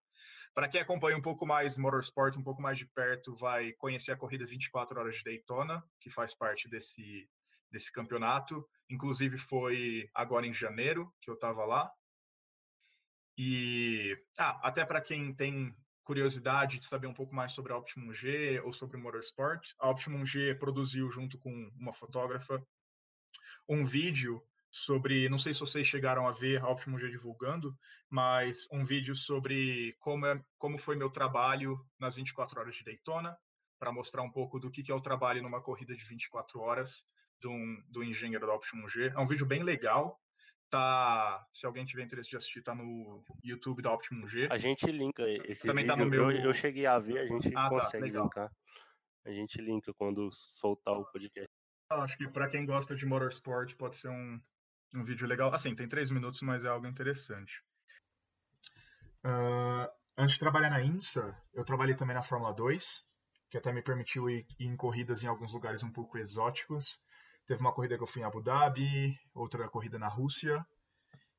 Para 0.55 0.69
quem 0.69 0.81
acompanha 0.81 1.17
um 1.17 1.23
pouco 1.23 1.45
mais 1.45 1.77
motorsport, 1.77 2.37
um 2.37 2.43
pouco 2.43 2.63
mais 2.63 2.79
de 2.79 2.87
perto, 2.87 3.35
vai 3.35 3.73
conhecer 3.73 4.13
a 4.13 4.17
corrida 4.17 4.47
24 4.47 4.99
horas 4.99 5.17
de 5.17 5.25
Daytona, 5.25 5.85
que 6.01 6.09
faz 6.09 6.35
parte 6.35 6.69
desse 6.69 7.29
desse 7.75 7.91
campeonato. 7.91 8.65
Inclusive 8.89 9.39
foi 9.39 10.09
agora 10.15 10.47
em 10.47 10.55
janeiro 10.55 11.13
que 11.21 11.31
eu 11.31 11.35
estava 11.35 11.65
lá. 11.65 11.91
E 13.37 14.17
ah, 14.39 14.61
até 14.63 14.85
para 14.85 15.01
quem 15.01 15.35
tem 15.35 15.75
curiosidade 16.05 16.79
de 16.79 16.85
saber 16.85 17.07
um 17.07 17.15
pouco 17.15 17.35
mais 17.35 17.53
sobre 17.53 17.73
a 17.73 17.77
Optimum 17.77 18.13
G 18.13 18.61
ou 18.61 18.73
sobre 18.73 18.97
o 18.97 19.01
Motorsport, 19.01 19.73
a 19.79 19.89
Optimum 19.89 20.25
G 20.25 20.55
produziu 20.55 21.11
junto 21.11 21.39
com 21.39 21.51
uma 21.77 21.93
fotógrafa 21.93 22.65
um 23.69 23.85
vídeo 23.85 24.43
sobre, 24.71 25.29
não 25.29 25.39
sei 25.39 25.55
se 25.55 25.61
vocês 25.61 25.87
chegaram 25.87 26.27
a 26.27 26.31
ver 26.31 26.61
a 26.61 26.69
Optimum 26.69 26.99
G 26.99 27.09
divulgando, 27.09 27.77
mas 28.11 28.67
um 28.71 28.85
vídeo 28.85 29.15
sobre 29.15 29.95
como, 30.01 30.27
é, 30.27 30.45
como 30.59 30.79
foi 30.79 30.97
meu 30.97 31.09
trabalho 31.09 31.79
nas 31.99 32.17
24 32.17 32.61
horas 32.61 32.77
de 32.77 32.85
Daytona, 32.85 33.37
para 33.79 33.93
mostrar 33.93 34.23
um 34.23 34.31
pouco 34.31 34.59
do 34.59 34.71
que, 34.71 34.83
que 34.83 34.93
é 34.93 34.95
o 34.95 35.01
trabalho 35.01 35.43
numa 35.43 35.63
corrida 35.63 35.95
de 35.95 36.05
24 36.05 36.61
horas 36.61 37.07
do, 37.45 37.83
do 37.89 38.03
engenheiro 38.03 38.47
da 38.47 38.55
Optimum 38.55 38.89
G. 38.89 39.13
É 39.15 39.19
um 39.19 39.27
vídeo 39.27 39.47
bem 39.47 39.63
legal, 39.63 40.19
tá. 40.71 41.47
Se 41.53 41.67
alguém 41.67 41.85
tiver 41.85 42.03
interesse 42.03 42.31
de 42.31 42.37
assistir, 42.37 42.63
tá 42.63 42.75
no 42.75 43.23
YouTube 43.43 43.83
da 43.83 43.93
Optimum 43.93 44.27
G. 44.27 44.49
A 44.51 44.57
gente 44.57 44.87
linka 44.87 45.23
esse 45.29 45.67
Também 45.67 45.85
vídeo. 45.85 45.97
tá 45.97 46.03
no 46.03 46.11
meu. 46.11 46.31
Eu, 46.31 46.47
eu 46.47 46.55
cheguei 46.55 46.87
a 46.87 46.99
ver, 46.99 47.19
a 47.19 47.27
gente 47.27 47.49
ah, 47.49 47.69
tá, 47.69 47.69
consegue 47.69 48.13
tá, 48.13 48.21
linkar. 48.21 48.51
A 49.27 49.31
gente 49.31 49.61
linka 49.61 49.93
quando 49.95 50.31
soltar 50.33 50.95
o 50.95 51.05
podcast. 51.05 51.51
Acho 51.91 52.17
que 52.17 52.29
para 52.29 52.49
quem 52.49 52.65
gosta 52.65 52.97
de 52.97 53.07
motorsport 53.07 53.75
pode 53.77 53.97
ser 53.97 54.09
um, 54.09 54.41
um 54.95 55.05
vídeo 55.05 55.27
legal. 55.27 55.53
Assim, 55.53 55.75
tem 55.75 55.89
três 55.89 56.11
minutos, 56.11 56.41
mas 56.43 56.65
é 56.65 56.69
algo 56.69 56.87
interessante. 56.87 57.63
Uh, 59.25 59.89
antes 60.17 60.35
de 60.35 60.41
trabalhar 60.41 60.71
na 60.71 60.83
INSA, 60.83 61.37
eu 61.55 61.65
trabalhei 61.65 61.95
também 61.95 62.15
na 62.15 62.23
Fórmula 62.23 62.53
2, 62.53 63.03
que 63.51 63.57
até 63.57 63.73
me 63.73 63.83
permitiu 63.83 64.29
ir, 64.29 64.47
ir 64.59 64.67
em 64.67 64.77
corridas 64.77 65.23
em 65.23 65.27
alguns 65.27 65.53
lugares 65.53 65.83
um 65.83 65.93
pouco 65.93 66.19
exóticos. 66.19 67.01
Teve 67.47 67.61
uma 67.61 67.73
corrida 67.73 67.97
que 67.97 68.03
eu 68.03 68.07
fui 68.07 68.23
em 68.23 68.25
Abu 68.25 68.43
Dhabi, 68.43 69.19
outra 69.35 69.69
corrida 69.69 69.99
na 69.99 70.09
Rússia. 70.09 70.67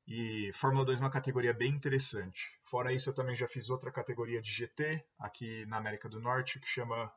E 0.06 0.52
Fórmula 0.52 0.84
2 0.84 1.00
é 1.00 1.02
uma 1.02 1.10
categoria 1.10 1.52
bem 1.52 1.72
interessante. 1.72 2.56
Fora 2.62 2.92
isso, 2.92 3.10
eu 3.10 3.14
também 3.14 3.34
já 3.34 3.48
fiz 3.48 3.68
outra 3.68 3.90
categoria 3.90 4.40
de 4.40 4.50
GT 4.50 5.04
aqui 5.18 5.66
na 5.66 5.78
América 5.78 6.08
do 6.08 6.20
Norte, 6.20 6.60
que 6.60 6.68
chama 6.68 7.12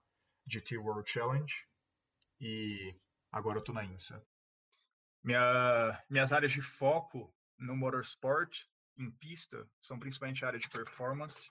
GT 0.47 0.78
World 0.78 1.10
Challenge. 1.10 1.67
E 2.41 2.95
agora 3.32 3.58
eu 3.58 3.60
estou 3.60 3.75
na 3.75 3.86
INSA. 3.86 4.25
Minha, 5.23 6.04
minhas 6.10 6.34
áreas 6.34 6.52
de 6.52 6.62
foco 6.62 7.32
no 7.60 7.75
motorsport, 7.75 8.58
em 8.97 9.12
pista, 9.12 9.69
são 9.80 9.99
principalmente 9.99 10.43
a 10.43 10.47
área 10.47 10.60
de 10.60 10.69
performance 10.69 11.49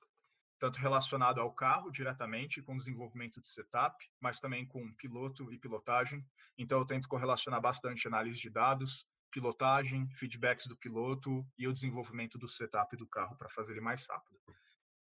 tanto 0.59 0.79
relacionado 0.81 1.41
ao 1.41 1.53
carro 1.53 1.91
diretamente, 1.91 2.63
com 2.63 2.77
desenvolvimento 2.77 3.41
de 3.41 3.49
setup, 3.49 3.97
mas 4.21 4.41
também 4.41 4.67
com 4.67 4.93
piloto 4.95 5.53
e 5.53 5.59
pilotagem. 5.59 6.25
Então, 6.57 6.79
eu 6.79 6.87
tento 6.87 7.09
correlacionar 7.09 7.61
bastante 7.61 8.07
análise 8.07 8.41
de 8.41 8.51
dados, 8.51 9.07
pilotagem, 9.31 10.09
feedbacks 10.11 10.67
do 10.67 10.77
piloto 10.77 11.47
e 11.57 11.69
o 11.69 11.73
desenvolvimento 11.73 12.39
do 12.39 12.49
setup 12.49 12.97
do 12.97 13.07
carro 13.07 13.37
para 13.37 13.49
fazer 13.49 13.73
ele 13.73 13.81
mais 13.81 14.07
rápido. 14.07 14.39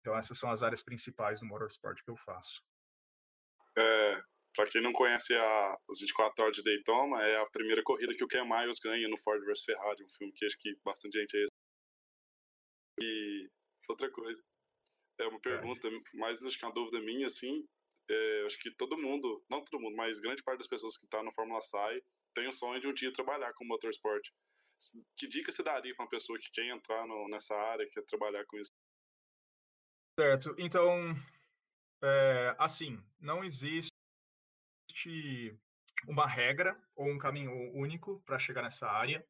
Então, 0.02 0.16
essas 0.16 0.38
são 0.38 0.52
as 0.52 0.64
áreas 0.64 0.84
principais 0.84 1.40
do 1.40 1.46
motorsport 1.46 2.02
que 2.04 2.10
eu 2.10 2.16
faço. 2.18 2.62
É, 3.78 4.22
para 4.56 4.70
quem 4.70 4.82
não 4.82 4.94
conhece 4.94 5.36
a, 5.36 5.78
as 5.90 6.00
24 6.00 6.44
horas 6.44 6.58
de 6.58 6.64
Daytona, 6.64 7.22
é 7.24 7.42
a 7.42 7.46
primeira 7.50 7.84
corrida 7.84 8.16
que 8.16 8.24
o 8.24 8.28
Ken 8.28 8.44
Miles 8.44 8.80
ganha 8.80 9.08
no 9.08 9.18
Ford 9.18 9.44
vs 9.44 9.64
Ferrari, 9.64 10.04
um 10.04 10.10
filme 10.10 10.34
que 10.34 10.46
acho 10.46 10.58
que 10.60 10.76
bastante 10.84 11.20
gente 11.20 11.38
é 11.38 11.46
E 13.00 13.50
outra 13.88 14.10
coisa, 14.12 14.42
é 15.20 15.28
uma 15.28 15.40
pergunta, 15.40 15.90
mas 16.14 16.44
acho 16.46 16.58
que 16.58 16.66
é 16.66 16.68
uma 16.68 16.74
dúvida 16.74 17.00
minha, 17.00 17.28
assim. 17.28 17.66
É, 18.10 18.44
acho 18.46 18.58
que 18.60 18.72
todo 18.72 18.98
mundo, 18.98 19.44
não 19.50 19.64
todo 19.64 19.82
mundo, 19.82 19.96
mas 19.96 20.20
grande 20.20 20.44
parte 20.44 20.60
das 20.60 20.68
pessoas 20.68 20.98
que 20.98 21.06
está 21.06 21.22
no 21.22 21.34
Fórmula 21.34 21.62
SAI 21.62 22.02
tem 22.34 22.48
o 22.48 22.54
sonho 22.54 22.80
de 22.80 22.88
um 22.88 22.94
dia 22.94 23.12
trabalhar 23.12 23.54
com 23.54 23.66
motorsport. 23.66 24.26
Que 25.18 25.28
dica 25.28 25.52
você 25.52 25.64
daria 25.64 25.94
para 25.96 26.04
uma 26.04 26.10
pessoa 26.10 26.38
que 26.38 26.52
quer 26.52 26.68
entrar 26.68 27.06
no, 27.08 27.28
nessa 27.28 27.56
área, 27.56 27.90
quer 27.90 28.04
trabalhar 28.06 28.46
com 28.46 28.58
isso? 28.58 28.72
Certo. 30.20 30.56
Então, 30.58 31.16
é, 32.04 32.56
assim, 32.60 33.04
não 33.20 33.44
existe 33.44 33.92
uma 36.08 36.28
regra 36.28 36.80
ou 36.96 37.08
um 37.08 37.18
caminho 37.18 37.52
único 37.74 38.22
para 38.26 38.40
chegar 38.40 38.62
nessa 38.62 38.88
área. 38.88 39.26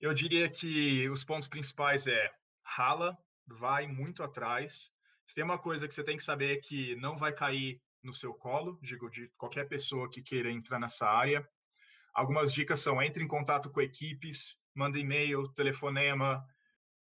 Eu 0.00 0.14
diria 0.14 0.48
que 0.48 1.08
os 1.08 1.24
pontos 1.24 1.48
principais 1.48 2.06
é 2.06 2.32
rala, 2.62 3.18
vai 3.46 3.86
muito 3.86 4.22
atrás. 4.22 4.92
Se 5.26 5.34
tem 5.34 5.44
uma 5.44 5.58
coisa 5.58 5.86
que 5.86 5.94
você 5.94 6.04
tem 6.04 6.16
que 6.16 6.24
saber 6.24 6.56
é 6.56 6.60
que 6.60 6.94
não 6.96 7.16
vai 7.16 7.32
cair 7.32 7.80
no 8.02 8.12
seu 8.12 8.32
colo, 8.32 8.78
digo, 8.82 9.10
de 9.10 9.28
qualquer 9.36 9.68
pessoa 9.68 10.10
que 10.10 10.22
queira 10.22 10.50
entrar 10.50 10.78
nessa 10.78 11.06
área. 11.06 11.46
Algumas 12.14 12.52
dicas 12.52 12.80
são: 12.80 13.02
entre 13.02 13.22
em 13.22 13.28
contato 13.28 13.70
com 13.70 13.80
equipes, 13.80 14.58
manda 14.74 14.98
e-mail, 14.98 15.48
telefonema, 15.48 16.46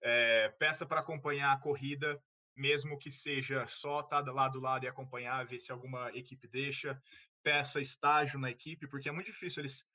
é, 0.01 0.49
peça 0.59 0.85
para 0.85 0.99
acompanhar 0.99 1.53
a 1.53 1.59
corrida, 1.59 2.21
mesmo 2.55 2.97
que 2.97 3.11
seja 3.11 3.65
só 3.67 4.01
estar 4.01 4.23
tá 4.23 4.31
lá 4.31 4.49
do 4.49 4.59
lado 4.59 4.85
e 4.85 4.87
acompanhar, 4.87 5.45
ver 5.45 5.59
se 5.59 5.71
alguma 5.71 6.09
equipe 6.11 6.47
deixa. 6.47 7.01
Peça 7.43 7.79
estágio 7.79 8.39
na 8.39 8.49
equipe, 8.49 8.87
porque 8.87 9.07
é 9.07 9.11
muito 9.11 9.27
difícil 9.27 9.61
eles. 9.61 9.85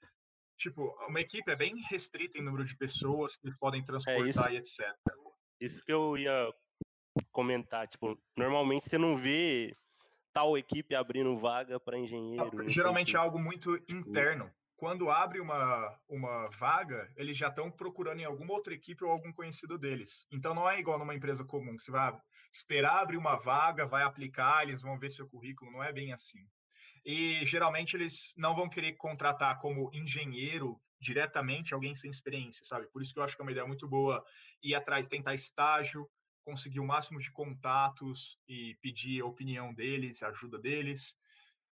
Tipo, 0.56 0.94
uma 1.08 1.20
equipe 1.20 1.50
é 1.50 1.56
bem 1.56 1.82
restrita 1.88 2.38
em 2.38 2.42
número 2.42 2.64
de 2.64 2.76
pessoas 2.76 3.34
que 3.36 3.50
podem 3.58 3.82
transportar 3.82 4.52
é 4.52 4.54
e 4.54 4.56
etc. 4.58 4.94
Isso 5.60 5.84
que 5.84 5.92
eu 5.92 6.16
ia 6.16 6.52
comentar, 7.30 7.86
tipo, 7.86 8.18
normalmente 8.36 8.88
você 8.88 8.96
não 8.96 9.16
vê 9.16 9.76
tal 10.32 10.56
equipe 10.56 10.94
abrindo 10.94 11.36
vaga 11.36 11.78
para 11.78 11.98
engenheiro. 11.98 12.68
Geralmente 12.68 13.16
é 13.16 13.18
algo 13.18 13.38
muito 13.38 13.76
interno. 13.88 14.50
Quando 14.76 15.10
abre 15.10 15.40
uma, 15.40 15.94
uma 16.08 16.46
vaga, 16.46 17.12
eles 17.14 17.36
já 17.36 17.48
estão 17.48 17.70
procurando 17.70 18.20
em 18.20 18.24
alguma 18.24 18.54
outra 18.54 18.72
equipe 18.72 19.04
ou 19.04 19.10
algum 19.10 19.30
conhecido 19.32 19.76
deles. 19.78 20.26
Então 20.32 20.54
não 20.54 20.68
é 20.68 20.80
igual 20.80 20.98
numa 20.98 21.14
empresa 21.14 21.44
comum, 21.44 21.76
que 21.76 21.82
você 21.82 21.90
vai 21.90 22.16
esperar 22.50 23.02
abrir 23.02 23.18
uma 23.18 23.36
vaga, 23.36 23.84
vai 23.84 24.02
aplicar, 24.02 24.62
eles 24.62 24.80
vão 24.80 24.98
ver 24.98 25.10
seu 25.10 25.28
currículo, 25.28 25.70
não 25.70 25.84
é 25.84 25.92
bem 25.92 26.14
assim. 26.14 26.40
E 27.04 27.44
geralmente 27.44 27.94
eles 27.94 28.32
não 28.36 28.54
vão 28.54 28.68
querer 28.68 28.94
contratar 28.94 29.58
como 29.58 29.90
engenheiro 29.92 30.80
diretamente 31.00 31.72
alguém 31.72 31.94
sem 31.94 32.10
experiência, 32.10 32.64
sabe? 32.64 32.86
Por 32.88 33.00
isso 33.02 33.12
que 33.12 33.18
eu 33.18 33.24
acho 33.24 33.34
que 33.34 33.42
é 33.42 33.44
uma 33.44 33.52
ideia 33.52 33.66
muito 33.66 33.88
boa 33.88 34.24
ir 34.62 34.74
atrás, 34.74 35.08
tentar 35.08 35.34
estágio, 35.34 36.08
conseguir 36.44 36.80
o 36.80 36.86
máximo 36.86 37.18
de 37.18 37.30
contatos 37.30 38.38
e 38.46 38.74
pedir 38.82 39.22
a 39.22 39.26
opinião 39.26 39.72
deles, 39.72 40.22
a 40.22 40.28
ajuda 40.28 40.58
deles, 40.58 41.16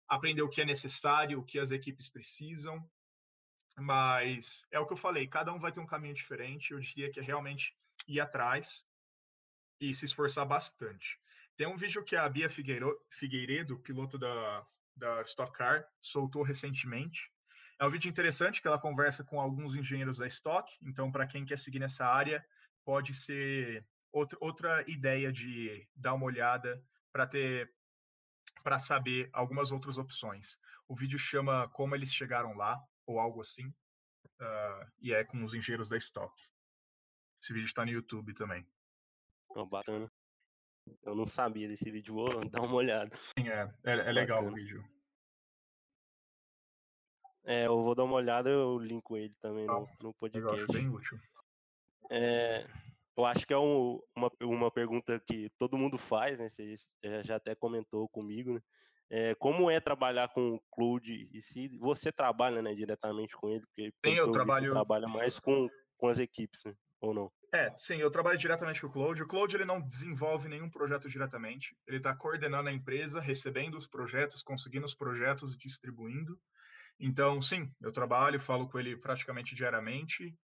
aprender 0.07 0.41
o 0.41 0.49
que 0.49 0.61
é 0.61 0.65
necessário, 0.65 1.39
o 1.39 1.43
que 1.43 1.59
as 1.59 1.71
equipes 1.71 2.09
precisam. 2.09 2.89
Mas 3.79 4.65
é 4.71 4.79
o 4.79 4.85
que 4.85 4.93
eu 4.93 4.97
falei, 4.97 5.27
cada 5.27 5.53
um 5.53 5.59
vai 5.59 5.71
ter 5.71 5.79
um 5.79 5.85
caminho 5.85 6.13
diferente. 6.13 6.71
Eu 6.71 6.79
diria 6.79 7.11
que 7.11 7.19
é 7.19 7.23
realmente 7.23 7.75
ir 8.07 8.19
atrás 8.19 8.85
e 9.79 9.93
se 9.93 10.05
esforçar 10.05 10.45
bastante. 10.45 11.19
Tem 11.55 11.67
um 11.67 11.75
vídeo 11.75 12.03
que 12.03 12.15
a 12.15 12.27
Bia 12.29 12.49
Figueiredo, 12.49 13.79
piloto 13.79 14.17
da, 14.17 14.65
da 14.95 15.21
Stock 15.23 15.51
Car, 15.51 15.87
soltou 15.99 16.43
recentemente. 16.43 17.31
É 17.79 17.85
um 17.85 17.89
vídeo 17.89 18.09
interessante 18.09 18.61
que 18.61 18.67
ela 18.67 18.79
conversa 18.79 19.23
com 19.23 19.39
alguns 19.39 19.75
engenheiros 19.75 20.17
da 20.17 20.27
Stock. 20.27 20.75
Então, 20.81 21.11
para 21.11 21.27
quem 21.27 21.45
quer 21.45 21.59
seguir 21.59 21.79
nessa 21.79 22.05
área, 22.05 22.43
pode 22.83 23.13
ser 23.13 23.85
outra, 24.11 24.37
outra 24.41 24.89
ideia 24.89 25.31
de 25.31 25.87
dar 25.95 26.15
uma 26.15 26.25
olhada 26.25 26.83
para 27.11 27.27
ter 27.27 27.71
para 28.63 28.77
saber 28.77 29.29
algumas 29.31 29.71
outras 29.71 29.97
opções. 29.97 30.59
O 30.89 30.95
vídeo 30.95 31.17
chama 31.17 31.69
Como 31.69 31.95
Eles 31.95 32.13
Chegaram 32.13 32.53
Lá, 32.57 32.81
ou 33.05 33.17
algo 33.17 33.39
assim, 33.39 33.67
uh, 33.67 34.91
e 34.99 35.13
é 35.13 35.23
com 35.23 35.41
os 35.43 35.53
engenheiros 35.53 35.87
da 35.87 35.95
Stock. 35.97 36.33
Esse 37.41 37.53
vídeo 37.53 37.67
está 37.67 37.85
no 37.85 37.91
YouTube 37.91 38.33
também. 38.33 38.67
Oh, 39.49 39.65
bacana. 39.65 40.11
Eu 41.03 41.15
não 41.15 41.25
sabia 41.25 41.67
desse 41.67 41.89
vídeo, 41.89 42.13
vou 42.13 42.27
dar 42.49 42.61
uma 42.61 42.75
olhada. 42.75 43.15
Sim, 43.37 43.47
é, 43.47 43.73
é, 43.85 43.91
é 43.91 44.11
legal 44.11 44.45
o 44.45 44.53
vídeo. 44.53 44.83
É, 47.47 47.65
eu 47.65 47.81
vou 47.81 47.95
dar 47.95 48.03
uma 48.03 48.15
olhada, 48.15 48.49
eu 48.49 48.77
linko 48.77 49.15
ele 49.15 49.33
também 49.41 49.65
no, 49.65 49.85
ah, 49.85 49.87
no 50.01 50.13
podcast. 50.13 50.57
Eu 50.57 50.63
acho 50.65 50.73
bem 50.73 50.89
útil. 50.89 51.17
É, 52.11 52.67
eu 53.17 53.25
acho 53.25 53.47
que 53.47 53.53
é 53.53 53.57
um, 53.57 54.01
uma, 54.15 54.31
uma 54.41 54.71
pergunta 54.71 55.19
que 55.25 55.49
todo 55.57 55.77
mundo 55.77 55.97
faz, 55.97 56.37
né? 56.37 56.49
Você 56.49 56.77
já 57.23 57.37
até 57.37 57.55
comentou 57.55 58.07
comigo, 58.09 58.53
né? 58.53 58.61
É, 59.09 59.35
como 59.35 59.71
é 59.71 59.79
trabalhar 59.79 60.27
com 60.27 60.55
o 60.55 60.61
Cloud 60.69 61.29
e 61.31 61.41
se 61.41 61.69
você 61.77 62.11
trabalha 62.11 62.61
né, 62.61 62.75
diretamente 62.75 63.37
com 63.37 63.49
ele? 63.49 63.63
Porque 63.67 63.93
sim, 64.05 64.15
eu 64.17 64.29
trabalho. 64.31 64.73
trabalha 64.73 65.07
mais 65.07 65.39
com, 65.39 65.69
com 65.95 66.09
as 66.09 66.19
equipes, 66.19 66.61
né? 66.65 66.75
ou 66.99 67.13
não? 67.13 67.31
É, 67.53 67.73
sim, 67.77 67.97
eu 67.97 68.11
trabalho 68.11 68.37
diretamente 68.37 68.81
com 68.81 68.87
o 68.87 68.91
Cloud. 68.91 69.23
O 69.23 69.27
Cloud 69.27 69.55
ele 69.55 69.65
não 69.65 69.81
desenvolve 69.81 70.49
nenhum 70.49 70.69
projeto 70.69 71.07
diretamente. 71.07 71.75
Ele 71.87 71.97
está 71.97 72.13
coordenando 72.15 72.69
a 72.69 72.73
empresa, 72.73 73.21
recebendo 73.21 73.77
os 73.77 73.87
projetos, 73.87 74.43
conseguindo 74.43 74.85
os 74.85 74.93
projetos, 74.93 75.57
distribuindo. 75.57 76.37
Então, 76.99 77.41
sim, 77.41 77.71
eu 77.81 77.91
trabalho, 77.91 78.39
falo 78.39 78.67
com 78.67 78.79
ele 78.79 78.97
praticamente 78.97 79.55
diariamente. 79.55 80.35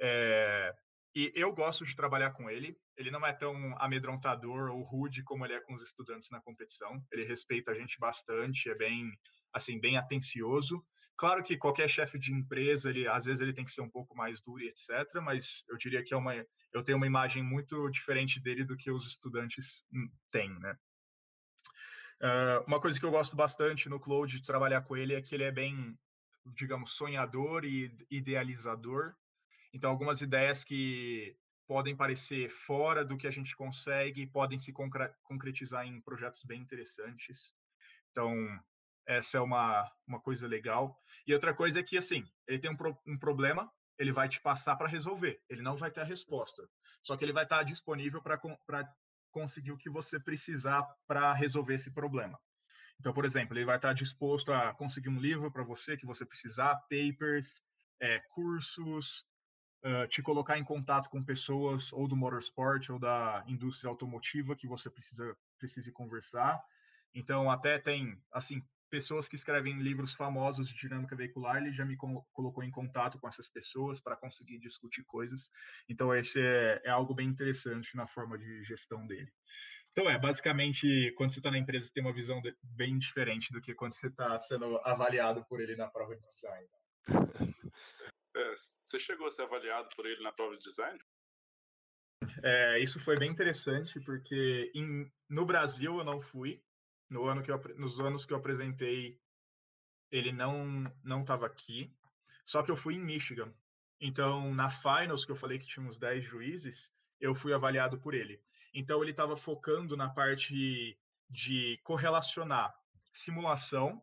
É, 0.00 0.74
e 1.14 1.32
eu 1.34 1.52
gosto 1.54 1.84
de 1.84 1.94
trabalhar 1.94 2.30
com 2.32 2.48
ele. 2.48 2.76
Ele 2.96 3.10
não 3.10 3.26
é 3.26 3.32
tão 3.32 3.54
amedrontador 3.78 4.70
ou 4.70 4.82
rude 4.82 5.22
como 5.22 5.44
ele 5.44 5.54
é 5.54 5.60
com 5.60 5.74
os 5.74 5.82
estudantes 5.82 6.30
na 6.30 6.40
competição. 6.40 7.02
Ele 7.12 7.26
respeita 7.26 7.70
a 7.72 7.74
gente 7.74 7.98
bastante, 7.98 8.70
é 8.70 8.74
bem, 8.74 9.10
assim, 9.52 9.80
bem 9.80 9.96
atencioso. 9.96 10.82
Claro 11.16 11.42
que 11.42 11.58
qualquer 11.58 11.88
chefe 11.88 12.18
de 12.18 12.32
empresa, 12.32 12.88
ele 12.88 13.06
às 13.06 13.26
vezes 13.26 13.42
ele 13.42 13.52
tem 13.52 13.64
que 13.64 13.72
ser 13.72 13.82
um 13.82 13.90
pouco 13.90 14.16
mais 14.16 14.40
duro 14.40 14.62
e 14.62 14.68
etc, 14.68 15.20
mas 15.22 15.64
eu 15.68 15.76
diria 15.76 16.02
que 16.02 16.14
é 16.14 16.16
uma 16.16 16.34
eu 16.72 16.82
tenho 16.82 16.96
uma 16.96 17.06
imagem 17.06 17.42
muito 17.42 17.90
diferente 17.90 18.40
dele 18.40 18.64
do 18.64 18.74
que 18.74 18.90
os 18.90 19.06
estudantes 19.06 19.84
hum, 19.92 20.08
têm, 20.30 20.48
né? 20.60 20.74
Uh, 22.22 22.62
uma 22.66 22.78
coisa 22.78 22.98
que 22.98 23.04
eu 23.04 23.10
gosto 23.10 23.34
bastante 23.34 23.88
no 23.88 23.98
Cloud 23.98 24.38
de 24.38 24.44
trabalhar 24.44 24.82
com 24.82 24.96
ele 24.96 25.14
é 25.14 25.22
que 25.22 25.34
ele 25.34 25.44
é 25.44 25.50
bem, 25.50 25.98
digamos, 26.54 26.92
sonhador 26.92 27.64
e 27.64 27.90
idealizador. 28.10 29.14
Então, 29.72 29.90
algumas 29.90 30.20
ideias 30.20 30.62
que 30.62 31.34
podem 31.66 31.96
parecer 31.96 32.50
fora 32.50 33.04
do 33.04 33.16
que 33.16 33.26
a 33.26 33.30
gente 33.30 33.56
consegue 33.56 34.26
podem 34.26 34.58
se 34.58 34.72
concretizar 35.22 35.86
em 35.86 36.00
projetos 36.00 36.42
bem 36.44 36.60
interessantes. 36.60 37.54
Então, 38.10 38.34
essa 39.06 39.38
é 39.38 39.40
uma, 39.40 39.90
uma 40.06 40.20
coisa 40.20 40.46
legal. 40.46 41.00
E 41.26 41.32
outra 41.32 41.54
coisa 41.54 41.80
é 41.80 41.82
que, 41.82 41.96
assim, 41.96 42.24
ele 42.46 42.58
tem 42.58 42.70
um, 42.70 42.76
pro, 42.76 42.98
um 43.06 43.16
problema, 43.16 43.70
ele 43.98 44.12
vai 44.12 44.28
te 44.28 44.40
passar 44.40 44.76
para 44.76 44.88
resolver. 44.88 45.40
Ele 45.48 45.62
não 45.62 45.76
vai 45.76 45.90
ter 45.90 46.00
a 46.00 46.04
resposta. 46.04 46.68
Só 47.02 47.16
que 47.16 47.24
ele 47.24 47.32
vai 47.32 47.44
estar 47.44 47.62
disponível 47.62 48.20
para 48.20 48.38
conseguir 49.30 49.72
o 49.72 49.78
que 49.78 49.90
você 49.90 50.18
precisar 50.18 50.82
para 51.06 51.32
resolver 51.32 51.74
esse 51.74 51.90
problema. 51.92 52.38
Então, 52.98 53.12
por 53.14 53.24
exemplo, 53.24 53.56
ele 53.56 53.64
vai 53.64 53.76
estar 53.76 53.94
disposto 53.94 54.52
a 54.52 54.74
conseguir 54.74 55.08
um 55.08 55.18
livro 55.18 55.50
para 55.50 55.64
você 55.64 55.96
que 55.96 56.04
você 56.04 56.24
precisar, 56.26 56.76
papers, 56.90 57.62
é, 57.98 58.18
cursos, 58.34 59.24
uh, 59.84 60.06
te 60.08 60.22
colocar 60.22 60.58
em 60.58 60.64
contato 60.64 61.08
com 61.08 61.24
pessoas 61.24 61.92
ou 61.92 62.06
do 62.06 62.16
motorsport 62.16 62.90
ou 62.90 62.98
da 62.98 63.42
indústria 63.46 63.88
automotiva 63.88 64.56
que 64.56 64.66
você 64.66 64.90
precisa 64.90 65.36
precise 65.58 65.92
conversar. 65.92 66.58
Então, 67.14 67.50
até 67.50 67.78
tem, 67.78 68.18
assim, 68.32 68.62
pessoas 68.90 69.28
que 69.28 69.36
escrevem 69.36 69.80
livros 69.80 70.12
famosos 70.12 70.68
de 70.68 70.74
dinâmica 70.74 71.16
veicular, 71.16 71.56
ele 71.58 71.72
já 71.72 71.84
me 71.84 71.96
colocou 71.96 72.62
em 72.64 72.70
contato 72.70 73.18
com 73.18 73.28
essas 73.28 73.48
pessoas 73.48 74.00
para 74.00 74.16
conseguir 74.16 74.58
discutir 74.58 75.04
coisas. 75.04 75.50
Então, 75.88 76.14
esse 76.14 76.40
é, 76.40 76.82
é, 76.84 76.90
algo 76.90 77.14
bem 77.14 77.28
interessante 77.28 77.96
na 77.96 78.06
forma 78.06 78.36
de 78.36 78.64
gestão 78.64 79.06
dele. 79.06 79.32
Então, 79.92 80.10
é, 80.10 80.18
basicamente, 80.18 81.12
quando 81.16 81.32
você 81.32 81.40
está 81.40 81.50
na 81.50 81.58
empresa, 81.58 81.86
você 81.86 81.92
tem 81.92 82.04
uma 82.04 82.12
visão 82.12 82.40
de, 82.40 82.54
bem 82.62 82.98
diferente 82.98 83.52
do 83.52 83.60
que 83.60 83.74
quando 83.74 83.94
você 83.94 84.08
está 84.08 84.38
sendo 84.38 84.78
avaliado 84.84 85.44
por 85.46 85.60
ele 85.60 85.76
na 85.76 85.88
prova 85.88 86.16
de 86.16 86.22
design. 86.22 86.68
É, 88.32 88.54
você 88.84 88.96
chegou 88.96 89.26
a 89.26 89.30
ser 89.32 89.42
avaliado 89.42 89.88
por 89.96 90.06
ele 90.06 90.22
na 90.22 90.30
prova 90.30 90.56
de 90.56 90.62
design? 90.62 90.96
É, 92.42 92.78
isso 92.78 93.00
foi 93.00 93.18
bem 93.18 93.28
interessante, 93.28 93.98
porque 94.00 94.70
em, 94.74 95.10
no 95.28 95.44
Brasil 95.44 95.98
eu 95.98 96.04
não 96.04 96.20
fui. 96.20 96.62
No 97.10 97.26
ano 97.26 97.42
que 97.42 97.50
eu, 97.50 97.60
nos 97.76 98.00
anos 98.00 98.24
que 98.24 98.32
eu 98.32 98.38
apresentei, 98.38 99.20
ele 100.10 100.32
não 100.32 100.90
não 101.04 101.20
estava 101.20 101.44
aqui. 101.44 101.92
Só 102.44 102.62
que 102.62 102.70
eu 102.70 102.76
fui 102.76 102.94
em 102.94 103.04
Michigan. 103.04 103.52
Então, 104.00 104.54
na 104.54 104.70
finals, 104.70 105.26
que 105.26 105.32
eu 105.32 105.36
falei 105.36 105.58
que 105.58 105.66
tinha 105.66 105.86
uns 105.86 105.98
10 105.98 106.24
juízes, 106.24 106.94
eu 107.20 107.34
fui 107.34 107.52
avaliado 107.52 107.98
por 107.98 108.14
ele. 108.14 108.40
Então, 108.72 109.02
ele 109.02 109.10
estava 109.10 109.36
focando 109.36 109.96
na 109.96 110.08
parte 110.08 110.98
de 111.28 111.78
correlacionar 111.82 112.74
simulação 113.12 114.02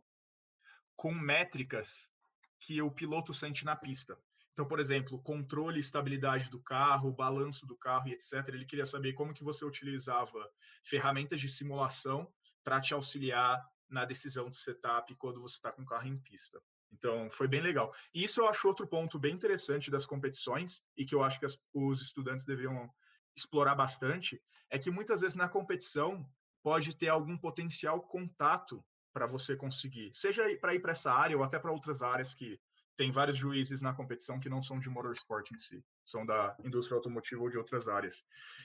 com 0.95 1.13
métricas 1.13 2.11
que 2.59 2.81
o 2.81 2.91
piloto 2.91 3.33
sente 3.33 3.65
na 3.65 3.75
pista. 3.75 4.17
Então, 4.53 4.67
por 4.67 4.79
exemplo, 4.79 5.21
controle 5.21 5.77
e 5.77 5.79
estabilidade 5.79 6.49
do 6.49 6.59
carro, 6.59 7.11
balanço 7.11 7.65
do 7.65 7.77
carro 7.77 8.07
e 8.09 8.13
etc. 8.13 8.47
Ele 8.47 8.65
queria 8.65 8.85
saber 8.85 9.13
como 9.13 9.33
que 9.33 9.43
você 9.43 9.63
utilizava 9.63 10.51
ferramentas 10.83 11.39
de 11.39 11.47
simulação 11.47 12.27
para 12.67 12.81
te 12.81 12.93
auxiliar 12.93 13.65
na 13.89 14.03
decisão 14.03 14.49
de 14.49 14.57
setup 14.57 15.15
quando 15.15 15.39
você 15.39 15.55
está 15.55 15.71
com 15.71 15.83
o 15.83 15.85
carro 15.85 16.05
em 16.05 16.19
pista. 16.19 16.61
Então, 16.91 17.29
foi 17.31 17.47
bem 17.47 17.61
legal. 17.61 17.95
E 18.13 18.25
isso 18.25 18.41
eu 18.41 18.47
acho 18.49 18.67
outro 18.67 18.85
ponto 18.85 19.17
bem 19.17 19.33
interessante 19.33 19.89
das 19.89 20.05
competições 20.05 20.83
e 20.97 21.05
que 21.05 21.15
eu 21.15 21.23
acho 21.23 21.39
que 21.39 21.45
as, 21.45 21.57
os 21.73 22.01
estudantes 22.01 22.43
deveriam 22.43 22.93
explorar 23.37 23.73
bastante, 23.73 24.43
é 24.69 24.77
que 24.77 24.91
muitas 24.91 25.21
vezes 25.21 25.37
na 25.37 25.47
competição 25.47 26.29
pode 26.61 26.93
ter 26.93 27.07
algum 27.07 27.37
potencial 27.37 28.01
contato 28.01 28.83
para 29.13 29.25
você 29.25 29.55
conseguir, 29.55 30.13
seja 30.13 30.43
para 30.59 30.75
ir 30.75 30.81
para 30.81 30.91
essa 30.91 31.13
área 31.13 31.37
ou 31.37 31.45
até 31.45 31.57
para 31.57 31.71
outras 31.71 32.03
áreas 32.03 32.35
que 32.35 32.59
tem 32.97 33.11
vários 33.11 33.37
juízes 33.37 33.79
na 33.79 33.93
competição 33.93 34.39
que 34.39 34.49
não 34.49 34.61
são 34.61 34.79
de 34.79 34.89
motorsport 34.89 35.49
em 35.51 35.59
si, 35.59 35.83
são 36.03 36.25
da 36.25 36.55
indústria 36.65 36.95
automotiva 36.97 37.43
ou 37.43 37.49
de 37.49 37.57
outras 37.57 37.87
áreas. 37.87 38.23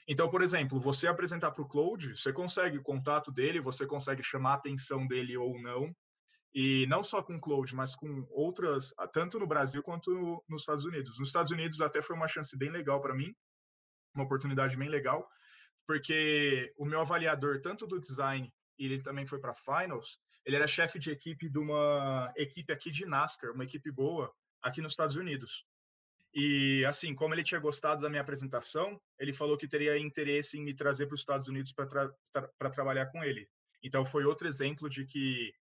Então, 0.08 0.30
por 0.30 0.42
exemplo, 0.42 0.80
você 0.80 1.06
apresentar 1.06 1.50
para 1.50 1.62
o 1.62 1.68
Claude, 1.68 2.16
você 2.16 2.32
consegue 2.32 2.78
o 2.78 2.82
contato 2.82 3.30
dele, 3.30 3.60
você 3.60 3.86
consegue 3.86 4.22
chamar 4.22 4.52
a 4.52 4.54
atenção 4.54 5.06
dele 5.06 5.36
ou 5.36 5.60
não, 5.60 5.94
E 6.54 6.86
não 6.86 7.02
só 7.02 7.22
com 7.22 7.40
Cloud, 7.40 7.74
mas 7.74 7.96
com 7.96 8.26
outras, 8.30 8.92
tanto 9.12 9.38
no 9.38 9.46
Brasil 9.46 9.82
quanto 9.82 10.10
no, 10.10 10.44
nos 10.48 10.62
Estados 10.62 10.84
Unidos. 10.84 11.18
Nos 11.18 11.28
Estados 11.28 11.50
Unidos 11.50 11.80
até 11.80 12.02
foi 12.02 12.14
uma 12.14 12.28
chance 12.28 12.56
bem 12.56 12.70
legal 12.70 13.00
para 13.00 13.14
mim, 13.14 13.34
uma 14.14 14.24
oportunidade 14.24 14.76
bem 14.76 14.88
legal, 14.88 15.26
porque 15.86 16.70
o 16.76 16.84
meu 16.84 17.00
avaliador, 17.00 17.60
tanto 17.62 17.86
do 17.86 17.98
design, 17.98 18.52
e 18.78 18.84
ele 18.84 19.02
também 19.02 19.24
foi 19.24 19.38
para 19.38 19.54
finals, 19.54 20.18
ele 20.44 20.56
era 20.56 20.66
chefe 20.66 20.98
de 20.98 21.10
equipe 21.10 21.48
de 21.48 21.58
uma 21.58 22.32
equipe 22.36 22.72
aqui 22.72 22.90
de 22.90 23.06
NASCAR, 23.06 23.52
uma 23.52 23.64
equipe 23.64 23.90
boa 23.90 24.32
aqui 24.60 24.80
nos 24.80 24.92
Estados 24.92 25.16
Unidos. 25.16 25.64
E 26.34 26.84
assim, 26.86 27.14
como 27.14 27.34
ele 27.34 27.44
tinha 27.44 27.60
gostado 27.60 28.00
da 28.00 28.08
minha 28.08 28.22
apresentação, 28.22 29.00
ele 29.18 29.32
falou 29.32 29.58
que 29.58 29.68
teria 29.68 29.98
interesse 29.98 30.58
em 30.58 30.62
me 30.62 30.74
trazer 30.74 31.06
para 31.06 31.14
os 31.14 31.20
Estados 31.20 31.48
Unidos 31.48 31.72
para 31.72 31.86
tra 31.86 32.48
tra 32.58 32.70
trabalhar 32.70 33.06
com 33.06 33.22
ele. 33.22 33.48
Então 33.82 34.04
foi 34.06 34.24
outro 34.24 34.48
exemplo 34.48 34.88
de 34.88 35.04
que 35.04 35.52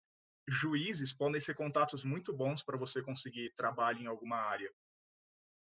juízes 0.47 1.13
podem 1.13 1.41
ser 1.41 1.55
contatos 1.55 2.05
muito 2.05 2.33
bons 2.33 2.63
para 2.63 2.77
você 2.77 3.03
conseguir 3.03 3.53
trabalho 3.57 4.01
em 4.01 4.07
alguma 4.07 4.37
área. 4.37 4.71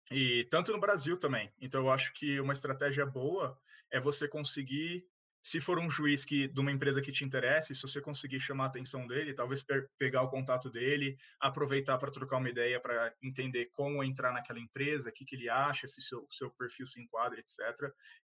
E 0.09 0.45
tanto 0.45 0.71
no 0.71 0.79
Brasil 0.79 1.17
também. 1.17 1.51
Então 1.59 1.81
eu 1.81 1.91
acho 1.91 2.13
que 2.13 2.39
uma 2.39 2.53
estratégia 2.53 3.05
boa 3.05 3.59
é 3.91 3.99
você 3.99 4.27
conseguir, 4.27 5.05
se 5.47 5.61
for 5.61 5.79
um 5.79 5.89
juiz 5.89 6.25
que 6.25 6.45
de 6.49 6.59
uma 6.59 6.73
empresa 6.73 7.01
que 7.01 7.09
te 7.09 7.23
interesse, 7.23 7.73
se 7.73 7.81
você 7.81 8.01
conseguir 8.01 8.37
chamar 8.37 8.65
a 8.65 8.67
atenção 8.67 9.07
dele, 9.07 9.33
talvez 9.33 9.63
pe 9.63 9.87
pegar 9.97 10.21
o 10.21 10.29
contato 10.29 10.69
dele, 10.69 11.17
aproveitar 11.39 11.97
para 11.97 12.11
trocar 12.11 12.35
uma 12.35 12.49
ideia 12.49 12.81
para 12.81 13.15
entender 13.23 13.67
como 13.67 14.03
entrar 14.03 14.33
naquela 14.33 14.59
empresa, 14.59 15.09
o 15.09 15.13
que, 15.13 15.23
que 15.23 15.37
ele 15.37 15.47
acha, 15.47 15.87
se 15.87 16.01
seu 16.01 16.27
seu 16.29 16.51
perfil 16.51 16.85
se 16.85 17.01
enquadra, 17.01 17.39
etc. 17.39 17.59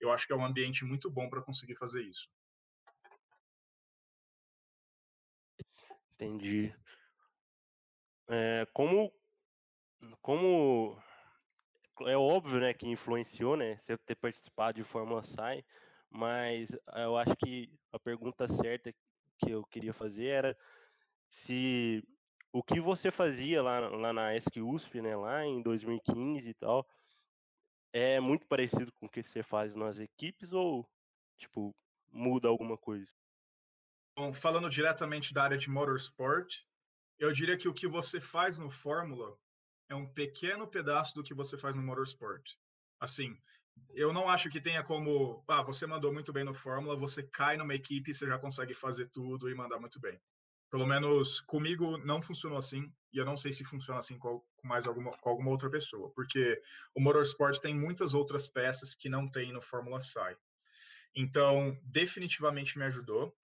Eu 0.01 0.11
acho 0.11 0.27
que 0.27 0.33
é 0.33 0.37
um 0.37 0.45
ambiente 0.45 0.85
muito 0.85 1.09
bom 1.09 1.31
para 1.31 1.41
conseguir 1.41 1.77
fazer 1.77 2.03
isso. 2.03 2.29
Entendi. 6.15 6.75
É, 8.29 8.67
como, 8.73 9.13
como 10.21 11.01
é 12.01 12.17
óbvio, 12.17 12.59
né, 12.59 12.75
que 12.75 12.89
influenciou, 12.89 13.57
né, 13.57 13.77
você 13.77 13.97
ter 13.97 14.17
participado 14.17 14.79
de 14.79 14.83
Fórmula 14.83 15.23
Sai, 15.23 15.65
mas 16.13 16.71
eu 16.95 17.17
acho 17.17 17.35
que 17.37 17.73
a 17.91 17.99
pergunta 17.99 18.47
certa 18.47 18.93
que 19.39 19.51
eu 19.51 19.65
queria 19.65 19.95
fazer 19.95 20.27
era 20.27 20.59
se 21.29 22.03
o 22.53 22.63
que 22.63 22.81
você 22.81 23.11
fazia 23.11 23.63
lá, 23.63 23.81
lá 23.81 24.13
na 24.13 24.37
ESC 24.37 24.61
USP, 24.61 25.01
né, 25.01 25.17
lá 25.17 25.45
em 25.45 25.63
2015 25.63 26.49
e 26.49 26.55
tal, 26.55 26.87
é 27.93 28.21
muito 28.21 28.47
parecido 28.47 28.93
com 28.93 29.07
o 29.07 29.09
que 29.09 29.23
você 29.23 29.43
faz 29.43 29.75
nas 29.75 29.99
equipes 29.99 30.53
ou, 30.53 30.87
tipo, 31.39 31.75
muda 32.11 32.49
alguma 32.49 32.77
coisa? 32.77 33.11
Bom, 34.17 34.33
falando 34.33 34.69
diretamente 34.69 35.33
da 35.33 35.45
área 35.45 35.57
de 35.57 35.71
motorsport, 35.71 36.61
eu 37.19 37.33
diria 37.33 37.57
que 37.57 37.69
o 37.69 37.75
que 37.75 37.89
você 37.89 38.21
faz 38.21 38.59
no 38.59 38.71
Fórmula 38.71 39.39
é 39.89 39.95
um 39.95 40.07
pequeno 40.07 40.67
pedaço 40.67 41.15
do 41.15 41.23
que 41.23 41.33
você 41.33 41.57
faz 41.57 41.75
no 41.75 41.83
motorsport. 41.83 42.55
Assim, 43.01 43.39
eu 43.95 44.13
não 44.13 44.29
acho 44.29 44.49
que 44.49 44.61
tenha 44.61 44.83
como, 44.83 45.45
ah, 45.49 45.63
você 45.63 45.87
mandou 45.87 46.13
muito 46.13 46.33
bem 46.33 46.45
no 46.45 46.55
Fórmula, 46.55 46.97
você 46.97 47.23
cai 47.23 47.57
numa 47.57 47.75
equipe 47.75 48.13
você 48.13 48.27
já 48.27 48.39
consegue 48.39 48.75
fazer 48.75 49.09
tudo 49.09 49.51
e 49.51 49.55
mandar 49.55 49.79
muito 49.79 50.01
bem. 50.01 50.21
Pelo 50.71 50.87
menos 50.87 51.41
comigo 51.41 51.99
não 51.99 52.23
funcionou 52.23 52.59
assim, 52.59 52.91
e 53.13 53.19
eu 53.19 53.25
não 53.27 53.37
sei 53.37 53.53
se 53.53 53.65
funciona 53.65 53.99
assim 53.99 54.19
com, 54.19 54.43
mais 54.65 54.87
alguma, 54.87 55.17
com 55.19 55.29
alguma 55.29 55.51
outra 55.51 55.69
pessoa, 55.69 56.11
porque 56.15 56.61
o 56.95 57.01
motorsport 57.01 57.59
tem 57.59 57.75
muitas 57.75 58.15
outras 58.15 58.49
peças 58.49 58.95
que 58.95 59.09
não 59.09 59.31
tem 59.31 59.53
no 59.53 59.61
Fórmula 59.61 60.01
SAI. 60.01 60.37
Então, 61.15 61.79
definitivamente 61.83 62.79
me 62.79 62.85
ajudou. 62.85 63.37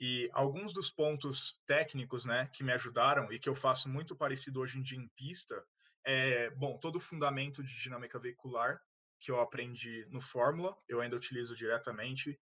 E 0.00 0.28
alguns 0.32 0.72
dos 0.72 0.90
pontos 0.90 1.60
técnicos, 1.64 2.24
né, 2.24 2.50
que 2.52 2.64
me 2.64 2.72
ajudaram 2.72 3.32
e 3.32 3.38
que 3.38 3.48
eu 3.48 3.54
faço 3.54 3.88
muito 3.88 4.16
parecido 4.16 4.58
hoje 4.58 4.76
em 4.76 4.82
dia 4.82 4.98
em 4.98 5.06
pista, 5.14 5.64
é, 6.04 6.50
bom, 6.50 6.76
todo 6.78 6.96
o 6.96 7.00
fundamento 7.00 7.62
de 7.62 7.80
dinâmica 7.80 8.18
veicular 8.18 8.82
que 9.22 9.30
eu 9.30 9.40
aprendi 9.40 10.06
no 10.10 10.20
Fórmula, 10.20 10.76
eu 10.88 11.00
ainda 11.00 11.16
utilizo 11.16 11.54
diretamente. 11.56 12.38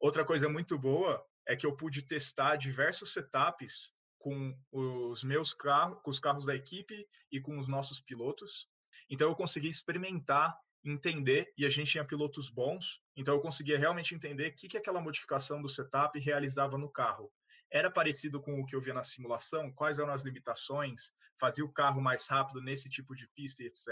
Outra 0.00 0.24
coisa 0.24 0.48
muito 0.48 0.78
boa 0.78 1.24
é 1.46 1.54
que 1.54 1.64
eu 1.64 1.76
pude 1.76 2.02
testar 2.02 2.56
diversos 2.56 3.12
setups 3.12 3.92
com 4.18 4.56
os 4.72 5.22
meus 5.22 5.54
carros, 5.54 6.00
com 6.02 6.10
os 6.10 6.18
carros 6.18 6.46
da 6.46 6.54
equipe 6.54 7.06
e 7.30 7.40
com 7.40 7.58
os 7.58 7.68
nossos 7.68 8.00
pilotos. 8.00 8.68
Então 9.08 9.28
eu 9.28 9.36
consegui 9.36 9.68
experimentar 9.68 10.58
entender, 10.84 11.50
e 11.56 11.64
a 11.64 11.70
gente 11.70 11.92
tinha 11.92 12.04
pilotos 12.04 12.50
bons, 12.50 13.00
então 13.16 13.34
eu 13.34 13.40
conseguia 13.40 13.78
realmente 13.78 14.14
entender 14.14 14.48
o 14.48 14.54
que, 14.54 14.68
que 14.68 14.76
aquela 14.76 15.00
modificação 15.00 15.62
do 15.62 15.68
setup 15.68 16.18
realizava 16.18 16.76
no 16.76 16.90
carro. 16.90 17.32
Era 17.70 17.90
parecido 17.90 18.40
com 18.40 18.60
o 18.60 18.66
que 18.66 18.76
eu 18.76 18.80
via 18.80 18.92
na 18.92 19.02
simulação, 19.02 19.72
quais 19.72 19.98
eram 19.98 20.12
as 20.12 20.24
limitações, 20.24 21.10
fazia 21.40 21.64
o 21.64 21.72
carro 21.72 22.00
mais 22.00 22.26
rápido 22.26 22.60
nesse 22.60 22.90
tipo 22.90 23.14
de 23.14 23.26
pista 23.34 23.62
e 23.62 23.66
etc. 23.66 23.88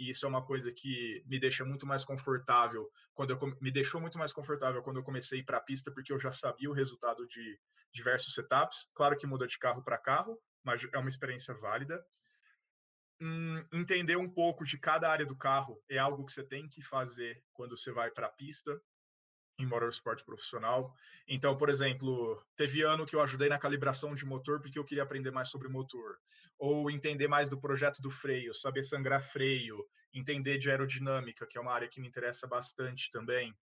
E 0.00 0.08
isso 0.08 0.24
é 0.24 0.28
uma 0.30 0.42
coisa 0.42 0.72
que 0.72 1.22
me 1.26 1.38
deixa 1.38 1.62
muito 1.62 1.86
mais 1.86 2.06
confortável 2.06 2.90
quando 3.12 3.32
eu 3.32 3.38
me 3.60 3.70
deixou 3.70 4.00
muito 4.00 4.16
mais 4.16 4.32
confortável 4.32 4.82
quando 4.82 4.96
eu 4.96 5.02
comecei 5.02 5.42
para 5.42 5.58
a 5.58 5.60
pista, 5.60 5.92
porque 5.92 6.10
eu 6.10 6.18
já 6.18 6.32
sabia 6.32 6.70
o 6.70 6.72
resultado 6.72 7.26
de 7.26 7.60
diversos 7.92 8.32
setups. 8.32 8.88
Claro 8.94 9.14
que 9.14 9.26
muda 9.26 9.46
de 9.46 9.58
carro 9.58 9.84
para 9.84 9.98
carro, 9.98 10.40
mas 10.64 10.82
é 10.90 10.98
uma 10.98 11.10
experiência 11.10 11.52
válida 11.52 12.02
hum, 13.20 13.62
entender 13.74 14.16
um 14.16 14.28
pouco 14.28 14.64
de 14.64 14.78
cada 14.78 15.10
área 15.10 15.26
do 15.26 15.36
carro 15.36 15.78
é 15.86 15.98
algo 15.98 16.24
que 16.24 16.32
você 16.32 16.42
tem 16.42 16.66
que 16.66 16.80
fazer 16.80 17.44
quando 17.52 17.76
você 17.76 17.92
vai 17.92 18.10
para 18.10 18.26
a 18.26 18.30
pista 18.30 18.80
em 19.62 19.66
motorsport 19.66 20.24
profissional. 20.24 20.94
Então, 21.28 21.56
por 21.56 21.68
exemplo, 21.68 22.42
teve 22.56 22.82
ano 22.82 23.06
que 23.06 23.14
eu 23.14 23.20
ajudei 23.20 23.48
na 23.48 23.58
calibração 23.58 24.14
de 24.14 24.24
motor 24.24 24.60
porque 24.60 24.78
eu 24.78 24.84
queria 24.84 25.02
aprender 25.02 25.30
mais 25.30 25.48
sobre 25.48 25.68
motor, 25.68 26.18
ou 26.58 26.90
entender 26.90 27.28
mais 27.28 27.48
do 27.48 27.60
projeto 27.60 28.02
do 28.02 28.10
freio, 28.10 28.54
saber 28.54 28.82
sangrar 28.82 29.22
freio, 29.22 29.84
entender 30.12 30.58
de 30.58 30.70
aerodinâmica, 30.70 31.46
que 31.46 31.56
é 31.56 31.60
uma 31.60 31.72
área 31.72 31.88
que 31.88 32.00
me 32.00 32.08
interessa 32.08 32.46
bastante 32.46 33.10
também. 33.10 33.54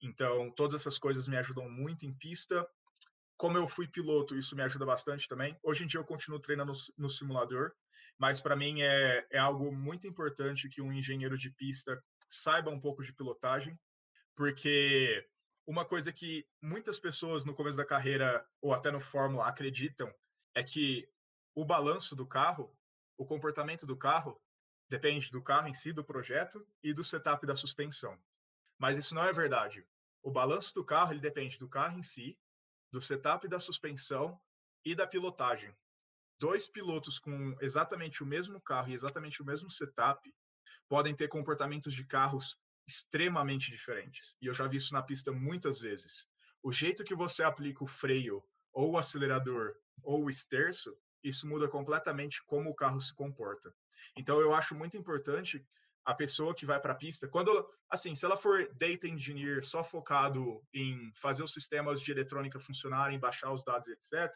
Então, 0.00 0.50
todas 0.50 0.74
essas 0.74 0.98
coisas 0.98 1.28
me 1.28 1.36
ajudam 1.36 1.68
muito 1.70 2.04
em 2.04 2.12
pista. 2.12 2.66
Como 3.36 3.56
eu 3.56 3.68
fui 3.68 3.86
piloto, 3.86 4.36
isso 4.36 4.56
me 4.56 4.62
ajuda 4.62 4.84
bastante 4.84 5.28
também. 5.28 5.56
Hoje 5.62 5.84
em 5.84 5.86
dia 5.86 6.00
eu 6.00 6.04
continuo 6.04 6.40
treinando 6.40 6.72
no, 6.98 7.08
simulador, 7.08 7.72
mas 8.18 8.40
para 8.40 8.56
mim 8.56 8.82
é, 8.82 9.26
é 9.30 9.38
algo 9.38 9.72
muito 9.72 10.06
importante 10.06 10.68
que 10.68 10.82
um 10.82 10.92
engenheiro 10.92 11.38
de 11.38 11.50
pista 11.50 12.02
saiba 12.28 12.70
um 12.70 12.80
pouco 12.80 13.02
de 13.02 13.12
pilotagem, 13.12 13.78
porque 14.34 15.24
uma 15.66 15.84
coisa 15.84 16.12
que 16.12 16.46
muitas 16.60 16.98
pessoas 16.98 17.44
no 17.44 17.54
começo 17.54 17.76
da 17.76 17.84
carreira 17.84 18.46
ou 18.60 18.72
até 18.72 18.90
no 18.90 19.00
Fórmula 19.00 19.46
acreditam 19.46 20.12
é 20.54 20.62
que 20.62 21.08
o 21.54 21.64
balanço 21.64 22.16
do 22.16 22.26
carro, 22.26 22.76
o 23.16 23.24
comportamento 23.24 23.86
do 23.86 23.96
carro, 23.96 24.40
depende 24.88 25.30
do 25.30 25.42
carro 25.42 25.68
em 25.68 25.74
si, 25.74 25.92
do 25.92 26.04
projeto 26.04 26.66
e 26.82 26.92
do 26.92 27.04
setup 27.04 27.46
da 27.46 27.54
suspensão. 27.54 28.18
Mas 28.78 28.98
isso 28.98 29.14
não 29.14 29.24
é 29.24 29.32
verdade. 29.32 29.86
O 30.22 30.30
balanço 30.30 30.74
do 30.74 30.84
carro 30.84 31.12
ele 31.12 31.20
depende 31.20 31.58
do 31.58 31.68
carro 31.68 31.98
em 31.98 32.02
si, 32.02 32.38
do 32.90 33.00
setup 33.00 33.48
da 33.48 33.58
suspensão 33.58 34.40
e 34.84 34.94
da 34.94 35.06
pilotagem 35.06 35.74
dois 36.42 36.66
pilotos 36.66 37.20
com 37.20 37.56
exatamente 37.60 38.20
o 38.20 38.26
mesmo 38.26 38.60
carro 38.60 38.90
e 38.90 38.94
exatamente 38.94 39.40
o 39.40 39.44
mesmo 39.44 39.70
setup 39.70 40.28
podem 40.88 41.14
ter 41.14 41.28
comportamentos 41.28 41.94
de 41.94 42.04
carros 42.04 42.58
extremamente 42.86 43.70
diferentes. 43.70 44.36
E 44.40 44.46
eu 44.46 44.54
já 44.54 44.66
vi 44.66 44.76
isso 44.76 44.92
na 44.94 45.02
pista 45.02 45.32
muitas 45.32 45.80
vezes. 45.80 46.26
O 46.62 46.72
jeito 46.72 47.04
que 47.04 47.14
você 47.14 47.42
aplica 47.42 47.82
o 47.82 47.86
freio, 47.86 48.42
ou 48.72 48.92
o 48.92 48.98
acelerador, 48.98 49.74
ou 50.02 50.24
o 50.24 50.30
esterço, 50.30 50.96
isso 51.22 51.46
muda 51.46 51.68
completamente 51.68 52.42
como 52.44 52.70
o 52.70 52.74
carro 52.74 53.00
se 53.00 53.14
comporta. 53.14 53.72
Então 54.16 54.40
eu 54.40 54.54
acho 54.54 54.74
muito 54.74 54.96
importante 54.96 55.64
a 56.04 56.14
pessoa 56.14 56.54
que 56.54 56.66
vai 56.66 56.80
para 56.80 56.92
a 56.92 56.96
pista, 56.96 57.28
quando 57.28 57.68
assim, 57.88 58.14
se 58.14 58.24
ela 58.24 58.36
for 58.36 58.68
data 58.74 59.06
engineer 59.06 59.64
só 59.64 59.84
focado 59.84 60.60
em 60.74 61.12
fazer 61.14 61.44
os 61.44 61.52
sistemas 61.52 62.00
de 62.00 62.10
eletrônica 62.10 62.58
funcionarem, 62.58 63.20
baixar 63.20 63.52
os 63.52 63.62
dados, 63.62 63.88
etc, 63.88 64.30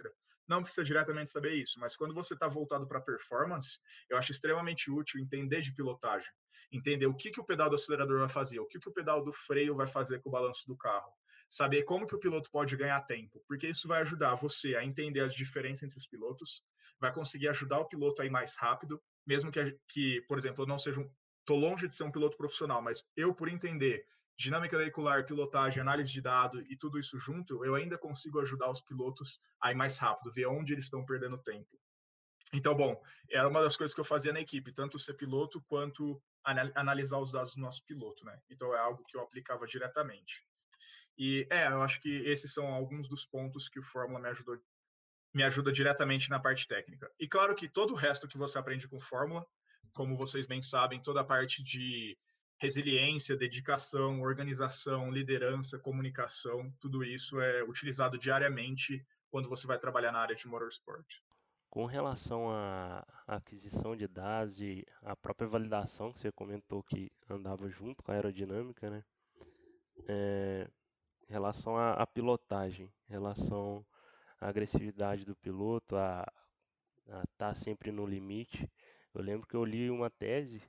não 0.49 0.63
precisa 0.63 0.85
diretamente 0.85 1.31
saber 1.31 1.55
isso, 1.55 1.79
mas 1.81 1.97
quando 1.97 2.15
você 2.15 2.35
está 2.35 2.47
voltado 2.47 2.87
para 2.87 3.01
performance, 3.01 3.79
eu 4.09 4.17
acho 4.17 4.33
extremamente 4.33 4.91
útil 4.91 5.21
entender 5.21 5.61
de 5.61 5.73
pilotagem, 5.73 6.31
entender 6.73 7.07
o 7.07 7.15
que, 7.15 7.31
que 7.31 7.41
o 7.41 7.45
pedal 7.45 7.69
do 7.69 7.75
acelerador 7.75 8.19
vai 8.19 8.29
fazer, 8.29 8.61
o 8.61 8.67
que, 8.67 8.79
que 8.79 8.89
o 8.89 8.93
pedal 8.93 9.23
do 9.23 9.33
freio 9.33 9.75
vai 9.75 9.87
fazer 9.87 10.21
com 10.21 10.29
o 10.29 10.33
balanço 10.33 10.67
do 10.67 10.77
carro, 10.77 11.13
saber 11.49 11.83
como 11.85 12.07
que 12.07 12.15
o 12.15 12.21
piloto 12.21 12.51
pode 12.51 12.77
ganhar 12.77 13.01
tempo, 13.03 13.43
porque 13.47 13.69
isso 13.69 13.89
vai 13.89 14.01
ajudar 14.01 14.35
você 14.35 14.77
a 14.77 14.85
entender 14.85 15.21
as 15.21 15.35
diferenças 15.35 15.85
entre 15.85 15.99
os 15.99 16.07
pilotos, 16.07 16.63
vai 17.01 17.13
conseguir 17.13 17.49
ajudar 17.49 17.79
o 17.79 17.89
piloto 17.89 18.23
a 18.23 18.27
ir 18.27 18.31
mais 18.31 18.57
rápido, 18.57 19.03
mesmo 19.27 19.51
que, 19.51 19.79
que 19.89 20.21
por 20.23 20.39
exemplo, 20.39 20.65
eu 20.65 20.69
não 20.69 20.79
seja 20.79 21.01
um, 21.01 21.11
tô 21.45 21.57
longe 21.57 21.87
de 21.87 21.95
ser 21.95 22.05
um 22.05 22.13
piloto 22.13 22.37
profissional, 22.37 22.83
mas 22.83 23.03
eu 23.17 23.35
por 23.35 23.49
entender 23.49 24.07
dinâmica 24.37 24.77
veicular, 24.77 25.25
pilotagem, 25.25 25.81
análise 25.81 26.11
de 26.11 26.21
dado 26.21 26.61
e 26.71 26.77
tudo 26.77 26.99
isso 26.99 27.19
junto, 27.19 27.65
eu 27.65 27.75
ainda 27.75 27.97
consigo 27.97 28.41
ajudar 28.41 28.71
os 28.71 28.81
pilotos 28.81 29.41
a 29.61 29.73
ir 29.73 29.75
mais 29.75 29.99
rápido, 29.99 30.33
ver 30.33 30.47
onde 30.47 30.75
eles 30.75 30.85
estão 30.85 31.05
perdendo 31.05 31.39
tempo. 31.39 31.79
Então, 32.53 32.75
bom, 32.75 33.01
era 33.29 33.49
uma 33.49 33.61
das 33.61 33.77
coisas 33.77 33.95
que 33.95 34.01
eu 34.01 34.05
fazia 34.05 34.33
na 34.33 34.41
equipe, 34.41 34.73
tanto 34.73 34.99
ser 34.99 35.15
piloto 35.15 35.61
quanto 35.63 36.23
analisar 36.45 37.19
os 37.19 37.33
dados 37.33 37.55
do 37.55 37.61
nosso 37.61 37.85
piloto, 37.85 38.25
né? 38.25 38.39
Então 38.49 38.73
é 38.75 38.79
algo 38.79 39.05
que 39.05 39.17
eu 39.17 39.21
aplicava 39.21 39.67
diretamente. 39.67 40.45
E 41.19 41.47
é, 41.51 41.67
eu 41.67 41.83
acho 41.83 42.01
que 42.01 42.09
esses 42.25 42.53
são 42.53 42.73
alguns 42.73 43.09
dos 43.09 43.25
pontos 43.25 43.69
que 43.69 43.81
o 43.81 43.83
Fórmula 43.83 44.21
me 44.21 44.29
ajudou 44.29 44.59
me 45.35 45.43
ajuda 45.43 45.71
diretamente 45.71 46.31
na 46.31 46.41
parte 46.41 46.67
técnica. 46.67 47.11
E 47.21 47.29
claro 47.29 47.55
que 47.55 47.69
todo 47.69 47.93
o 47.93 47.97
resto 47.97 48.27
que 48.27 48.39
você 48.39 48.59
aprende 48.59 48.89
com 48.89 48.99
Fórmula, 48.99 49.47
como 49.93 50.17
vocês 50.17 50.47
bem 50.47 50.63
sabem, 50.63 51.03
toda 51.03 51.21
a 51.21 51.25
parte 51.25 51.63
de 51.63 52.17
resiliência, 52.59 53.37
dedicação, 53.37 54.21
organização, 54.23 55.11
liderança, 55.11 55.79
comunicação, 55.79 56.73
tudo 56.81 57.05
isso 57.05 57.41
é 57.41 57.63
utilizado 57.65 58.19
diariamente 58.19 59.05
quando 59.31 59.49
você 59.49 59.67
vai 59.67 59.79
trabalhar 59.79 60.13
na 60.13 60.21
área 60.21 60.37
de 60.37 60.49
motorsport. 60.49 61.07
Com 61.69 61.85
relação 61.85 62.51
à 62.51 63.07
aquisição 63.27 63.95
de 63.95 64.09
dados 64.09 64.61
e 64.61 64.87
a 65.03 65.15
própria 65.15 65.49
validação 65.49 66.13
que 66.13 66.21
você 66.21 66.33
comentou 66.33 66.83
que 66.83 67.11
andava 67.29 67.69
junto 67.69 68.03
com 68.03 68.11
a 68.11 68.15
aerodinâmica, 68.15 68.89
né? 68.89 69.05
É, 70.09 70.71
relação 71.29 71.77
à, 71.77 71.93
à 71.95 72.07
pilotagem, 72.07 72.91
em 73.09 73.13
relação 73.13 73.85
à 74.41 74.49
agressividade 74.49 75.25
do 75.25 75.37
piloto, 75.37 75.97
a 75.97 76.27
estar 77.07 77.27
tá 77.37 77.55
sempre 77.55 77.93
no 77.93 78.07
limite. 78.07 78.71
Eu 79.13 79.23
lembro 79.23 79.47
que 79.47 79.55
eu 79.55 79.65
li 79.65 79.91
uma 79.91 80.09
tese, 80.09 80.63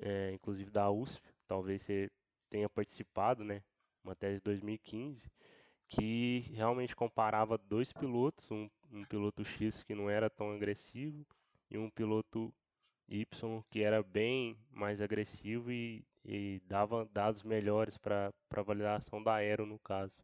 é, 0.00 0.32
inclusive 0.32 0.70
da 0.70 0.90
USP, 0.90 1.22
talvez 1.46 1.82
você 1.82 2.10
tenha 2.50 2.68
participado, 2.68 3.44
né? 3.44 3.62
Uma 4.04 4.14
tese 4.14 4.36
de 4.36 4.44
2015, 4.44 5.28
que 5.88 6.40
realmente 6.54 6.94
comparava 6.94 7.58
dois 7.58 7.92
pilotos, 7.92 8.50
um, 8.50 8.68
um 8.92 9.04
piloto 9.04 9.44
X 9.44 9.82
que 9.82 9.94
não 9.94 10.08
era 10.08 10.30
tão 10.30 10.52
agressivo 10.52 11.26
e 11.70 11.78
um 11.78 11.90
piloto 11.90 12.52
Y 13.08 13.62
que 13.70 13.82
era 13.82 14.02
bem 14.02 14.56
mais 14.70 15.00
agressivo 15.00 15.70
e, 15.70 16.04
e 16.24 16.60
dava 16.66 17.08
dados 17.12 17.42
melhores 17.42 17.96
para 17.96 18.32
a 18.50 18.62
validação 18.62 19.22
da 19.22 19.34
aero 19.34 19.64
no 19.66 19.78
caso. 19.78 20.16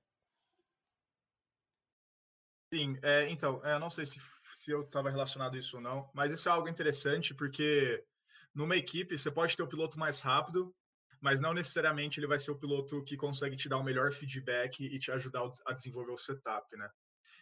Sim, 2.72 2.98
é, 3.02 3.28
então, 3.28 3.60
é, 3.64 3.74
eu 3.74 3.78
não 3.78 3.90
sei 3.90 4.06
se, 4.06 4.18
se 4.44 4.70
eu 4.70 4.80
estava 4.80 5.10
relacionado 5.10 5.54
a 5.54 5.58
isso 5.58 5.76
ou 5.76 5.82
não, 5.82 6.10
mas 6.14 6.32
isso 6.32 6.48
é 6.48 6.52
algo 6.52 6.68
interessante 6.68 7.34
porque 7.34 8.02
numa 8.54 8.76
equipe 8.76 9.18
você 9.18 9.30
pode 9.30 9.56
ter 9.56 9.62
o 9.62 9.68
piloto 9.68 9.98
mais 9.98 10.20
rápido, 10.20 10.74
mas 11.20 11.40
não 11.40 11.54
necessariamente 11.54 12.18
ele 12.18 12.26
vai 12.26 12.38
ser 12.38 12.50
o 12.50 12.58
piloto 12.58 13.02
que 13.04 13.16
consegue 13.16 13.56
te 13.56 13.68
dar 13.68 13.78
o 13.78 13.84
melhor 13.84 14.12
feedback 14.12 14.84
e 14.84 14.98
te 14.98 15.12
ajudar 15.12 15.48
a 15.66 15.72
desenvolver 15.72 16.12
o 16.12 16.18
setup, 16.18 16.76
né? 16.76 16.90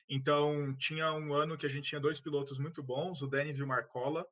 Então, 0.09 0.75
tinha 0.77 1.13
um 1.13 1.33
ano 1.33 1.57
que 1.57 1.65
a 1.65 1.69
gente 1.69 1.89
tinha 1.89 2.01
dois 2.01 2.21
pilotos 2.21 2.59
muito 2.59 2.83
bons, 2.83 3.23
o 3.23 3.29
Denis 3.29 3.57
e 3.57 3.63
o 3.63 3.67
Marcola, 3.67 4.27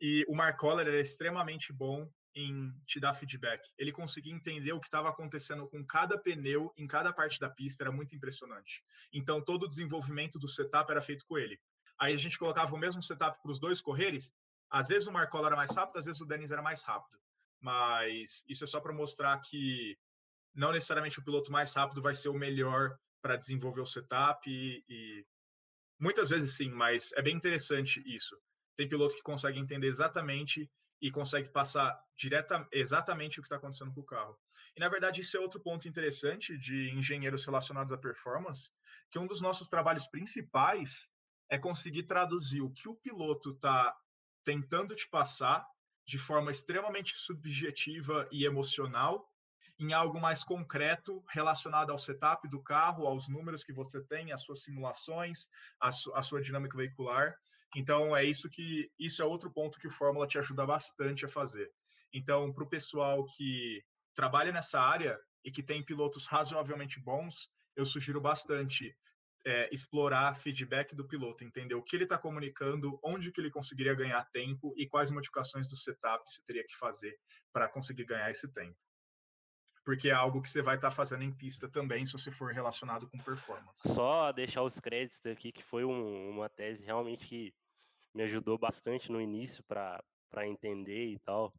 e 0.00 0.24
o 0.26 0.34
Marcola 0.34 0.80
era 0.80 0.98
extremamente 0.98 1.72
bom 1.72 2.10
em 2.34 2.72
te 2.86 2.98
dar 2.98 3.14
feedback. 3.14 3.62
Ele 3.78 3.92
conseguia 3.92 4.34
entender 4.34 4.72
o 4.72 4.80
que 4.80 4.86
estava 4.86 5.10
acontecendo 5.10 5.68
com 5.68 5.84
cada 5.84 6.18
pneu 6.18 6.72
em 6.76 6.86
cada 6.86 7.12
parte 7.12 7.38
da 7.38 7.50
pista, 7.50 7.84
era 7.84 7.92
muito 7.92 8.16
impressionante. 8.16 8.82
Então, 9.12 9.40
todo 9.40 9.64
o 9.64 9.68
desenvolvimento 9.68 10.38
do 10.38 10.48
setup 10.48 10.90
era 10.90 11.02
feito 11.02 11.26
com 11.26 11.38
ele. 11.38 11.60
Aí 12.00 12.14
a 12.14 12.16
gente 12.16 12.38
colocava 12.38 12.74
o 12.74 12.78
mesmo 12.78 13.02
setup 13.02 13.40
para 13.40 13.52
os 13.52 13.60
dois 13.60 13.80
correres, 13.80 14.32
às 14.72 14.88
vezes 14.88 15.06
o 15.06 15.12
Marcola 15.12 15.48
era 15.48 15.56
mais 15.56 15.70
rápido, 15.70 15.98
às 15.98 16.06
vezes 16.06 16.20
o 16.20 16.26
Denis 16.26 16.50
era 16.50 16.62
mais 16.62 16.82
rápido. 16.82 17.18
Mas 17.60 18.42
isso 18.48 18.64
é 18.64 18.66
só 18.66 18.80
para 18.80 18.92
mostrar 18.92 19.38
que 19.40 19.96
não 20.54 20.72
necessariamente 20.72 21.20
o 21.20 21.24
piloto 21.24 21.52
mais 21.52 21.72
rápido 21.74 22.02
vai 22.02 22.14
ser 22.14 22.28
o 22.28 22.34
melhor 22.34 22.96
para 23.22 23.36
desenvolver 23.36 23.80
o 23.80 23.86
setup 23.86 24.50
e, 24.50 24.84
e 24.88 25.24
muitas 26.00 26.30
vezes 26.30 26.56
sim, 26.56 26.70
mas 26.70 27.12
é 27.12 27.22
bem 27.22 27.36
interessante 27.36 28.02
isso 28.04 28.36
tem 28.76 28.88
piloto 28.88 29.14
que 29.14 29.22
consegue 29.22 29.58
entender 29.58 29.88
exatamente 29.88 30.70
e 31.00 31.10
consegue 31.10 31.48
passar 31.48 31.98
direta, 32.16 32.66
exatamente 32.72 33.38
o 33.38 33.42
que 33.42 33.46
está 33.46 33.56
acontecendo 33.56 33.92
com 33.92 34.00
o 34.00 34.04
carro. 34.04 34.38
E 34.76 34.80
na 34.80 34.88
verdade 34.88 35.20
isso 35.20 35.36
é 35.36 35.40
outro 35.40 35.60
ponto 35.60 35.88
interessante 35.88 36.56
de 36.56 36.90
engenheiros 36.90 37.44
relacionados 37.44 37.92
à 37.92 37.98
performance, 37.98 38.70
que 39.10 39.18
um 39.18 39.26
dos 39.26 39.40
nossos 39.40 39.68
trabalhos 39.68 40.06
principais 40.06 41.08
é 41.50 41.58
conseguir 41.58 42.04
traduzir 42.04 42.62
o 42.62 42.70
que 42.70 42.88
o 42.88 42.94
piloto 42.94 43.50
está 43.50 43.94
tentando 44.44 44.94
te 44.94 45.08
passar 45.08 45.66
de 46.06 46.18
forma 46.18 46.50
extremamente 46.50 47.16
subjetiva 47.16 48.28
e 48.30 48.44
emocional 48.44 49.28
em 49.78 49.92
algo 49.92 50.20
mais 50.20 50.44
concreto 50.44 51.24
relacionado 51.28 51.90
ao 51.90 51.98
setup 51.98 52.48
do 52.48 52.62
carro, 52.62 53.06
aos 53.06 53.28
números 53.28 53.64
que 53.64 53.72
você 53.72 54.00
tem, 54.00 54.32
às 54.32 54.42
suas 54.42 54.62
simulações, 54.62 55.48
à, 55.80 55.90
su 55.90 56.14
à 56.14 56.22
sua 56.22 56.40
dinâmica 56.40 56.76
veicular. 56.76 57.34
Então 57.74 58.16
é 58.16 58.24
isso 58.24 58.48
que 58.48 58.90
isso 58.98 59.22
é 59.22 59.24
outro 59.24 59.50
ponto 59.50 59.80
que 59.80 59.88
o 59.88 59.90
Fórmula 59.90 60.26
te 60.26 60.38
ajuda 60.38 60.66
bastante 60.66 61.24
a 61.24 61.28
fazer. 61.28 61.72
Então, 62.12 62.52
para 62.52 62.64
o 62.64 62.68
pessoal 62.68 63.24
que 63.24 63.82
trabalha 64.14 64.52
nessa 64.52 64.80
área 64.80 65.18
e 65.44 65.50
que 65.50 65.62
tem 65.62 65.82
pilotos 65.82 66.26
razoavelmente 66.26 67.00
bons, 67.00 67.50
eu 67.74 67.86
sugiro 67.86 68.20
bastante 68.20 68.94
é, 69.44 69.68
explorar 69.72 70.34
feedback 70.34 70.94
do 70.94 71.06
piloto, 71.06 71.44
entender 71.44 71.74
o 71.74 71.82
que 71.82 71.96
ele 71.96 72.04
está 72.04 72.16
comunicando, 72.16 72.98
onde 73.02 73.32
que 73.32 73.40
ele 73.40 73.50
conseguiria 73.50 73.94
ganhar 73.94 74.24
tempo 74.30 74.72
e 74.76 74.86
quais 74.86 75.10
modificações 75.10 75.68
do 75.68 75.76
setup 75.76 76.22
você 76.30 76.40
teria 76.46 76.64
que 76.64 76.76
fazer 76.76 77.18
para 77.52 77.68
conseguir 77.68 78.04
ganhar 78.04 78.30
esse 78.30 78.50
tempo. 78.52 78.76
Porque 79.84 80.08
é 80.08 80.12
algo 80.12 80.40
que 80.40 80.48
você 80.48 80.62
vai 80.62 80.76
estar 80.76 80.90
tá 80.90 80.94
fazendo 80.94 81.24
em 81.24 81.32
pista 81.32 81.68
também, 81.68 82.06
se 82.06 82.12
você 82.12 82.30
for 82.30 82.52
relacionado 82.52 83.08
com 83.08 83.18
performance. 83.18 83.88
Só 83.88 84.30
deixar 84.30 84.62
os 84.62 84.78
créditos 84.78 85.26
aqui, 85.26 85.50
que 85.50 85.64
foi 85.64 85.84
um, 85.84 86.30
uma 86.30 86.48
tese 86.48 86.84
realmente 86.84 87.26
que 87.26 87.52
me 88.14 88.22
ajudou 88.22 88.56
bastante 88.56 89.10
no 89.10 89.20
início 89.20 89.64
para 89.64 90.02
entender 90.46 91.06
e 91.06 91.18
tal 91.18 91.52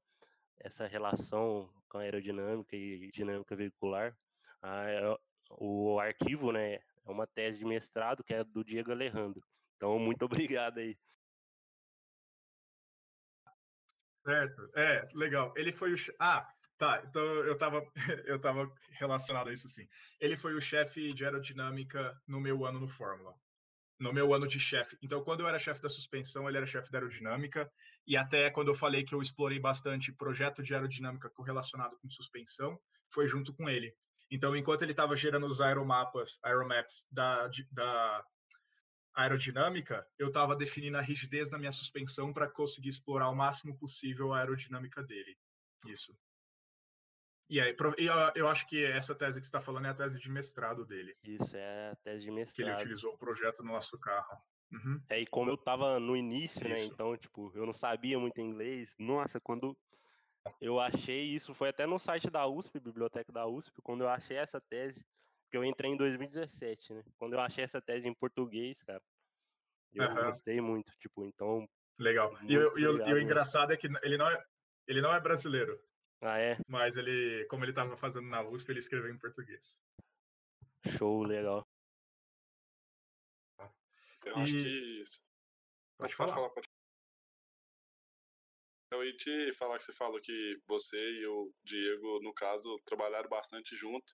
essa 0.60 0.88
relação 0.88 1.70
com 1.90 1.98
a 1.98 2.02
aerodinâmica 2.02 2.76
e 2.76 3.12
dinâmica 3.12 3.56
veicular. 3.56 4.16
Ah, 4.62 4.90
é, 4.90 5.18
o 5.52 6.00
arquivo, 6.00 6.52
né, 6.52 6.80
é 7.06 7.12
uma 7.12 7.28
tese 7.28 7.60
de 7.60 7.66
mestrado 7.66 8.24
que 8.24 8.34
é 8.34 8.44
do 8.44 8.64
Diego 8.64 8.92
Alejandro. 8.92 9.44
Então, 9.76 9.98
muito 10.00 10.24
obrigado 10.50 10.80
aí. 10.80 10.98
Certo. 14.26 14.70
É, 14.76 15.08
legal. 15.14 15.54
Ele 15.58 15.74
foi 15.74 15.94
o 15.94 15.98
Ah, 16.20 16.48
tá. 16.78 17.04
Então 17.06 17.22
eu 17.22 17.54
estava 17.54 17.84
eu 18.26 18.40
tava 18.40 18.72
relacionado 18.92 19.50
a 19.50 19.54
isso 19.54 19.68
sim. 19.68 19.88
Ele 20.20 20.38
foi 20.38 20.54
o 20.54 20.62
chefe 20.62 21.14
de 21.14 21.26
aerodinâmica 21.26 22.18
no 22.26 22.40
meu 22.40 22.66
ano 22.66 22.80
no 22.80 22.88
Fórmula 22.88 23.36
no 24.00 24.12
meu 24.12 24.34
ano 24.34 24.48
de 24.48 24.60
chefe. 24.60 24.98
Então, 25.02 25.24
quando 25.24 25.40
eu 25.42 25.48
era 25.48 25.58
chefe 25.58 25.82
da 25.82 25.88
suspensão, 25.88 26.48
ele 26.48 26.58
era 26.58 26.66
chefe 26.66 26.92
da 26.92 26.98
aerodinâmica, 26.98 27.72
e 28.06 28.18
até 28.18 28.50
quando 28.50 28.68
eu 28.68 28.74
falei 28.74 29.04
que 29.04 29.16
eu 29.16 29.22
explorei 29.22 29.60
bastante 29.60 30.12
projeto 30.12 30.62
de 30.62 30.74
aerodinâmica 30.74 31.30
correlacionado 31.30 31.98
com 31.98 32.10
suspensão, 32.10 32.78
foi 33.14 33.28
junto 33.28 33.54
com 33.54 33.70
ele. 33.70 33.96
Então, 34.34 34.56
enquanto 34.56 34.82
ele 34.82 34.94
estava 34.94 35.16
gerando 35.16 35.46
os 35.46 35.62
aeromapas, 35.62 36.40
aeromaps 36.42 37.08
da, 37.12 37.48
da 37.72 38.26
aerodinâmica, 39.14 40.08
eu 40.18 40.30
estava 40.30 40.56
definindo 40.56 40.98
a 40.98 41.02
rigidez 41.02 41.52
da 41.52 41.60
minha 41.60 41.72
suspensão 41.72 42.34
para 42.34 42.50
conseguir 42.50 42.90
explorar 42.90 43.30
o 43.30 43.36
máximo 43.36 43.78
possível 43.78 44.34
a 44.34 44.40
aerodinâmica 44.40 45.04
dele. 45.04 45.38
Isso. 45.86 46.18
E 47.48 47.62
aí, 47.62 47.78
eu 48.34 48.48
acho 48.48 48.68
que 48.68 48.84
essa 48.84 49.14
tese 49.14 49.40
que 49.40 49.46
você 49.46 49.50
está 49.50 49.62
falando 49.62 49.86
é 49.86 49.90
a 49.90 49.94
tese 49.94 50.20
de 50.20 50.32
mestrado 50.32 50.84
dele. 50.84 51.16
Isso, 51.24 51.56
é 51.56 51.92
a 51.92 51.96
tese 51.98 52.26
de 52.26 52.32
mestrado. 52.32 52.56
Que 52.56 52.62
ele 52.64 52.74
utilizou 52.74 53.14
o 53.14 53.18
projeto 53.20 53.62
no 53.62 53.74
nosso 53.74 54.00
carro. 54.00 54.36
Uhum. 54.72 55.00
É, 55.10 55.22
e 55.22 55.28
como 55.28 55.52
eu 55.52 55.58
tava 55.58 56.00
no 56.00 56.18
início, 56.18 56.68
né, 56.68 56.74
isso. 56.74 56.88
né? 56.88 56.90
Então, 56.92 57.16
tipo, 57.16 57.52
eu 57.54 57.68
não 57.68 57.74
sabia 57.74 58.18
muito 58.18 58.42
inglês. 58.42 58.90
Nossa, 58.98 59.40
quando 59.40 59.78
eu 60.60 60.80
achei 60.80 61.24
isso, 61.24 61.54
foi 61.54 61.70
até 61.70 61.86
no 61.86 62.00
site 62.00 62.30
da 62.30 62.48
USP, 62.48 62.80
biblioteca 62.80 63.32
da 63.32 63.46
USP, 63.48 63.82
quando 63.82 64.02
eu 64.02 64.10
achei 64.10 64.38
essa 64.38 64.60
tese, 64.60 65.06
que 65.50 65.58
eu 65.58 65.64
entrei 65.64 65.92
em 65.92 65.98
2017, 65.98 66.94
né? 66.94 67.04
Quando 67.18 67.34
eu 67.34 67.40
achei 67.40 67.64
essa 67.64 67.82
tese 67.82 68.08
em 68.08 68.14
português, 68.14 68.82
cara, 68.84 69.02
eu 69.94 70.08
uhum. 70.08 70.16
gostei 70.26 70.60
muito, 70.60 70.92
tipo, 70.98 71.26
então... 71.26 71.68
Legal. 72.00 72.36
E, 72.44 72.54
eu, 72.54 72.78
e, 72.78 72.82
e 72.82 73.14
o 73.14 73.22
engraçado 73.22 73.72
é 73.72 73.78
que 73.78 73.88
ele 74.02 74.18
não 74.18 74.28
é, 74.28 74.44
ele 74.88 75.02
não 75.02 75.14
é 75.14 75.20
brasileiro. 75.20 75.80
Ah, 76.22 76.40
é? 76.40 76.58
Mas 76.68 76.96
ele, 76.96 77.46
como 77.50 77.64
ele 77.64 77.72
estava 77.72 77.96
fazendo 77.98 78.28
na 78.28 78.42
USP, 78.42 78.72
ele 78.72 78.80
escreveu 78.80 79.14
em 79.14 79.18
português. 79.18 79.78
Show, 80.98 81.24
legal. 81.24 81.68
Eu 84.26 84.38
e... 84.38 84.42
acho 84.42 84.54
que. 84.54 85.04
Pode, 85.98 86.16
falar. 86.16 86.34
falar 86.34 86.50
pode... 86.50 86.68
Eu 88.94 89.04
ia 89.04 89.16
te 89.16 89.54
falar 89.54 89.78
que 89.78 89.86
você 89.86 89.94
falou 89.94 90.22
que 90.22 90.62
você 90.68 90.98
e 90.98 91.26
o 91.26 91.52
Diego, 91.64 92.20
no 92.22 92.34
caso, 92.34 92.80
trabalharam 92.86 93.28
bastante 93.28 93.76
junto. 93.76 94.14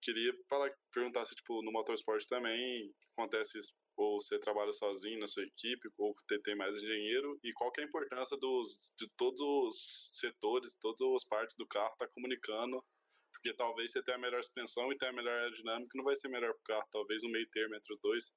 Queria 0.00 0.32
falar, 0.48 0.70
perguntar 0.92 1.24
se, 1.24 1.34
tipo, 1.34 1.62
no 1.62 1.72
motorsport 1.72 2.24
também 2.26 2.94
acontece 3.12 3.58
isso 3.58 3.72
ou 3.96 4.20
você 4.20 4.38
trabalha 4.38 4.72
sozinho 4.72 5.18
na 5.18 5.26
sua 5.26 5.44
equipe, 5.44 5.88
ou 5.98 6.14
ter, 6.26 6.40
ter 6.42 6.54
mais 6.54 6.76
engenheiro, 6.78 7.38
e 7.42 7.52
qual 7.52 7.70
que 7.70 7.80
é 7.80 7.84
a 7.84 7.86
importância 7.86 8.36
dos, 8.36 8.92
de 8.98 9.08
todos 9.16 9.40
os 9.40 10.18
setores, 10.18 10.76
todas 10.80 11.00
as 11.00 11.24
partes 11.24 11.56
do 11.56 11.66
carro 11.66 11.92
estar 11.92 12.06
tá 12.06 12.12
comunicando, 12.12 12.84
porque 13.32 13.54
talvez 13.54 13.92
você 13.92 14.02
tenha 14.02 14.16
a 14.16 14.20
melhor 14.20 14.42
suspensão 14.42 14.92
e 14.92 14.96
tenha 14.96 15.12
a 15.12 15.14
melhor 15.14 15.38
aerodinâmica, 15.38 15.96
não 15.96 16.04
vai 16.04 16.16
ser 16.16 16.28
melhor 16.28 16.52
para 16.54 16.60
o 16.60 16.64
carro, 16.64 16.88
talvez 16.90 17.22
um 17.22 17.30
meio 17.30 17.48
termo 17.50 17.74
entre 17.74 17.92
os 17.92 18.00
dois, 18.00 18.32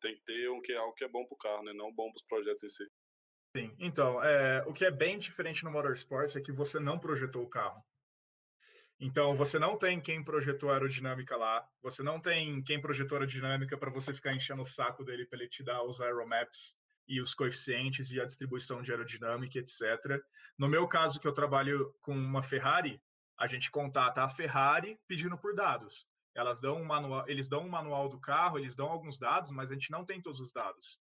tem 0.00 0.14
que 0.14 0.22
ter 0.24 0.50
um 0.50 0.60
que, 0.60 0.72
algo 0.74 0.94
que 0.94 1.04
é 1.04 1.08
bom 1.08 1.24
para 1.26 1.34
o 1.34 1.38
carro, 1.38 1.62
né? 1.64 1.72
não 1.72 1.92
bom 1.92 2.10
para 2.10 2.18
os 2.18 2.26
projetos 2.26 2.62
em 2.64 2.68
si. 2.68 2.84
Sim, 3.56 3.74
então, 3.78 4.22
é, 4.22 4.62
o 4.66 4.72
que 4.72 4.84
é 4.84 4.90
bem 4.90 5.18
diferente 5.18 5.64
no 5.64 5.70
Motorsport 5.70 6.36
é 6.36 6.40
que 6.40 6.52
você 6.52 6.78
não 6.78 6.98
projetou 6.98 7.42
o 7.42 7.48
carro. 7.48 7.82
Então, 9.00 9.34
você 9.34 9.58
não 9.58 9.78
tem 9.78 10.00
quem 10.00 10.22
projetou 10.22 10.72
aerodinâmica 10.72 11.36
lá, 11.36 11.66
você 11.80 12.02
não 12.02 12.20
tem 12.20 12.62
quem 12.62 12.80
projetou 12.80 13.16
aerodinâmica 13.16 13.78
para 13.78 13.90
você 13.90 14.12
ficar 14.12 14.34
enchendo 14.34 14.62
o 14.62 14.66
saco 14.66 15.04
dele 15.04 15.24
para 15.24 15.38
ele 15.38 15.48
te 15.48 15.62
dar 15.62 15.82
os 15.84 16.00
aeromaps 16.00 16.76
e 17.06 17.20
os 17.20 17.32
coeficientes 17.32 18.10
e 18.10 18.20
a 18.20 18.24
distribuição 18.24 18.82
de 18.82 18.90
aerodinâmica, 18.90 19.58
etc. 19.58 20.20
No 20.58 20.68
meu 20.68 20.86
caso, 20.88 21.20
que 21.20 21.28
eu 21.28 21.32
trabalho 21.32 21.94
com 22.00 22.12
uma 22.12 22.42
Ferrari, 22.42 23.00
a 23.38 23.46
gente 23.46 23.70
contata 23.70 24.22
a 24.22 24.28
Ferrari 24.28 24.98
pedindo 25.06 25.38
por 25.38 25.54
dados. 25.54 26.06
Elas 26.34 26.60
dão 26.60 26.82
um 26.82 26.84
manual, 26.84 27.24
eles 27.28 27.48
dão 27.48 27.64
um 27.64 27.68
manual 27.68 28.08
do 28.08 28.20
carro, 28.20 28.58
eles 28.58 28.76
dão 28.76 28.88
alguns 28.88 29.16
dados, 29.16 29.50
mas 29.52 29.70
a 29.70 29.74
gente 29.74 29.90
não 29.90 30.04
tem 30.04 30.20
todos 30.20 30.40
os 30.40 30.52
dados. 30.52 31.00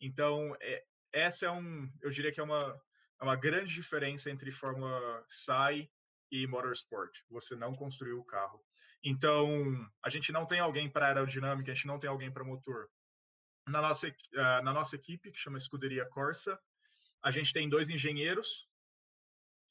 Então, 0.00 0.54
é, 0.60 0.84
essa 1.12 1.46
é 1.46 1.50
um, 1.50 1.90
eu 2.00 2.10
diria 2.10 2.32
que 2.32 2.40
é 2.40 2.42
uma, 2.42 2.80
é 3.20 3.24
uma 3.24 3.36
grande 3.36 3.72
diferença 3.74 4.30
entre 4.30 4.50
Fórmula 4.50 5.24
SAI 5.28 5.90
e 6.30 6.46
Motorsport. 6.46 7.10
Você 7.30 7.56
não 7.56 7.74
construiu 7.74 8.20
o 8.20 8.24
carro. 8.24 8.62
Então, 9.02 9.48
a 10.02 10.10
gente 10.10 10.32
não 10.32 10.44
tem 10.44 10.60
alguém 10.60 10.90
para 10.90 11.06
aerodinâmica, 11.06 11.70
a 11.70 11.74
gente 11.74 11.86
não 11.86 11.98
tem 11.98 12.10
alguém 12.10 12.30
para 12.30 12.44
motor. 12.44 12.90
Na 13.68 13.80
nossa, 13.80 14.08
uh, 14.08 14.62
na 14.62 14.72
nossa 14.72 14.96
equipe, 14.96 15.30
que 15.30 15.38
chama 15.38 15.58
Escuderia 15.58 16.06
Corsa, 16.06 16.58
a 17.22 17.30
gente 17.30 17.52
tem 17.52 17.68
dois 17.68 17.90
engenheiros, 17.90 18.68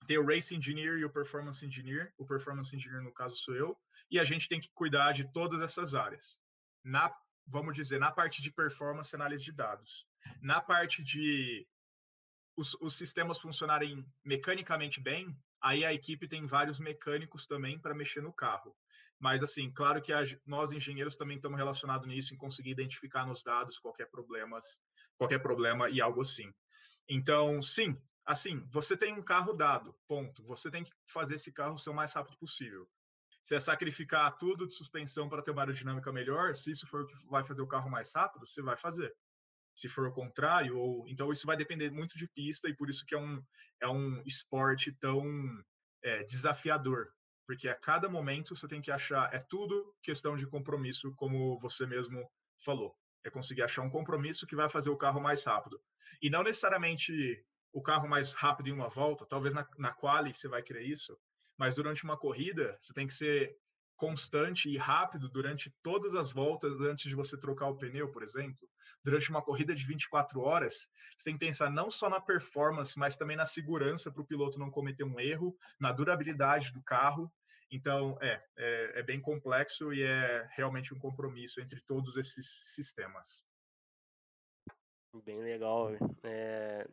tem 0.05 0.17
o 0.17 0.25
Race 0.25 0.55
Engineer 0.55 0.99
e 0.99 1.05
o 1.05 1.09
Performance 1.09 1.65
Engineer. 1.65 2.13
O 2.17 2.25
Performance 2.25 2.75
Engineer, 2.75 3.01
no 3.01 3.13
caso, 3.13 3.35
sou 3.35 3.55
eu. 3.55 3.77
E 4.09 4.19
a 4.19 4.23
gente 4.23 4.47
tem 4.47 4.59
que 4.59 4.69
cuidar 4.73 5.11
de 5.11 5.29
todas 5.33 5.61
essas 5.61 5.95
áreas. 5.95 6.39
Na, 6.83 7.13
vamos 7.47 7.75
dizer, 7.75 7.99
na 7.99 8.11
parte 8.11 8.41
de 8.41 8.51
performance 8.51 9.15
análise 9.15 9.43
de 9.43 9.51
dados. 9.51 10.05
Na 10.41 10.61
parte 10.61 11.03
de 11.03 11.67
os, 12.55 12.75
os 12.81 12.97
sistemas 12.97 13.39
funcionarem 13.39 14.05
mecanicamente 14.23 14.99
bem, 14.99 15.37
aí 15.61 15.85
a 15.85 15.93
equipe 15.93 16.27
tem 16.27 16.45
vários 16.45 16.79
mecânicos 16.79 17.45
também 17.45 17.79
para 17.79 17.95
mexer 17.95 18.21
no 18.21 18.33
carro. 18.33 18.75
Mas, 19.19 19.41
assim, 19.41 19.71
claro 19.71 20.01
que 20.01 20.13
a, 20.13 20.21
nós, 20.45 20.71
engenheiros, 20.71 21.15
também 21.15 21.37
estamos 21.37 21.57
relacionados 21.57 22.07
nisso, 22.07 22.33
em 22.33 22.37
conseguir 22.37 22.71
identificar 22.71 23.25
nos 23.25 23.43
dados 23.43 23.79
qualquer, 23.79 24.07
problemas, 24.09 24.79
qualquer 25.17 25.39
problema 25.39 25.89
e 25.89 26.01
algo 26.01 26.21
assim. 26.21 26.53
Então, 27.09 27.61
sim, 27.61 27.99
assim, 28.25 28.63
você 28.67 28.95
tem 28.97 29.13
um 29.13 29.23
carro 29.23 29.53
dado, 29.53 29.95
ponto. 30.07 30.43
Você 30.43 30.69
tem 30.69 30.83
que 30.83 30.91
fazer 31.05 31.35
esse 31.35 31.51
carro 31.51 31.77
ser 31.77 31.89
o 31.89 31.95
mais 31.95 32.13
rápido 32.13 32.37
possível. 32.37 32.87
Se 33.47 33.55
é 33.55 33.61
sacrificar 33.61 34.37
tudo 34.37 34.67
de 34.67 34.75
suspensão 34.75 35.29
para 35.29 35.41
ter 35.41 35.51
uma 35.51 35.61
aerodinâmica 35.61 36.11
melhor, 36.11 36.53
se 36.53 36.69
isso 36.69 36.85
for 36.85 37.03
o 37.03 37.07
que 37.07 37.15
vai 37.29 37.45
fazer 37.45 37.61
o 37.61 37.67
carro 37.67 37.89
mais 37.89 38.13
rápido, 38.13 38.45
você 38.45 38.61
vai 38.61 38.75
fazer 38.75 39.15
se 39.73 39.87
for 39.87 40.05
o 40.05 40.11
contrário, 40.11 40.77
ou 40.77 41.07
então 41.07 41.31
isso 41.31 41.47
vai 41.47 41.55
depender 41.55 41.89
muito 41.89 42.17
de 42.17 42.27
pista 42.27 42.67
e 42.67 42.75
por 42.75 42.89
isso 42.89 43.05
que 43.05 43.15
é 43.15 43.17
um, 43.17 43.41
é 43.79 43.87
um 43.87 44.21
esporte 44.25 44.91
tão 44.99 45.23
é, 46.03 46.25
desafiador, 46.25 47.07
porque 47.45 47.69
a 47.69 47.75
cada 47.75 48.09
momento 48.09 48.53
você 48.53 48.67
tem 48.67 48.81
que 48.81 48.91
achar, 48.91 49.33
é 49.33 49.39
tudo 49.39 49.95
questão 50.03 50.35
de 50.35 50.45
compromisso, 50.45 51.15
como 51.15 51.57
você 51.57 51.85
mesmo 51.85 52.29
falou, 52.65 52.93
é 53.23 53.29
conseguir 53.29 53.61
achar 53.61 53.81
um 53.81 53.89
compromisso 53.89 54.45
que 54.45 54.57
vai 54.57 54.67
fazer 54.67 54.89
o 54.89 54.97
carro 54.97 55.21
mais 55.21 55.45
rápido. 55.45 55.81
E 56.21 56.29
não 56.29 56.43
necessariamente 56.43 57.41
o 57.71 57.81
carro 57.81 58.09
mais 58.09 58.33
rápido 58.33 58.67
em 58.67 58.73
uma 58.73 58.89
volta, 58.89 59.25
talvez 59.25 59.53
na, 59.53 59.65
na 59.77 59.93
quali 59.93 60.33
você 60.33 60.49
vai 60.49 60.61
querer 60.61 60.83
isso, 60.83 61.17
mas 61.57 61.75
durante 61.75 62.03
uma 62.03 62.17
corrida 62.17 62.77
você 62.79 62.93
tem 62.93 63.07
que 63.07 63.13
ser 63.13 63.55
constante 63.95 64.69
e 64.69 64.77
rápido 64.77 65.27
durante 65.29 65.73
todas 65.81 66.13
as 66.15 66.31
voltas 66.31 66.79
antes 66.81 67.09
de 67.09 67.15
você 67.15 67.37
trocar 67.37 67.67
o 67.67 67.77
pneu, 67.77 68.11
por 68.11 68.23
exemplo 68.23 68.67
durante 69.07 69.29
uma 69.29 69.41
corrida 69.41 69.73
de 69.73 69.85
24 69.85 70.41
horas, 70.41 70.89
você 71.15 71.29
tem 71.29 71.33
que 71.33 71.45
pensar 71.45 71.69
não 71.69 71.89
só 71.89 72.09
na 72.09 72.19
performance, 72.19 72.99
mas 72.99 73.15
também 73.15 73.37
na 73.37 73.45
segurança 73.45 74.11
para 74.11 74.21
o 74.21 74.25
piloto 74.25 74.59
não 74.59 74.69
cometer 74.69 75.05
um 75.05 75.17
erro, 75.17 75.57
na 75.79 75.93
durabilidade 75.93 76.73
do 76.73 76.83
carro. 76.83 77.31
Então, 77.71 78.17
é, 78.21 78.43
é, 78.57 78.99
é, 78.99 79.03
bem 79.03 79.21
complexo 79.21 79.93
e 79.93 80.03
é 80.03 80.45
realmente 80.51 80.93
um 80.93 80.99
compromisso 80.99 81.61
entre 81.61 81.81
todos 81.81 82.17
esses 82.17 82.73
sistemas. 82.75 83.45
Bem 85.23 85.41
legal. 85.41 85.89
É... 86.23 86.85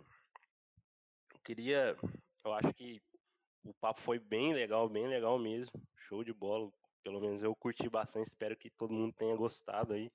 Eu 1.33 1.41
queria, 1.45 1.97
eu 2.45 2.53
acho 2.55 2.73
que 2.75 3.03
o 3.65 3.75
papo 3.75 4.01
foi 4.03 4.19
bem 4.19 4.53
legal, 4.53 4.89
bem 4.89 5.09
legal 5.09 5.39
mesmo. 5.39 5.73
Show 6.09 6.23
de 6.23 6.33
bola. 6.33 6.71
Pelo 7.03 7.21
menos 7.21 7.43
eu 7.43 7.55
curti 7.57 7.89
bastante. 7.89 8.29
Espero 8.29 8.57
que 8.57 8.71
todo 8.71 8.93
mundo 8.93 9.15
tenha 9.15 9.35
gostado 9.37 9.95
aí. 9.95 10.11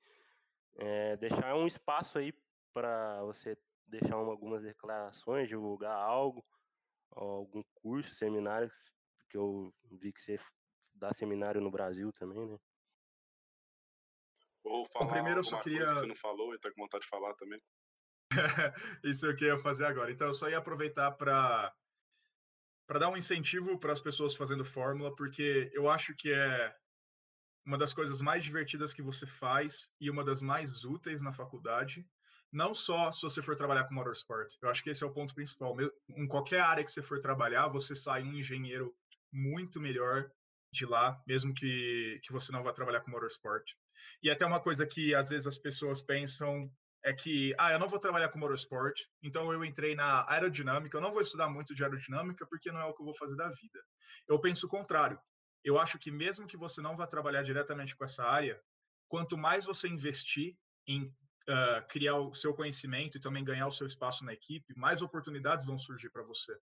É, 0.77 1.17
deixar 1.17 1.55
um 1.55 1.67
espaço 1.67 2.17
aí 2.19 2.33
para 2.73 3.21
você 3.23 3.57
deixar 3.87 4.15
algumas 4.15 4.61
declarações, 4.61 5.49
divulgar 5.49 5.95
algo, 5.95 6.45
algum 7.11 7.63
curso, 7.73 8.13
seminário, 8.15 8.71
que 9.29 9.37
eu 9.37 9.73
vi 9.91 10.13
que 10.13 10.21
você 10.21 10.39
dá 10.93 11.11
seminário 11.11 11.59
no 11.59 11.71
Brasil 11.71 12.13
também, 12.13 12.45
né? 12.45 12.57
Ou 14.63 14.85
falar 14.85 15.05
Bom, 15.05 15.11
primeiro 15.11 15.39
eu 15.39 15.43
só 15.43 15.59
queria... 15.61 15.85
que 15.85 15.89
você 15.89 16.05
não 16.05 16.15
falou 16.15 16.53
e 16.53 16.59
tá 16.59 16.69
com 16.71 16.81
vontade 16.81 17.03
de 17.03 17.09
falar 17.09 17.33
também. 17.33 17.59
Isso 19.03 19.25
eu 19.25 19.35
queria 19.35 19.57
fazer 19.57 19.85
agora. 19.85 20.11
Então 20.11 20.27
eu 20.27 20.33
só 20.33 20.47
ia 20.47 20.59
aproveitar 20.59 21.11
para 21.13 21.73
para 22.89 22.97
dar 22.97 23.09
um 23.09 23.17
incentivo 23.17 23.77
para 23.77 23.91
as 23.91 24.01
pessoas 24.01 24.35
fazendo 24.35 24.65
fórmula, 24.65 25.15
porque 25.15 25.69
eu 25.75 25.87
acho 25.87 26.15
que 26.15 26.33
é 26.33 26.75
uma 27.63 27.77
das 27.77 27.93
coisas 27.93 28.19
mais 28.19 28.43
divertidas 28.43 28.95
que 28.95 29.01
você 29.03 29.27
faz 29.27 29.91
e 30.01 30.09
uma 30.09 30.25
das 30.25 30.41
mais 30.41 30.83
úteis 30.83 31.21
na 31.21 31.31
faculdade. 31.31 32.03
Não 32.51 32.73
só 32.73 33.11
se 33.11 33.21
você 33.21 33.43
for 33.43 33.55
trabalhar 33.55 33.83
com 33.83 33.93
motorsport. 33.93 34.51
Eu 34.59 34.69
acho 34.69 34.83
que 34.83 34.89
esse 34.89 35.03
é 35.03 35.07
o 35.07 35.13
ponto 35.13 35.35
principal. 35.35 35.77
Em 36.09 36.27
qualquer 36.27 36.61
área 36.61 36.83
que 36.83 36.91
você 36.91 37.03
for 37.03 37.19
trabalhar, 37.19 37.67
você 37.67 37.93
sai 37.93 38.23
um 38.23 38.33
engenheiro 38.33 38.91
muito 39.31 39.79
melhor 39.79 40.31
de 40.73 40.87
lá, 40.87 41.21
mesmo 41.27 41.53
que, 41.53 42.19
que 42.23 42.33
você 42.33 42.51
não 42.51 42.63
vá 42.63 42.73
trabalhar 42.73 43.01
com 43.01 43.11
motorsport. 43.11 43.71
E 44.23 44.31
até 44.31 44.47
uma 44.47 44.59
coisa 44.59 44.83
que 44.83 45.13
às 45.13 45.29
vezes 45.29 45.45
as 45.45 45.59
pessoas 45.59 46.01
pensam 46.01 46.67
é 47.03 47.13
que, 47.13 47.53
ah, 47.57 47.71
eu 47.71 47.79
não 47.79 47.87
vou 47.87 47.99
trabalhar 47.99 48.29
com 48.29 48.39
motorsport, 48.39 48.99
então 49.23 49.51
eu 49.53 49.63
entrei 49.63 49.95
na 49.95 50.29
aerodinâmica, 50.29 50.97
eu 50.97 51.01
não 51.01 51.11
vou 51.11 51.21
estudar 51.21 51.49
muito 51.49 51.73
de 51.73 51.83
aerodinâmica 51.83 52.45
porque 52.45 52.71
não 52.71 52.81
é 52.81 52.85
o 52.85 52.93
que 52.93 53.01
eu 53.01 53.05
vou 53.05 53.15
fazer 53.15 53.35
da 53.35 53.47
vida. 53.47 53.79
Eu 54.27 54.39
penso 54.39 54.67
o 54.67 54.69
contrário 54.69 55.19
eu 55.63 55.77
acho 55.77 55.99
que 55.99 56.11
mesmo 56.11 56.47
que 56.47 56.57
você 56.57 56.81
não 56.81 56.95
vá 56.95 57.05
trabalhar 57.05 57.43
diretamente 57.43 57.95
com 57.95 58.03
essa 58.03 58.23
área, 58.23 58.61
quanto 59.07 59.37
mais 59.37 59.65
você 59.65 59.87
investir 59.87 60.55
em 60.87 61.03
uh, 61.03 61.87
criar 61.89 62.15
o 62.15 62.33
seu 62.33 62.53
conhecimento 62.53 63.17
e 63.17 63.21
também 63.21 63.43
ganhar 63.43 63.67
o 63.67 63.71
seu 63.71 63.85
espaço 63.85 64.23
na 64.23 64.33
equipe, 64.33 64.73
mais 64.77 65.01
oportunidades 65.01 65.65
vão 65.65 65.77
surgir 65.77 66.09
para 66.09 66.23
você. 66.23 66.55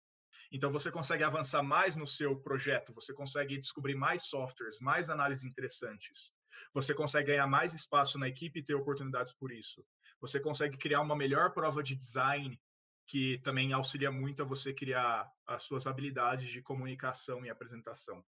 Então 0.51 0.71
você 0.71 0.89
consegue 0.89 1.23
avançar 1.23 1.61
mais 1.61 1.95
no 1.95 2.07
seu 2.07 2.39
projeto, 2.39 2.93
você 2.93 3.13
consegue 3.13 3.57
descobrir 3.57 3.95
mais 3.95 4.23
softwares, 4.23 4.79
mais 4.79 5.09
análises 5.09 5.43
interessantes. 5.43 6.31
Você 6.73 6.93
consegue 6.93 7.27
ganhar 7.27 7.47
mais 7.47 7.73
espaço 7.73 8.17
na 8.17 8.27
equipe 8.27 8.59
e 8.59 8.63
ter 8.63 8.73
oportunidades 8.73 9.33
por 9.33 9.51
isso. 9.51 9.85
Você 10.19 10.39
consegue 10.39 10.77
criar 10.77 11.01
uma 11.01 11.15
melhor 11.15 11.51
prova 11.51 11.83
de 11.83 11.95
design 11.95 12.59
que 13.05 13.37
também 13.39 13.71
auxilia 13.71 14.11
muito 14.11 14.41
a 14.41 14.45
você 14.45 14.73
criar 14.73 15.31
as 15.45 15.63
suas 15.63 15.87
habilidades 15.87 16.49
de 16.49 16.61
comunicação 16.61 17.45
e 17.45 17.49
apresentação. 17.49 18.23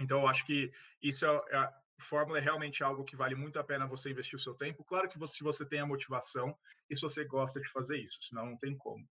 Então, 0.00 0.20
eu 0.20 0.28
acho 0.28 0.44
que 0.44 0.72
isso 1.00 1.24
é, 1.24 1.42
é, 1.52 1.72
Fórmula 2.00 2.38
é 2.38 2.40
realmente 2.40 2.82
algo 2.82 3.04
que 3.04 3.14
vale 3.14 3.34
muito 3.34 3.58
a 3.58 3.64
pena 3.64 3.86
você 3.86 4.10
investir 4.10 4.36
o 4.36 4.42
seu 4.42 4.54
tempo. 4.54 4.82
Claro 4.82 5.08
que 5.08 5.18
você, 5.18 5.36
se 5.36 5.44
você 5.44 5.64
tem 5.64 5.80
a 5.80 5.86
motivação 5.86 6.56
e 6.88 6.96
se 6.96 7.02
você 7.02 7.24
gosta 7.24 7.60
de 7.60 7.68
fazer 7.68 7.98
isso, 7.98 8.18
senão 8.22 8.46
não 8.46 8.56
tem 8.56 8.76
como. 8.76 9.06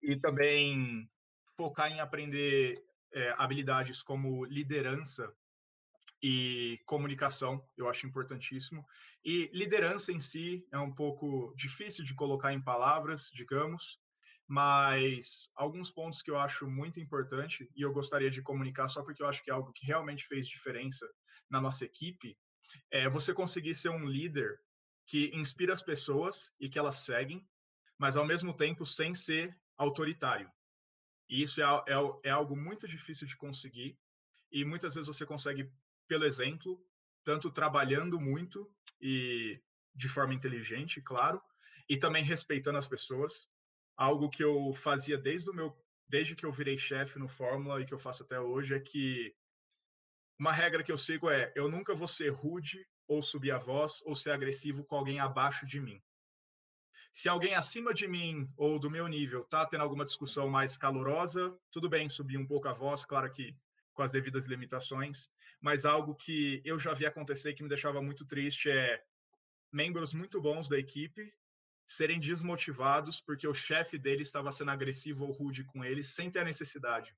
E 0.00 0.16
também 0.16 1.10
focar 1.56 1.90
em 1.90 2.00
aprender 2.00 2.82
é, 3.12 3.34
habilidades 3.36 4.00
como 4.00 4.44
liderança 4.44 5.30
e 6.22 6.80
comunicação, 6.86 7.64
eu 7.76 7.88
acho 7.88 8.06
importantíssimo. 8.06 8.84
E 9.24 9.50
liderança 9.52 10.12
em 10.12 10.20
si 10.20 10.66
é 10.72 10.78
um 10.78 10.92
pouco 10.92 11.54
difícil 11.56 12.04
de 12.04 12.14
colocar 12.14 12.52
em 12.52 12.60
palavras, 12.60 13.30
digamos, 13.32 14.00
mas 14.46 15.50
alguns 15.54 15.90
pontos 15.90 16.22
que 16.22 16.30
eu 16.30 16.38
acho 16.38 16.66
muito 16.66 16.98
importante 16.98 17.70
e 17.76 17.82
eu 17.82 17.92
gostaria 17.92 18.30
de 18.30 18.42
comunicar 18.42 18.88
só 18.88 19.02
porque 19.02 19.22
eu 19.22 19.28
acho 19.28 19.42
que 19.44 19.50
é 19.50 19.54
algo 19.54 19.72
que 19.72 19.86
realmente 19.86 20.26
fez 20.26 20.48
diferença 20.48 21.06
na 21.50 21.60
nossa 21.60 21.84
equipe 21.84 22.36
é 22.90 23.08
você 23.08 23.34
conseguir 23.34 23.74
ser 23.74 23.90
um 23.90 24.06
líder 24.06 24.58
que 25.06 25.30
inspira 25.34 25.72
as 25.72 25.82
pessoas 25.82 26.52
e 26.60 26.68
que 26.68 26.78
elas 26.78 26.98
seguem, 26.98 27.46
mas 27.98 28.16
ao 28.16 28.26
mesmo 28.26 28.54
tempo 28.54 28.84
sem 28.84 29.14
ser 29.14 29.56
autoritário. 29.76 30.50
E 31.28 31.42
isso 31.42 31.62
é, 31.62 31.64
é, 31.64 32.28
é 32.28 32.30
algo 32.30 32.56
muito 32.56 32.86
difícil 32.88 33.26
de 33.26 33.36
conseguir 33.36 33.98
e 34.50 34.64
muitas 34.64 34.94
vezes 34.94 35.08
você 35.08 35.26
consegue 35.26 35.70
pelo 36.08 36.24
exemplo, 36.24 36.82
tanto 37.22 37.50
trabalhando 37.50 38.18
muito 38.18 38.68
e 39.00 39.60
de 39.94 40.08
forma 40.08 40.34
inteligente, 40.34 41.00
claro, 41.00 41.40
e 41.88 41.96
também 41.96 42.24
respeitando 42.24 42.78
as 42.78 42.88
pessoas 42.88 43.48
algo 43.96 44.30
que 44.30 44.42
eu 44.42 44.72
fazia 44.72 45.18
desde 45.18 45.50
o 45.50 45.54
meu 45.54 45.76
desde 46.08 46.34
que 46.34 46.46
eu 46.46 46.52
virei 46.52 46.78
chefe 46.78 47.18
no 47.18 47.28
Fórmula 47.28 47.80
e 47.80 47.84
que 47.84 47.92
eu 47.92 47.98
faço 47.98 48.22
até 48.22 48.40
hoje 48.40 48.74
é 48.74 48.80
que 48.80 49.34
uma 50.38 50.52
regra 50.52 50.82
que 50.82 50.90
eu 50.90 50.96
sigo 50.96 51.28
é 51.28 51.52
eu 51.54 51.68
nunca 51.68 51.94
vou 51.94 52.08
ser 52.08 52.30
rude 52.30 52.86
ou 53.06 53.20
subir 53.20 53.50
a 53.50 53.58
voz 53.58 54.00
ou 54.04 54.14
ser 54.14 54.30
agressivo 54.30 54.84
com 54.84 54.96
alguém 54.96 55.18
abaixo 55.18 55.66
de 55.66 55.80
mim. 55.80 56.00
Se 57.12 57.28
alguém 57.28 57.54
acima 57.54 57.92
de 57.92 58.06
mim 58.06 58.48
ou 58.56 58.78
do 58.78 58.90
meu 58.90 59.08
nível 59.08 59.44
tá 59.44 59.66
tendo 59.66 59.82
alguma 59.82 60.04
discussão 60.04 60.48
mais 60.48 60.76
calorosa, 60.76 61.58
tudo 61.70 61.88
bem 61.88 62.08
subir 62.08 62.38
um 62.38 62.46
pouco 62.46 62.68
a 62.68 62.72
voz, 62.72 63.04
claro 63.04 63.30
que 63.32 63.56
com 63.98 64.04
as 64.04 64.12
devidas 64.12 64.46
limitações, 64.46 65.28
mas 65.60 65.84
algo 65.84 66.14
que 66.14 66.62
eu 66.64 66.78
já 66.78 66.94
vi 66.94 67.04
acontecer 67.04 67.52
que 67.54 67.64
me 67.64 67.68
deixava 67.68 68.00
muito 68.00 68.24
triste 68.24 68.70
é 68.70 69.02
membros 69.72 70.14
muito 70.14 70.40
bons 70.40 70.68
da 70.68 70.78
equipe 70.78 71.28
serem 71.84 72.20
desmotivados 72.20 73.20
porque 73.20 73.48
o 73.48 73.52
chefe 73.52 73.98
dele 73.98 74.22
estava 74.22 74.52
sendo 74.52 74.70
agressivo 74.70 75.24
ou 75.24 75.32
rude 75.32 75.64
com 75.64 75.84
eles 75.84 76.14
sem 76.14 76.30
ter 76.30 76.38
a 76.38 76.44
necessidade. 76.44 77.12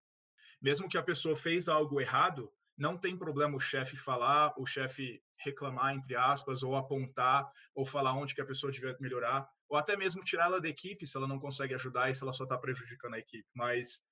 Mesmo 0.59 0.89
que 0.89 0.97
a 0.97 1.03
pessoa 1.03 1.37
fez 1.37 1.69
algo 1.69 2.01
errado, 2.01 2.51
não 2.79 2.97
tem 2.97 3.15
problema 3.15 3.59
o 3.59 3.61
chefe 3.61 3.95
falar, 3.95 4.55
o 4.57 4.65
chefe 4.65 5.23
reclamar, 5.37 5.95
entre 5.95 6.17
aspas, 6.17 6.63
ou 6.63 6.77
apontar, 6.77 7.47
ou 7.75 7.85
falar 7.85 8.15
onde 8.15 8.35
que 8.35 8.41
a 8.41 8.47
pessoa 8.47 8.73
devia 8.73 8.97
melhorar, 8.99 9.47
ou 9.69 9.77
até 9.77 9.99
mesmo 9.99 10.25
tirá-la 10.25 10.59
da 10.59 10.69
equipe 10.69 11.07
se 11.07 11.15
ela 11.15 11.29
não 11.29 11.39
consegue 11.39 11.75
ajudar 11.75 12.09
e 12.09 12.15
se 12.15 12.23
ela 12.23 12.33
só 12.33 12.45
está 12.45 12.57
prejudicando 12.57 13.15
a 13.17 13.19
equipe. 13.19 13.47
Mas 13.55 14.03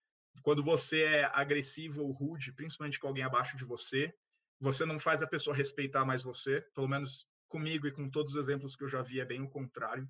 quando 0.43 0.62
você 0.62 1.03
é 1.03 1.30
agressivo 1.32 2.03
ou 2.03 2.11
rude, 2.11 2.53
principalmente 2.53 2.99
com 2.99 3.09
alguém 3.09 3.24
abaixo 3.24 3.57
de 3.57 3.64
você, 3.64 4.14
você 4.61 4.84
não 4.84 4.99
faz 4.99 5.22
a 5.22 5.26
pessoa 5.26 5.57
respeitar 5.57 6.05
mais 6.05 6.22
você, 6.22 6.61
pelo 6.74 6.89
menos 6.89 7.28
comigo 7.49 7.86
e 7.86 7.93
com 7.93 8.11
todos 8.11 8.34
os 8.34 8.39
exemplos 8.39 8.76
que 8.76 8.84
eu 8.84 8.89
já 8.89 9.03
vi 9.03 9.20
é 9.20 9.24
bem 9.24 9.41
o 9.41 9.49
contrário. 9.49 10.09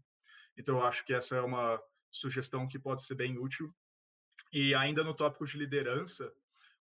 Então 0.57 0.79
eu 0.79 0.85
acho 0.85 1.05
que 1.05 1.15
essa 1.15 1.37
é 1.37 1.41
uma 1.41 1.81
sugestão 2.11 2.67
que 2.67 2.79
pode 2.79 3.03
ser 3.03 3.15
bem 3.15 3.39
útil. 3.39 3.73
E 4.53 4.75
ainda 4.75 5.05
no 5.05 5.15
tópico 5.15 5.47
de 5.47 5.59
liderança, 5.59 6.33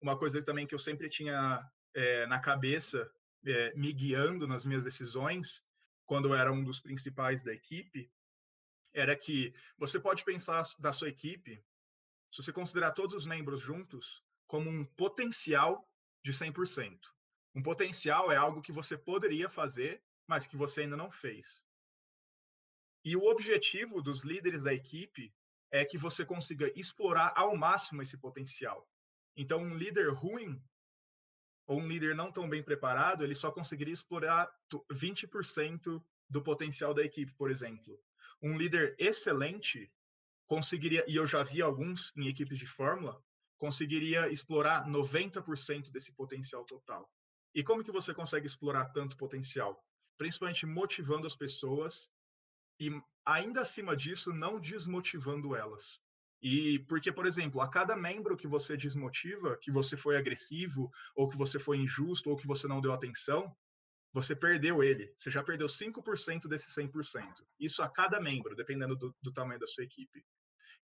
uma 0.02 0.18
coisa 0.18 0.42
também 0.42 0.68
que 0.68 0.76
eu 0.76 0.80
sempre 0.80 1.10
tinha 1.10 1.68
é, 1.94 2.26
na 2.28 2.40
cabeça, 2.40 3.10
é, 3.46 3.74
me 3.76 3.92
guiando 3.92 4.48
nas 4.48 4.64
minhas 4.64 4.84
decisões, 4.84 5.64
quando 6.06 6.30
eu 6.30 6.36
era 6.36 6.52
um 6.52 6.64
dos 6.64 6.80
principais 6.80 7.44
da 7.44 7.54
equipe, 7.54 8.10
era 8.94 9.16
que 9.16 9.54
você 9.78 10.00
pode 10.00 10.24
pensar 10.24 10.62
da 10.80 10.94
sua 10.94 11.10
equipe, 11.10 11.62
se 12.36 12.44
você 12.44 12.52
considerar 12.52 12.92
todos 12.92 13.16
os 13.16 13.26
membros 13.26 13.62
juntos, 13.62 14.22
como 14.46 14.70
um 14.70 14.84
potencial 14.84 15.90
de 16.22 16.34
100%. 16.34 17.00
Um 17.56 17.64
potencial 17.64 18.30
é 18.30 18.36
algo 18.36 18.62
que 18.62 18.74
você 18.74 18.98
poderia 18.98 19.48
fazer, 19.48 20.04
mas 20.28 20.46
que 20.46 20.58
você 20.58 20.82
ainda 20.82 20.98
não 20.98 21.10
fez. 21.10 21.64
E 23.06 23.16
o 23.16 23.24
objetivo 23.24 24.02
dos 24.02 24.26
líderes 24.26 24.64
da 24.64 24.74
equipe 24.74 25.34
é 25.72 25.86
que 25.86 25.98
você 25.98 26.26
consiga 26.26 26.70
explorar 26.78 27.32
ao 27.38 27.56
máximo 27.56 28.02
esse 28.02 28.18
potencial. 28.18 28.86
Então, 29.38 29.60
um 29.60 29.74
líder 29.74 30.10
ruim 30.10 30.62
ou 31.66 31.80
um 31.80 31.88
líder 31.88 32.16
não 32.16 32.34
tão 32.34 32.50
bem 32.50 32.62
preparado, 32.62 33.24
ele 33.24 33.34
só 33.34 33.50
conseguiria 33.50 33.94
explorar 33.94 34.54
20% 34.92 36.04
do 36.30 36.44
potencial 36.44 36.94
da 36.94 37.02
equipe, 37.02 37.32
por 37.34 37.50
exemplo. 37.50 37.98
Um 38.42 38.58
líder 38.58 38.94
excelente 39.00 39.90
conseguiria, 40.48 41.04
e 41.08 41.16
eu 41.16 41.26
já 41.26 41.44
vi 41.44 41.62
alguns 41.62 42.12
em 42.16 42.28
equipes 42.28 42.58
de 42.58 42.66
fórmula, 42.66 43.22
conseguiria 43.58 44.30
explorar 44.30 44.88
90% 44.88 45.92
desse 45.92 46.14
potencial 46.14 46.66
total. 46.66 47.10
E 47.54 47.64
como 47.64 47.84
que 47.84 47.92
você 47.92 48.14
consegue 48.14 48.46
explorar 48.46 48.90
tanto 48.90 49.16
potencial? 49.16 49.82
Principalmente 50.18 50.66
motivando 50.66 51.26
as 51.26 51.36
pessoas 51.36 52.10
e 52.80 52.92
ainda 53.26 53.62
acima 53.62 53.96
disso 53.96 54.34
não 54.34 54.60
desmotivando 54.60 55.56
elas. 55.56 56.00
E 56.42 56.80
porque, 56.80 57.12
por 57.12 57.26
exemplo, 57.26 57.62
a 57.62 57.70
cada 57.70 57.96
membro 57.96 58.38
que 58.38 58.48
você 58.48 58.76
desmotiva, 58.76 59.58
que 59.62 59.72
você 59.72 59.96
foi 59.96 60.18
agressivo, 60.18 60.92
ou 61.16 61.30
que 61.30 61.38
você 61.38 61.58
foi 61.58 61.78
injusto, 61.78 62.30
ou 62.30 62.36
que 62.36 62.46
você 62.46 62.68
não 62.68 62.82
deu 62.82 62.94
atenção, 62.94 63.56
você 64.14 64.36
perdeu 64.36 64.84
ele. 64.84 65.12
Você 65.18 65.32
já 65.32 65.44
perdeu 65.44 65.68
5% 65.68 66.48
desse 66.48 66.72
100%. 66.80 67.44
Isso 67.60 67.82
a 67.82 67.90
cada 67.90 68.20
membro, 68.20 68.56
dependendo 68.56 68.96
do, 68.96 69.16
do 69.22 69.34
tamanho 69.34 69.60
da 69.60 69.68
sua 69.68 69.84
equipe. 69.84 70.24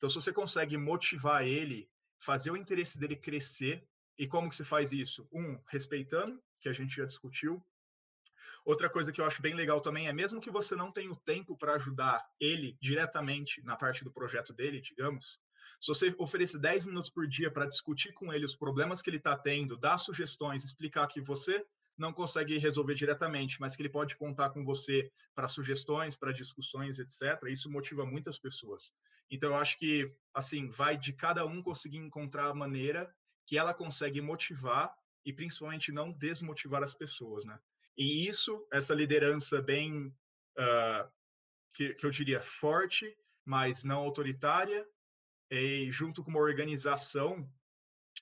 Então, 0.02 0.10
se 0.10 0.16
você 0.16 0.34
consegue 0.34 0.76
motivar 0.78 1.45
ele, 1.45 1.88
fazer 2.18 2.49
o 2.49 2.58
interesse 2.58 2.99
dele 2.99 3.16
crescer, 3.16 3.88
e 4.18 4.28
como 4.28 4.49
que 4.49 4.56
se 4.56 4.66
faz 4.66 4.91
isso? 4.91 5.28
Um, 5.32 5.62
respeitando, 5.68 6.41
que 6.60 6.68
a 6.68 6.74
gente 6.74 6.95
já 6.95 7.06
discutiu. 7.06 7.64
Outra 8.66 8.89
coisa 8.89 9.12
que 9.12 9.22
eu 9.22 9.26
acho 9.26 9.43
bem 9.43 9.54
legal 9.54 9.80
também 9.80 10.08
é, 10.08 10.14
mesmo 10.14 10.41
que 10.41 10.49
você 10.49 10.76
não 10.76 10.91
tenha 10.91 11.12
o 11.12 11.16
tempo 11.16 11.56
para 11.56 11.76
ajudar 11.76 12.28
ele 12.39 12.76
diretamente 12.82 13.62
na 13.62 13.76
parte 13.76 14.04
do 14.04 14.12
projeto 14.12 14.52
dele, 14.56 14.82
digamos, 14.82 15.39
se 15.80 15.88
você 15.88 16.16
oferecer 16.18 16.58
10 16.58 16.86
minutos 16.86 17.12
por 17.12 17.28
dia 17.28 17.52
para 17.52 17.68
discutir 17.68 18.12
com 18.14 18.34
ele 18.34 18.43
os 18.45 18.56
problemas 18.56 19.04
que 19.04 19.10
ele 19.12 19.18
está 19.18 19.38
tendo, 19.38 19.78
dar 19.78 19.99
sugestões, 19.99 20.64
explicar 20.64 21.06
que 21.06 21.22
você 21.22 21.64
não 21.95 22.12
consegue 22.12 22.58
resolver 22.58 22.95
diretamente, 22.95 23.62
mas 23.62 23.76
que 23.76 23.84
ele 23.84 23.89
pode 23.89 24.16
contar 24.16 24.49
com 24.49 24.66
você 24.66 25.12
para 25.36 25.47
sugestões, 25.47 26.18
para 26.18 26.32
discussões, 26.32 26.97
etc. 26.97 27.39
Isso 27.49 27.70
motiva 27.70 28.04
muitas 28.04 28.39
pessoas. 28.39 28.91
Então, 29.32 29.52
eu 29.52 29.56
acho 29.56 29.78
que, 29.78 30.14
assim, 30.34 30.70
vai 30.70 30.98
de 30.98 31.14
cada 31.14 31.46
um 31.46 31.64
conseguir 31.64 31.98
encontrar 31.98 32.50
a 32.50 32.54
maneira 32.54 33.12
que 33.48 33.58
ela 33.58 33.74
consegue 33.74 34.20
motivar 34.20 34.94
e, 35.26 35.32
principalmente, 35.32 35.92
não 35.92 36.12
desmotivar 36.12 36.84
as 36.84 36.94
pessoas, 36.94 37.46
né? 37.46 37.58
E 37.98 38.28
isso, 38.28 38.68
essa 38.72 38.94
liderança 38.94 39.62
bem, 39.62 40.08
uh, 40.58 41.10
que, 41.74 41.94
que 41.94 42.06
eu 42.06 42.10
diria, 42.10 42.42
forte, 42.42 43.16
mas 43.46 43.84
não 43.84 44.00
autoritária, 44.00 44.86
e 45.50 45.92
junto 45.92 46.24
com 46.24 46.32
uma 46.32 46.40
organização 46.40 47.50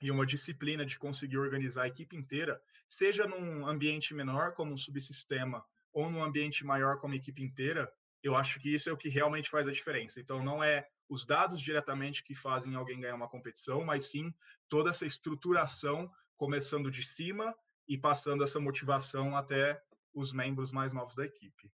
e 0.01 0.10
uma 0.10 0.26
disciplina 0.26 0.86
de 0.86 0.97
conseguir 0.97 1.38
organizar 1.38 1.84
a 1.84 1.88
equipe 1.88 2.16
inteira, 2.16 2.62
seja 2.88 3.28
num 3.28 3.68
ambiente 3.68 4.14
menor 4.14 4.53
como 4.53 4.74
um 4.74 4.78
subsistema 4.78 5.64
ou 5.93 6.10
num 6.10 6.24
ambiente 6.24 6.66
maior 6.66 6.97
como 6.97 7.14
equipe 7.14 7.41
inteira, 7.43 7.91
eu 8.24 8.36
acho 8.36 8.60
que 8.60 8.74
isso 8.74 8.89
é 8.89 8.93
o 8.93 8.97
que 8.97 9.10
realmente 9.10 9.49
faz 9.49 9.68
a 9.68 9.72
diferença. 9.72 10.20
Então 10.20 10.43
não 10.43 10.64
é 10.64 10.88
os 11.10 11.26
dados 11.26 11.60
diretamente 11.60 12.24
que 12.24 12.36
fazem 12.36 12.76
alguém 12.76 13.01
ganhar 13.01 13.16
uma 13.16 13.28
competição, 13.28 13.84
mas 13.84 14.05
sim 14.05 14.34
toda 14.70 14.91
essa 14.91 15.05
estruturação 15.05 16.10
começando 16.38 16.91
de 16.91 17.03
cima 17.03 17.55
e 17.88 17.97
passando 17.97 18.43
essa 18.43 18.60
motivação 18.60 19.36
até 19.36 19.82
os 20.14 20.32
membros 20.32 20.72
mais 20.72 20.93
novos 20.93 21.16
da 21.16 21.26
equipe. 21.26 21.72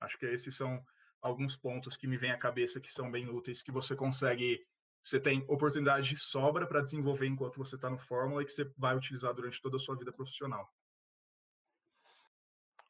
Acho 0.00 0.18
que 0.18 0.26
esses 0.26 0.56
são 0.56 0.82
alguns 1.20 1.56
pontos 1.56 1.96
que 1.96 2.06
me 2.06 2.16
vêm 2.16 2.30
à 2.30 2.38
cabeça 2.38 2.80
que 2.80 2.90
são 2.90 3.10
bem 3.10 3.28
úteis, 3.28 3.62
que 3.62 3.70
você 3.70 3.94
consegue 3.94 4.66
você 5.02 5.18
tem 5.18 5.42
oportunidade 5.48 6.10
de 6.10 6.16
sobra 6.16 6.66
para 6.66 6.82
desenvolver 6.82 7.26
enquanto 7.26 7.56
você 7.56 7.76
está 7.76 7.88
no 7.88 7.96
Fórmula 7.96 8.42
e 8.42 8.44
que 8.44 8.52
você 8.52 8.64
vai 8.76 8.94
utilizar 8.94 9.32
durante 9.32 9.60
toda 9.60 9.76
a 9.76 9.78
sua 9.78 9.96
vida 9.96 10.12
profissional. 10.12 10.70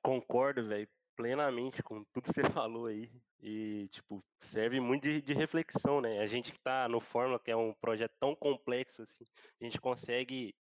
Concordo, 0.03 0.67
velho, 0.67 0.89
plenamente 1.21 1.83
com 1.83 2.03
tudo 2.05 2.25
que 2.25 2.33
você 2.33 2.43
falou 2.65 2.87
aí. 2.87 3.11
E, 3.43 3.89
tipo, 3.89 4.25
serve 4.41 4.81
muito 4.81 5.03
de, 5.03 5.21
de, 5.21 5.35
reflexão, 5.35 6.01
né? 6.01 6.19
A 6.21 6.27
gente 6.27 6.51
que 6.51 6.59
está 6.59 6.89
no 6.89 7.01
Fórmula, 7.01 7.39
que 7.39 7.51
é 7.51 7.57
um 7.57 7.75
projeto 7.75 8.13
tão 8.19 8.35
complexo, 8.35 9.03
assim, 9.03 9.25
a 9.61 9.65
gente 9.65 9.81
consegue 9.81 10.55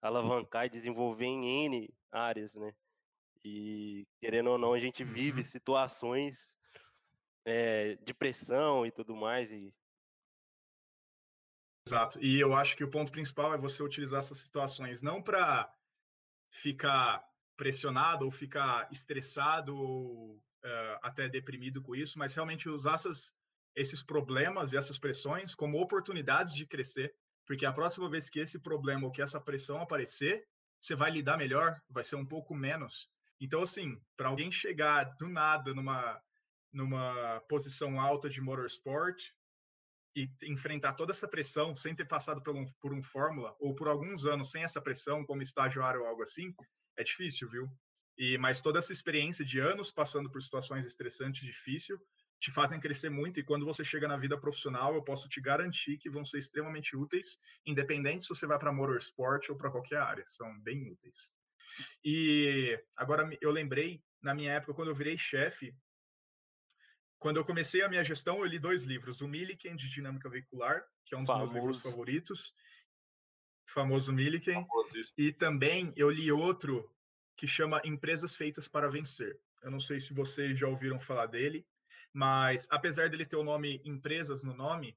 alavancar 0.00 0.66
e 0.66 0.70
desenvolver 0.70 1.26
em 1.26 1.64
N 1.66 1.94
áreas, 2.12 2.54
né? 2.54 2.72
E, 3.44 4.06
querendo 4.20 4.50
ou 4.50 4.58
não, 4.58 4.72
a 4.72 4.80
gente 4.80 5.02
vive 5.04 5.40
uhum. 5.40 5.46
situações 5.46 6.56
é, 7.44 7.96
de 7.96 8.14
pressão 8.14 8.86
e 8.86 8.90
tudo 8.90 9.14
mais, 9.14 9.50
e 9.50 9.74
Exato. 11.86 12.18
E 12.18 12.40
eu 12.40 12.54
acho 12.54 12.76
que 12.76 12.84
o 12.84 12.90
ponto 12.90 13.12
principal 13.12 13.52
é 13.52 13.58
você 13.58 13.82
utilizar 13.82 14.18
essas 14.18 14.38
situações 14.38 15.02
não 15.02 15.20
para 15.20 15.70
ficar 16.50 17.22
pressionado 17.56 18.24
ou 18.24 18.30
ficar 18.30 18.88
estressado 18.90 19.76
ou 19.76 20.36
uh, 20.36 20.98
até 21.02 21.28
deprimido 21.28 21.82
com 21.82 21.94
isso, 21.94 22.18
mas 22.18 22.34
realmente 22.34 22.68
usar 22.68 22.94
essas, 22.94 23.34
esses 23.74 24.02
problemas 24.02 24.72
e 24.72 24.76
essas 24.76 24.98
pressões 24.98 25.54
como 25.54 25.80
oportunidades 25.80 26.54
de 26.54 26.66
crescer, 26.66 27.14
porque 27.46 27.66
a 27.66 27.72
próxima 27.72 28.08
vez 28.08 28.28
que 28.28 28.40
esse 28.40 28.58
problema 28.58 29.06
ou 29.06 29.12
que 29.12 29.22
essa 29.22 29.40
pressão 29.40 29.80
aparecer, 29.80 30.46
você 30.80 30.94
vai 30.94 31.10
lidar 31.10 31.36
melhor, 31.36 31.80
vai 31.88 32.04
ser 32.04 32.16
um 32.16 32.26
pouco 32.26 32.54
menos. 32.54 33.08
Então, 33.40 33.62
assim, 33.62 34.00
para 34.16 34.28
alguém 34.28 34.50
chegar 34.50 35.04
do 35.18 35.28
nada 35.28 35.74
numa, 35.74 36.20
numa 36.72 37.40
posição 37.48 38.00
alta 38.00 38.28
de 38.28 38.40
motorsport, 38.40 39.20
e 40.16 40.30
enfrentar 40.44 40.92
toda 40.94 41.10
essa 41.10 41.26
pressão 41.26 41.74
sem 41.74 41.94
ter 41.94 42.06
passado 42.06 42.40
por 42.40 42.54
um, 42.54 42.64
por 42.80 42.94
um 42.94 43.02
fórmula 43.02 43.54
ou 43.58 43.74
por 43.74 43.88
alguns 43.88 44.24
anos 44.26 44.50
sem 44.50 44.62
essa 44.62 44.80
pressão 44.80 45.24
como 45.24 45.42
estagiário 45.42 46.02
ou 46.02 46.06
algo 46.06 46.22
assim, 46.22 46.54
é 46.96 47.02
difícil, 47.02 47.48
viu? 47.48 47.70
E 48.16 48.38
mas 48.38 48.60
toda 48.60 48.78
essa 48.78 48.92
experiência 48.92 49.44
de 49.44 49.58
anos 49.58 49.90
passando 49.90 50.30
por 50.30 50.42
situações 50.42 50.86
estressantes, 50.86 51.44
difícil, 51.44 52.00
te 52.40 52.50
fazem 52.50 52.78
crescer 52.78 53.10
muito 53.10 53.40
e 53.40 53.44
quando 53.44 53.64
você 53.64 53.84
chega 53.84 54.06
na 54.06 54.16
vida 54.16 54.38
profissional, 54.38 54.94
eu 54.94 55.02
posso 55.02 55.28
te 55.28 55.40
garantir 55.40 55.98
que 55.98 56.10
vão 56.10 56.24
ser 56.24 56.38
extremamente 56.38 56.96
úteis, 56.96 57.38
independente 57.64 58.24
se 58.24 58.28
você 58.28 58.46
vai 58.46 58.58
para 58.58 58.72
motorsport 58.72 59.48
ou 59.50 59.56
para 59.56 59.70
qualquer 59.70 59.98
área, 59.98 60.24
são 60.26 60.60
bem 60.60 60.90
úteis. 60.90 61.30
E 62.04 62.78
agora 62.96 63.28
eu 63.40 63.50
lembrei, 63.50 64.02
na 64.22 64.34
minha 64.34 64.52
época, 64.52 64.74
quando 64.74 64.88
eu 64.88 64.94
virei 64.94 65.16
chefe, 65.16 65.74
quando 67.18 67.38
eu 67.38 67.44
comecei 67.44 67.82
a 67.82 67.88
minha 67.88 68.04
gestão, 68.04 68.38
eu 68.38 68.44
li 68.44 68.58
dois 68.58 68.84
livros. 68.84 69.22
O 69.22 69.28
Milliken, 69.28 69.74
de 69.74 69.88
Dinâmica 69.88 70.28
Veicular, 70.28 70.84
que 71.06 71.14
é 71.14 71.18
um 71.18 71.24
dos 71.24 71.32
Famoso. 71.32 71.54
meus 71.54 71.64
livros 71.64 71.82
favoritos. 71.82 72.54
Famoso 73.74 74.12
Milliken. 74.12 74.64
E 75.18 75.32
também 75.32 75.92
eu 75.96 76.08
li 76.08 76.30
outro 76.30 76.88
que 77.36 77.46
chama 77.46 77.82
Empresas 77.84 78.36
Feitas 78.36 78.68
para 78.68 78.88
Vencer. 78.88 79.38
Eu 79.62 79.70
não 79.70 79.80
sei 79.80 79.98
se 79.98 80.14
vocês 80.14 80.58
já 80.58 80.68
ouviram 80.68 81.00
falar 81.00 81.26
dele, 81.26 81.66
mas 82.12 82.68
apesar 82.70 83.10
dele 83.10 83.26
ter 83.26 83.36
o 83.36 83.42
nome 83.42 83.82
Empresas 83.84 84.44
no 84.44 84.54
nome, 84.54 84.96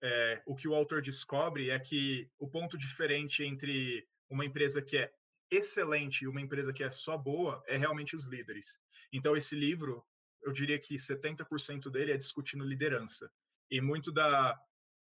é, 0.00 0.40
o 0.46 0.54
que 0.54 0.68
o 0.68 0.74
autor 0.74 1.02
descobre 1.02 1.70
é 1.70 1.78
que 1.80 2.30
o 2.38 2.48
ponto 2.48 2.78
diferente 2.78 3.42
entre 3.42 4.06
uma 4.30 4.44
empresa 4.44 4.80
que 4.80 4.96
é 4.96 5.12
excelente 5.50 6.22
e 6.22 6.28
uma 6.28 6.40
empresa 6.40 6.72
que 6.72 6.84
é 6.84 6.90
só 6.90 7.18
boa 7.18 7.62
é 7.66 7.76
realmente 7.76 8.14
os 8.14 8.26
líderes. 8.26 8.78
Então, 9.12 9.36
esse 9.36 9.56
livro, 9.56 10.04
eu 10.42 10.52
diria 10.52 10.78
que 10.78 10.96
70% 10.96 11.90
dele 11.90 12.12
é 12.12 12.16
discutindo 12.16 12.64
liderança. 12.64 13.30
E 13.70 13.80
muito 13.80 14.12
da, 14.12 14.60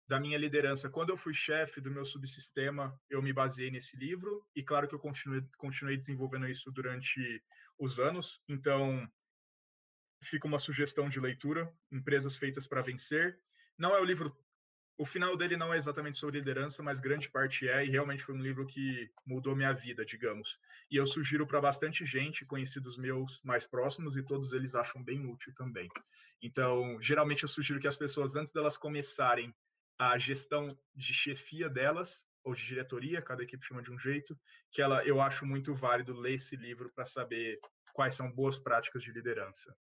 da 0.08 0.20
minha 0.20 0.38
liderança, 0.38 0.90
quando 0.90 1.10
eu 1.10 1.18
fui 1.18 1.34
chefe 1.34 1.82
do 1.82 1.90
meu 1.90 2.06
subsistema, 2.06 2.98
eu 3.10 3.22
me 3.22 3.34
baseei 3.34 3.72
nesse 3.72 3.98
livro. 3.98 4.46
E 4.56 4.64
claro 4.64 4.88
que 4.88 4.96
eu 4.96 5.00
continuei, 5.00 5.42
continuei 5.58 5.98
desenvolvendo 5.98 6.48
isso 6.48 6.72
durante 6.72 7.44
os 7.80 8.00
anos. 8.00 8.42
Então, 8.48 9.08
fica 10.22 10.48
uma 10.48 10.60
sugestão 10.60 11.10
de 11.10 11.20
leitura: 11.20 11.74
Empresas 11.92 12.36
Feitas 12.36 12.68
para 12.68 12.82
Vencer. 12.82 13.40
Não 13.78 13.96
é 13.96 14.00
o 14.00 14.06
livro 14.06 14.36
o 14.98 15.06
final 15.06 15.36
dele 15.36 15.58
não 15.58 15.74
é 15.74 15.78
exatamente 15.78 16.18
sobre 16.18 16.40
liderança, 16.40 16.82
mas 16.82 17.00
grande 17.00 17.30
parte 17.30 17.68
é, 17.68 17.86
e 17.86 17.90
realmente 17.90 18.24
foi 18.24 18.34
um 18.34 18.42
livro 18.42 18.66
que 18.66 19.12
mudou 19.26 19.56
minha 19.56 19.74
vida, 19.74 20.06
digamos. 20.06 20.58
E 20.90 20.96
eu 20.96 21.06
sugiro 21.06 21.46
para 21.46 21.60
bastante 21.60 22.06
gente, 22.06 22.46
conhecidos 22.46 22.98
meus 22.98 23.42
mais 23.44 23.68
próximos, 23.68 24.16
e 24.16 24.24
todos 24.24 24.54
eles 24.54 24.74
acham 24.74 25.04
bem 25.04 25.26
útil 25.26 25.54
também. 25.54 25.90
Então, 26.42 26.98
geralmente 27.02 27.44
eu 27.44 27.50
sugiro 27.50 27.80
que 27.80 27.88
as 27.88 27.98
pessoas, 27.98 28.36
antes 28.36 28.54
delas 28.54 28.78
começarem 28.78 29.54
a 29.98 30.18
gestão 30.18 30.68
de 30.94 31.14
chefia 31.14 31.70
delas, 31.70 32.28
ou 32.44 32.54
de 32.54 32.66
diretoria, 32.66 33.22
cada 33.22 33.44
equipe 33.44 33.66
chama 33.66 33.82
de 33.82 33.92
um 33.92 33.98
jeito, 33.98 34.38
que 34.72 34.82
ela, 34.82 35.04
eu 35.06 35.20
acho 35.20 35.46
muito 35.46 35.74
válido 35.74 36.14
ler 36.14 36.34
esse 36.34 36.56
livro 36.56 36.92
para 36.94 37.06
saber 37.06 37.60
quais 37.94 38.14
são 38.14 38.32
boas 38.32 38.60
práticas 38.60 39.02
de 39.02 39.12
liderança. 39.12 39.76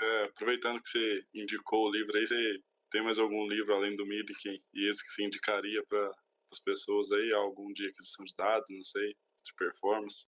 É, 0.00 0.24
aproveitando 0.24 0.82
que 0.82 0.88
você 0.88 1.24
indicou 1.32 1.88
o 1.88 1.92
livro 1.92 2.16
aí, 2.16 2.26
você 2.26 2.58
tem 2.90 3.02
mais 3.02 3.18
algum 3.18 3.46
livro 3.48 3.72
além 3.74 3.96
do 3.96 4.04
Midikin 4.04 4.60
e 4.74 4.90
esse 4.90 5.02
que 5.02 5.10
você 5.10 5.24
indicaria 5.24 5.82
para 5.86 6.10
as 6.50 6.58
pessoas 6.58 7.10
aí, 7.12 7.32
algum 7.34 7.72
de 7.72 7.86
aquisição 7.86 8.24
de 8.24 8.34
dados, 8.36 8.68
não 8.70 8.82
sei, 8.82 9.08
de 9.08 9.54
performance? 9.56 10.28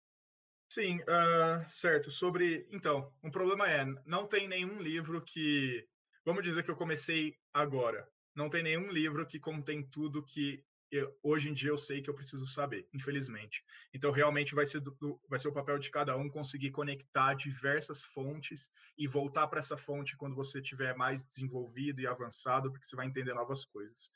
Sim, 0.71 0.99
uh, 1.01 1.67
certo. 1.67 2.09
Sobre. 2.09 2.67
Então, 2.71 3.13
um 3.23 3.29
problema 3.29 3.69
é, 3.69 3.85
não 4.05 4.25
tem 4.25 4.47
nenhum 4.47 4.81
livro 4.81 5.21
que. 5.21 5.87
Vamos 6.25 6.43
dizer 6.43 6.63
que 6.63 6.71
eu 6.71 6.75
comecei 6.75 7.35
agora. 7.53 8.07
Não 8.35 8.49
tem 8.49 8.63
nenhum 8.63 8.91
livro 8.91 9.25
que 9.25 9.39
contém 9.39 9.83
tudo 9.83 10.23
que 10.23 10.63
eu, 10.93 11.11
hoje 11.23 11.49
em 11.49 11.53
dia 11.53 11.69
eu 11.69 11.77
sei 11.77 12.01
que 12.01 12.09
eu 12.09 12.13
preciso 12.13 12.45
saber, 12.45 12.87
infelizmente. 12.93 13.63
Então, 13.93 14.11
realmente 14.11 14.53
vai 14.53 14.65
ser, 14.65 14.79
do, 14.79 15.19
vai 15.27 15.39
ser 15.39 15.47
o 15.47 15.53
papel 15.53 15.79
de 15.79 15.89
cada 15.89 16.15
um 16.15 16.29
conseguir 16.29 16.69
conectar 16.69 17.33
diversas 17.33 18.03
fontes 18.03 18.71
e 18.95 19.07
voltar 19.07 19.47
para 19.47 19.59
essa 19.59 19.75
fonte 19.75 20.15
quando 20.15 20.35
você 20.35 20.59
estiver 20.59 20.95
mais 20.95 21.25
desenvolvido 21.25 21.99
e 21.99 22.05
avançado, 22.05 22.71
porque 22.71 22.85
você 22.85 22.95
vai 22.95 23.07
entender 23.07 23.33
novas 23.33 23.65
coisas. 23.65 24.11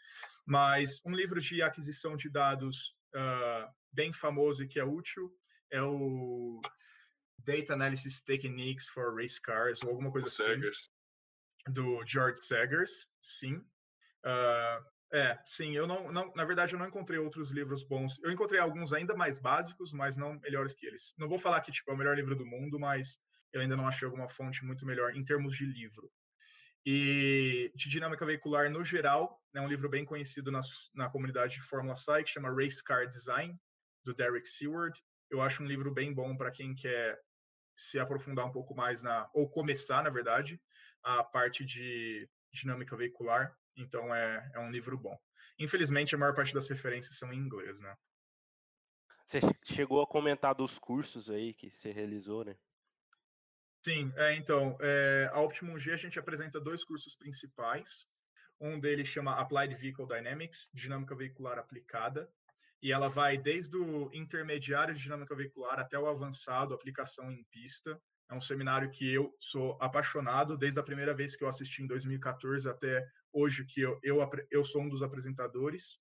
Mas 0.46 1.02
um 1.04 1.16
livro 1.16 1.42
de 1.42 1.64
aquisição 1.64 2.16
de 2.16 2.30
dados 2.30 2.96
uh, 3.16 3.74
bem 3.92 4.14
famoso 4.14 4.64
e 4.64 4.68
que 4.68 4.80
é 4.80 4.86
útil 4.86 5.34
é 5.72 5.82
o 5.82 6.62
Data 7.40 7.74
Analysis 7.74 8.22
Techniques 8.22 8.88
for 8.88 9.16
Race 9.16 9.42
Cars, 9.42 9.82
ou 9.82 9.90
alguma 9.90 10.12
coisa 10.12 10.28
assim. 10.28 10.44
Do 11.70 12.04
George 12.06 12.44
Sagers, 12.44 13.10
sim. 13.22 13.56
Uh, 14.26 14.84
é, 15.14 15.40
sim, 15.46 15.76
eu 15.76 15.88
não, 15.88 16.12
não, 16.12 16.34
na 16.36 16.44
verdade 16.44 16.74
eu 16.74 16.80
não 16.80 16.88
encontrei 16.88 17.18
outros 17.18 17.52
livros 17.52 17.84
bons. 17.84 18.20
Eu 18.22 18.32
encontrei 18.32 18.60
alguns 18.60 18.92
ainda 18.92 19.16
mais 19.16 19.40
básicos, 19.40 19.94
mas 19.94 20.18
não 20.18 20.40
melhores 20.40 20.74
que 20.74 20.86
eles. 20.86 21.14
Não 21.18 21.30
vou 21.30 21.40
falar 21.40 21.62
que 21.62 21.72
tipo 21.72 21.90
é 21.90 21.94
o 21.94 21.98
melhor 21.98 22.16
livro 22.16 22.36
do 22.36 22.46
mundo, 22.46 22.80
mas 22.80 23.20
eu 23.54 23.62
ainda 23.62 23.78
não 23.78 23.88
achei 23.88 24.06
alguma 24.06 24.28
fonte 24.28 24.66
muito 24.66 24.86
melhor 24.86 25.16
em 25.16 25.24
termos 25.24 25.56
de 25.56 25.66
livro. 25.66 26.12
E 26.86 27.72
de 27.76 27.90
dinâmica 27.90 28.26
veicular 28.26 28.70
no 28.70 28.84
geral, 28.84 29.42
é 29.54 29.62
um 29.62 29.68
livro 29.68 29.90
bem 29.90 30.06
conhecido 30.06 30.52
na, 30.52 30.60
na 30.94 31.10
comunidade 31.10 31.56
de 31.56 31.62
Fórmula 31.62 31.94
Psy, 31.94 32.24
que 32.24 32.30
chama 32.30 32.54
Race 32.54 32.84
Car 32.84 33.08
Design, 33.08 33.58
do 34.04 34.14
Derek 34.14 34.48
Seward. 34.48 35.02
Eu 35.30 35.42
acho 35.42 35.64
um 35.64 35.66
livro 35.66 35.94
bem 35.94 36.14
bom 36.14 36.36
para 36.36 36.52
quem 36.52 36.74
quer 36.74 37.20
se 37.76 38.00
aprofundar 38.00 38.46
um 38.46 38.52
pouco 38.52 38.74
mais 38.74 39.04
na, 39.04 39.30
ou 39.34 39.50
começar, 39.50 40.04
na 40.04 40.10
verdade, 40.10 40.62
a 41.04 41.24
parte 41.24 41.66
de 41.66 42.30
dinâmica 42.52 42.96
veicular. 42.96 43.56
Então 43.76 44.14
é, 44.14 44.52
é 44.54 44.60
um 44.60 44.72
livro 44.72 44.98
bom. 44.98 45.18
Infelizmente, 45.60 46.16
a 46.16 46.18
maior 46.18 46.36
parte 46.36 46.54
das 46.54 46.70
referências 46.70 47.18
são 47.18 47.34
em 47.34 47.38
inglês, 47.38 47.82
né? 47.82 47.96
Você 49.28 49.42
chegou 49.64 50.02
a 50.02 50.08
comentar 50.08 50.56
dos 50.56 50.80
cursos 50.80 51.30
aí 51.30 51.54
que 51.54 51.70
você 51.70 51.92
realizou, 51.92 52.46
né? 52.46 52.56
Sim, 53.84 54.12
é, 54.16 54.36
então, 54.36 54.78
é, 54.82 55.30
a 55.32 55.40
Optimum 55.40 55.78
G 55.78 55.92
a 55.94 55.98
gente 55.98 56.20
apresenta 56.20 56.60
dois 56.60 56.84
cursos 56.84 57.16
principais. 57.16 58.08
Um 58.60 58.80
deles 58.80 59.08
chama 59.08 59.40
Applied 59.40 59.76
Vehicle 59.76 60.08
Dynamics, 60.08 60.70
Dinâmica 60.74 61.16
Veicular 61.16 61.60
Aplicada, 61.60 62.30
e 62.82 62.92
ela 62.92 63.08
vai 63.08 63.38
desde 63.38 63.78
o 63.78 64.10
intermediário 64.14 64.94
de 64.94 65.02
dinâmica 65.02 65.36
veicular 65.36 65.80
até 65.80 65.98
o 65.98 66.08
avançado, 66.08 66.74
aplicação 66.74 67.32
em 67.32 67.44
pista. 67.46 68.00
É 68.30 68.36
um 68.36 68.42
seminário 68.42 68.92
que 68.92 69.14
eu 69.14 69.34
sou 69.40 69.78
apaixonado 69.82 70.58
desde 70.58 70.80
a 70.80 70.84
primeira 70.84 71.14
vez 71.14 71.36
que 71.36 71.44
eu 71.44 71.48
assisti 71.48 71.82
em 71.82 71.88
2014 71.88 72.70
até 72.70 73.08
hoje 73.32 73.66
que 73.66 73.82
eu, 73.82 73.98
eu, 74.04 74.18
eu 74.52 74.66
sou 74.66 74.82
um 74.82 74.90
dos 74.90 75.02
apresentadores. 75.02 76.00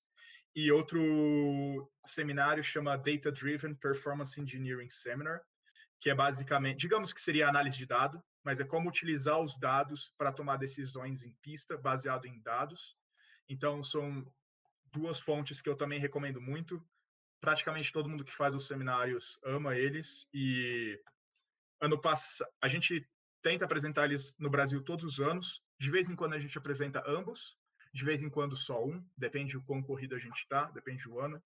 E 0.54 0.72
outro 0.72 1.90
seminário 2.06 2.64
chama 2.64 2.96
Data 2.96 3.30
Driven 3.30 3.74
Performance 3.74 4.40
Engineering 4.40 4.88
Seminar, 4.88 5.40
que 6.00 6.10
é 6.10 6.14
basicamente, 6.14 6.80
digamos 6.80 7.12
que 7.12 7.20
seria 7.20 7.48
análise 7.48 7.76
de 7.76 7.86
dado, 7.86 8.22
mas 8.42 8.58
é 8.58 8.64
como 8.64 8.88
utilizar 8.88 9.38
os 9.38 9.58
dados 9.58 10.12
para 10.16 10.32
tomar 10.32 10.56
decisões 10.56 11.22
em 11.22 11.32
pista, 11.42 11.76
baseado 11.76 12.26
em 12.26 12.40
dados. 12.40 12.96
Então, 13.48 13.82
são 13.82 14.26
duas 14.92 15.20
fontes 15.20 15.60
que 15.60 15.68
eu 15.68 15.76
também 15.76 16.00
recomendo 16.00 16.40
muito. 16.40 16.82
Praticamente 17.40 17.92
todo 17.92 18.08
mundo 18.08 18.24
que 18.24 18.32
faz 18.32 18.54
os 18.54 18.66
seminários 18.66 19.38
ama 19.44 19.76
eles 19.76 20.26
e 20.32 20.98
ano 21.80 22.00
passado 22.00 22.48
a 22.60 22.68
gente 22.68 23.06
tenta 23.42 23.64
apresentar 23.64 24.04
eles 24.04 24.34
no 24.38 24.50
Brasil 24.50 24.82
todos 24.82 25.04
os 25.04 25.20
anos. 25.20 25.62
De 25.78 25.90
vez 25.90 26.10
em 26.10 26.16
quando 26.16 26.34
a 26.34 26.38
gente 26.38 26.56
apresenta 26.58 27.02
ambos, 27.06 27.56
de 27.92 28.04
vez 28.04 28.22
em 28.22 28.30
quando 28.30 28.56
só 28.56 28.84
um, 28.84 29.04
depende 29.16 29.54
do 29.54 29.62
quão 29.62 29.82
corrido 29.82 30.14
a 30.14 30.18
gente 30.18 30.38
está, 30.38 30.64
depende 30.70 31.04
do 31.04 31.20
ano. 31.20 31.42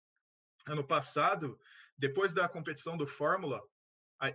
Ano 0.66 0.86
passado, 0.86 1.58
depois 1.96 2.32
da 2.32 2.48
competição 2.48 2.96
do 2.96 3.06
Fórmula, 3.06 3.60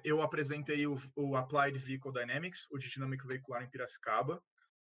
eu 0.03 0.21
apresentei 0.21 0.85
o, 0.87 0.95
o 1.15 1.35
Applied 1.35 1.77
Vehicle 1.77 2.11
Dynamics, 2.11 2.67
o 2.71 2.77
de 2.77 2.89
dinâmica 2.89 3.27
veicular 3.27 3.63
em 3.63 3.69
Piracicaba, 3.69 4.41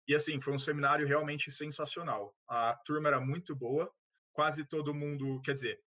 e 0.07 0.16
assim, 0.16 0.39
foi 0.39 0.53
um 0.53 0.59
seminário 0.59 1.07
realmente 1.07 1.51
sensacional. 1.51 2.36
A 2.47 2.76
turma 2.86 3.07
era 3.07 3.20
muito 3.20 3.55
boa, 3.55 3.91
quase 4.34 4.66
todo 4.66 4.93
mundo, 4.93 5.41
quer 5.41 5.53
dizer, 5.53 5.80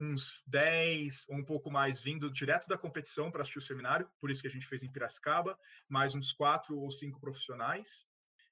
uns 0.00 0.42
10 0.46 1.26
ou 1.28 1.36
um 1.36 1.44
pouco 1.44 1.70
mais 1.70 2.02
vindo 2.02 2.30
direto 2.30 2.68
da 2.68 2.76
competição 2.76 3.30
para 3.30 3.42
assistir 3.42 3.58
o 3.58 3.62
seminário, 3.62 4.08
por 4.20 4.30
isso 4.30 4.40
que 4.40 4.48
a 4.48 4.50
gente 4.50 4.66
fez 4.66 4.82
em 4.82 4.90
Piracicaba, 4.90 5.58
mais 5.88 6.14
uns 6.14 6.32
quatro 6.32 6.78
ou 6.78 6.90
cinco 6.90 7.20
profissionais. 7.20 8.06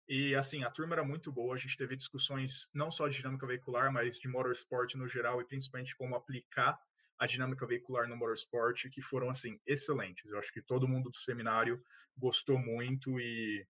E 0.09 0.35
assim, 0.35 0.65
a 0.65 0.71
turma 0.71 0.95
era 0.95 1.05
muito 1.05 1.33
boa, 1.33 1.55
a 1.55 1.59
gente 1.59 1.77
teve 1.77 1.97
discussões 1.97 2.69
não 2.75 2.91
só 2.91 3.09
de 3.09 3.17
dinâmica 3.17 3.47
veicular, 3.47 3.93
mas 3.93 4.19
de 4.19 4.29
motorsport 4.29 4.95
no 4.95 5.09
geral 5.09 5.41
e 5.41 5.45
principalmente 5.45 5.97
como 5.97 6.15
aplicar 6.15 6.79
a 7.19 7.27
dinâmica 7.27 7.67
veicular 7.67 8.09
no 8.09 8.17
motorsport, 8.17 8.89
que 8.91 9.01
foram 9.01 9.31
assim 9.31 9.61
excelentes. 9.67 10.31
Eu 10.31 10.39
acho 10.39 10.53
que 10.53 10.61
todo 10.61 10.89
mundo 10.89 11.09
do 11.09 11.17
seminário 11.17 11.83
gostou 12.17 12.59
muito 12.59 13.21
e 13.21 13.67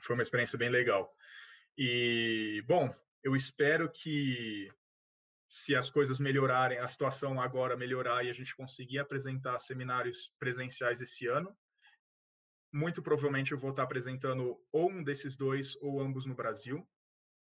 foi 0.00 0.14
uma 0.14 0.22
experiência 0.22 0.58
bem 0.58 0.68
legal. 0.68 1.12
E 1.76 2.62
bom, 2.66 2.92
eu 3.22 3.36
espero 3.36 3.88
que 3.90 4.68
se 5.48 5.74
as 5.74 5.88
coisas 5.88 6.20
melhorarem, 6.20 6.78
a 6.78 6.86
situação 6.86 7.40
agora 7.40 7.76
melhorar 7.76 8.22
e 8.24 8.28
a 8.28 8.32
gente 8.34 8.54
conseguir 8.54 8.98
apresentar 8.98 9.58
seminários 9.58 10.30
presenciais 10.38 11.00
esse 11.00 11.26
ano, 11.26 11.56
muito 12.70 13.02
provavelmente 13.02 13.52
eu 13.52 13.58
vou 13.58 13.70
estar 13.70 13.84
apresentando 13.84 14.60
ou 14.70 14.90
um 14.90 15.02
desses 15.02 15.36
dois 15.36 15.74
ou 15.80 16.02
ambos 16.02 16.26
no 16.26 16.34
Brasil. 16.34 16.86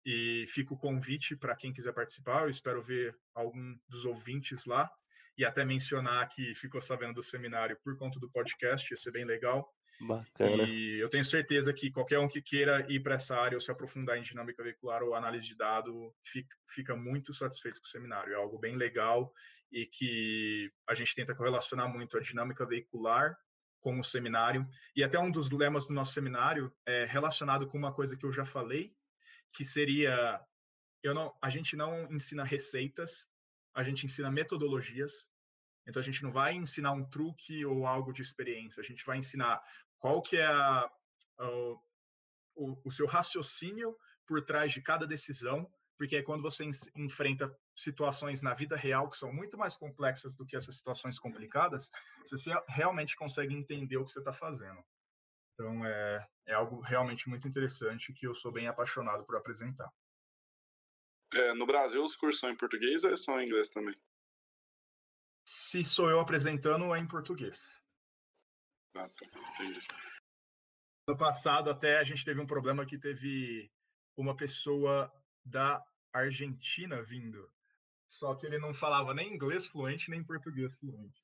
E 0.05 0.45
fica 0.47 0.73
o 0.73 0.77
convite 0.77 1.35
para 1.35 1.55
quem 1.57 1.73
quiser 1.73 1.93
participar. 1.93 2.43
Eu 2.43 2.49
espero 2.49 2.81
ver 2.81 3.13
algum 3.35 3.77
dos 3.89 4.05
ouvintes 4.05 4.65
lá 4.65 4.89
e 5.37 5.43
até 5.43 5.65
mencionar 5.65 6.27
que 6.29 6.55
ficou 6.55 6.79
sabendo 6.79 7.15
do 7.15 7.23
seminário 7.23 7.77
por 7.83 7.97
conta 7.97 8.17
do 8.17 8.31
podcast, 8.31 8.91
ia 8.91 8.97
ser 8.97 9.11
bem 9.11 9.25
legal. 9.25 9.69
Bacana. 9.99 10.63
E 10.63 10.99
eu 10.99 11.09
tenho 11.09 11.23
certeza 11.23 11.73
que 11.73 11.91
qualquer 11.91 12.19
um 12.19 12.27
que 12.27 12.41
queira 12.41 12.85
ir 12.89 13.01
para 13.01 13.15
essa 13.15 13.35
área 13.35 13.57
ou 13.57 13.61
se 13.61 13.71
aprofundar 13.71 14.17
em 14.17 14.21
dinâmica 14.21 14.63
veicular 14.63 15.03
ou 15.03 15.13
análise 15.13 15.47
de 15.47 15.55
dado 15.55 16.13
fica, 16.23 16.55
fica 16.69 16.95
muito 16.95 17.33
satisfeito 17.33 17.81
com 17.81 17.87
o 17.87 17.89
seminário. 17.89 18.33
É 18.33 18.35
algo 18.35 18.57
bem 18.57 18.77
legal 18.77 19.33
e 19.71 19.85
que 19.85 20.71
a 20.87 20.93
gente 20.93 21.13
tenta 21.13 21.35
correlacionar 21.35 21.91
muito 21.91 22.17
a 22.17 22.21
dinâmica 22.21 22.65
veicular 22.65 23.37
com 23.81 23.99
o 23.99 24.03
seminário. 24.03 24.67
E 24.95 25.03
até 25.03 25.19
um 25.19 25.31
dos 25.31 25.51
lemas 25.51 25.87
do 25.87 25.93
nosso 25.93 26.13
seminário 26.13 26.73
é 26.85 27.05
relacionado 27.05 27.67
com 27.67 27.77
uma 27.77 27.93
coisa 27.93 28.15
que 28.15 28.25
eu 28.25 28.31
já 28.31 28.45
falei, 28.45 28.93
que 29.53 29.65
seria 29.65 30.39
eu 31.03 31.13
não, 31.13 31.33
a 31.41 31.49
gente 31.49 31.75
não 31.75 32.11
ensina 32.11 32.43
receitas, 32.43 33.27
a 33.73 33.83
gente 33.83 34.05
ensina 34.05 34.29
metodologias. 34.29 35.28
Então 35.89 35.99
a 35.99 36.03
gente 36.03 36.23
não 36.23 36.31
vai 36.31 36.53
ensinar 36.53 36.93
um 36.93 37.03
truque 37.03 37.65
ou 37.65 37.85
algo 37.85 38.13
de 38.13 38.21
experiência, 38.21 38.81
a 38.81 38.85
gente 38.85 39.05
vai 39.05 39.17
ensinar 39.17 39.61
qual 39.97 40.21
que 40.21 40.37
é 40.37 40.45
a, 40.45 40.89
a, 41.39 41.49
o, 42.55 42.81
o 42.85 42.91
seu 42.91 43.07
raciocínio 43.07 43.95
por 44.25 44.45
trás 44.45 44.71
de 44.71 44.81
cada 44.81 45.07
decisão 45.07 45.69
porque 45.99 46.15
é 46.15 46.23
quando 46.23 46.41
você 46.41 46.63
enfrenta 46.95 47.53
situações 47.75 48.41
na 48.41 48.53
vida 48.53 48.77
real 48.77 49.09
que 49.09 49.17
são 49.17 49.33
muito 49.33 49.57
mais 49.57 49.75
complexas 49.75 50.33
do 50.33 50.45
que 50.45 50.55
essas 50.55 50.77
situações 50.77 51.19
complicadas, 51.19 51.91
você 52.29 52.51
realmente 52.69 53.17
consegue 53.17 53.53
entender 53.53 53.97
o 53.97 54.05
que 54.05 54.11
você 54.13 54.19
está 54.19 54.31
fazendo. 54.31 54.81
Então, 55.53 55.85
é, 55.85 56.25
é 56.47 56.53
algo 56.53 56.79
realmente 56.79 57.27
muito 57.27 57.49
interessante 57.49 58.13
que 58.13 58.25
eu 58.25 58.33
sou 58.33 58.49
bem 58.49 58.69
apaixonado 58.69 59.25
por 59.25 59.35
apresentar. 59.35 59.91
É, 61.33 61.53
no 61.53 61.65
Brasil, 61.65 62.01
os 62.01 62.15
cursos 62.15 62.39
são 62.39 62.49
em 62.49 62.55
português 62.55 63.03
ou 63.03 63.17
são 63.17 63.39
em 63.41 63.45
inglês 63.45 63.67
também? 63.67 63.93
Se 65.51 65.83
sou 65.83 66.11
eu 66.11 66.19
apresentando, 66.19 66.93
é 66.93 66.99
em 66.99 67.07
português. 67.07 67.81
Ah, 68.95 69.09
tá. 69.09 69.25
Entendi. 69.55 69.79
No 71.07 71.17
passado, 71.17 71.71
até 71.71 71.97
a 71.97 72.03
gente 72.03 72.23
teve 72.23 72.39
um 72.39 72.45
problema 72.45 72.85
que 72.85 72.99
teve 72.99 73.71
uma 74.15 74.37
pessoa 74.37 75.11
da 75.43 75.83
Argentina 76.13 77.01
vindo. 77.01 77.51
Só 78.07 78.35
que 78.35 78.45
ele 78.45 78.59
não 78.59 78.75
falava 78.75 79.11
nem 79.11 79.33
inglês 79.33 79.65
fluente, 79.65 80.11
nem 80.11 80.23
português 80.23 80.71
fluente. 80.75 81.19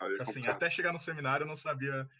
Aí 0.00 0.12
é 0.14 0.22
assim, 0.22 0.32
complicado. 0.32 0.56
até 0.56 0.68
chegar 0.68 0.92
no 0.92 0.98
seminário 0.98 1.44
eu 1.44 1.48
não 1.48 1.56
sabia, 1.56 2.10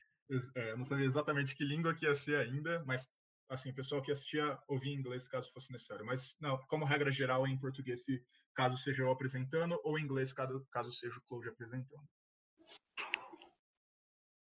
é, 0.54 0.76
não 0.76 0.84
sabia 0.84 1.06
exatamente 1.06 1.56
que 1.56 1.64
língua 1.64 1.92
que 1.92 2.06
ia 2.06 2.14
ser 2.14 2.36
ainda, 2.36 2.84
mas 2.84 3.10
assim, 3.50 3.74
pessoal 3.74 4.00
que 4.00 4.12
assistia 4.12 4.58
ouvia 4.68 4.94
inglês 4.94 5.28
caso 5.28 5.52
fosse 5.52 5.72
necessário. 5.72 6.06
Mas 6.06 6.36
não, 6.40 6.56
como 6.68 6.84
regra 6.84 7.10
geral 7.10 7.46
é 7.46 7.50
em 7.50 7.58
português 7.58 8.02
se 8.04 8.24
caso 8.54 8.76
seja 8.76 9.02
eu 9.02 9.10
apresentando, 9.10 9.78
ou 9.84 9.98
em 9.98 10.04
inglês 10.04 10.32
caso, 10.32 10.64
caso 10.70 10.92
seja 10.92 11.18
o 11.18 11.22
Claude 11.22 11.48
apresentando. 11.48 12.08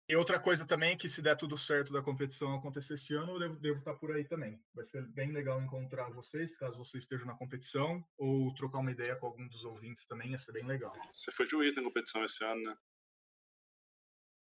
E 0.10 0.16
outra 0.16 0.40
coisa 0.40 0.66
também 0.66 0.98
que 0.98 1.10
se 1.10 1.22
der 1.22 1.36
tudo 1.36 1.58
certo 1.58 1.92
da 1.92 2.02
competição 2.02 2.56
acontecer 2.56 2.94
esse 2.94 3.14
ano, 3.14 3.34
eu 3.34 3.40
devo, 3.40 3.56
devo 3.60 3.80
estar 3.80 3.94
por 3.96 4.12
aí 4.12 4.24
também. 4.24 4.62
Vai 4.74 4.86
ser 4.86 5.06
bem 5.08 5.34
legal 5.34 5.62
encontrar 5.62 6.10
vocês, 6.10 6.56
caso 6.56 6.78
vocês 6.78 7.04
estejam 7.04 7.28
na 7.28 7.36
competição, 7.36 8.02
ou 8.18 8.54
trocar 8.56 8.80
uma 8.80 8.92
ideia 8.92 9.18
com 9.18 9.26
algum 9.26 9.46
dos 9.50 9.66
ouvintes 9.66 10.06
também, 10.06 10.32
ia 10.32 10.38
ser 10.38 10.54
bem 10.54 10.66
legal. 10.66 10.94
Você 11.12 11.30
foi 11.32 11.46
juiz 11.46 11.76
na 11.76 11.84
competição 11.84 12.24
esse 12.24 12.44
ano, 12.44 12.64
né? 12.64 12.78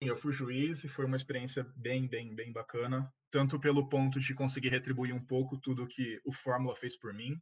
Eu 0.02 0.16
fui 0.16 0.32
juiz 0.32 0.84
e 0.84 0.88
foi 0.88 1.06
uma 1.06 1.16
experiência 1.16 1.64
bem, 1.76 2.08
bem, 2.08 2.36
bem 2.36 2.52
bacana, 2.52 3.12
tanto 3.36 3.60
pelo 3.60 3.90
ponto 3.90 4.18
de 4.18 4.34
conseguir 4.34 4.70
retribuir 4.70 5.14
um 5.14 5.20
pouco 5.20 5.58
tudo 5.58 5.86
que 5.86 6.22
o 6.24 6.32
Fórmula 6.32 6.74
fez 6.74 6.98
por 6.98 7.14
mim, 7.14 7.38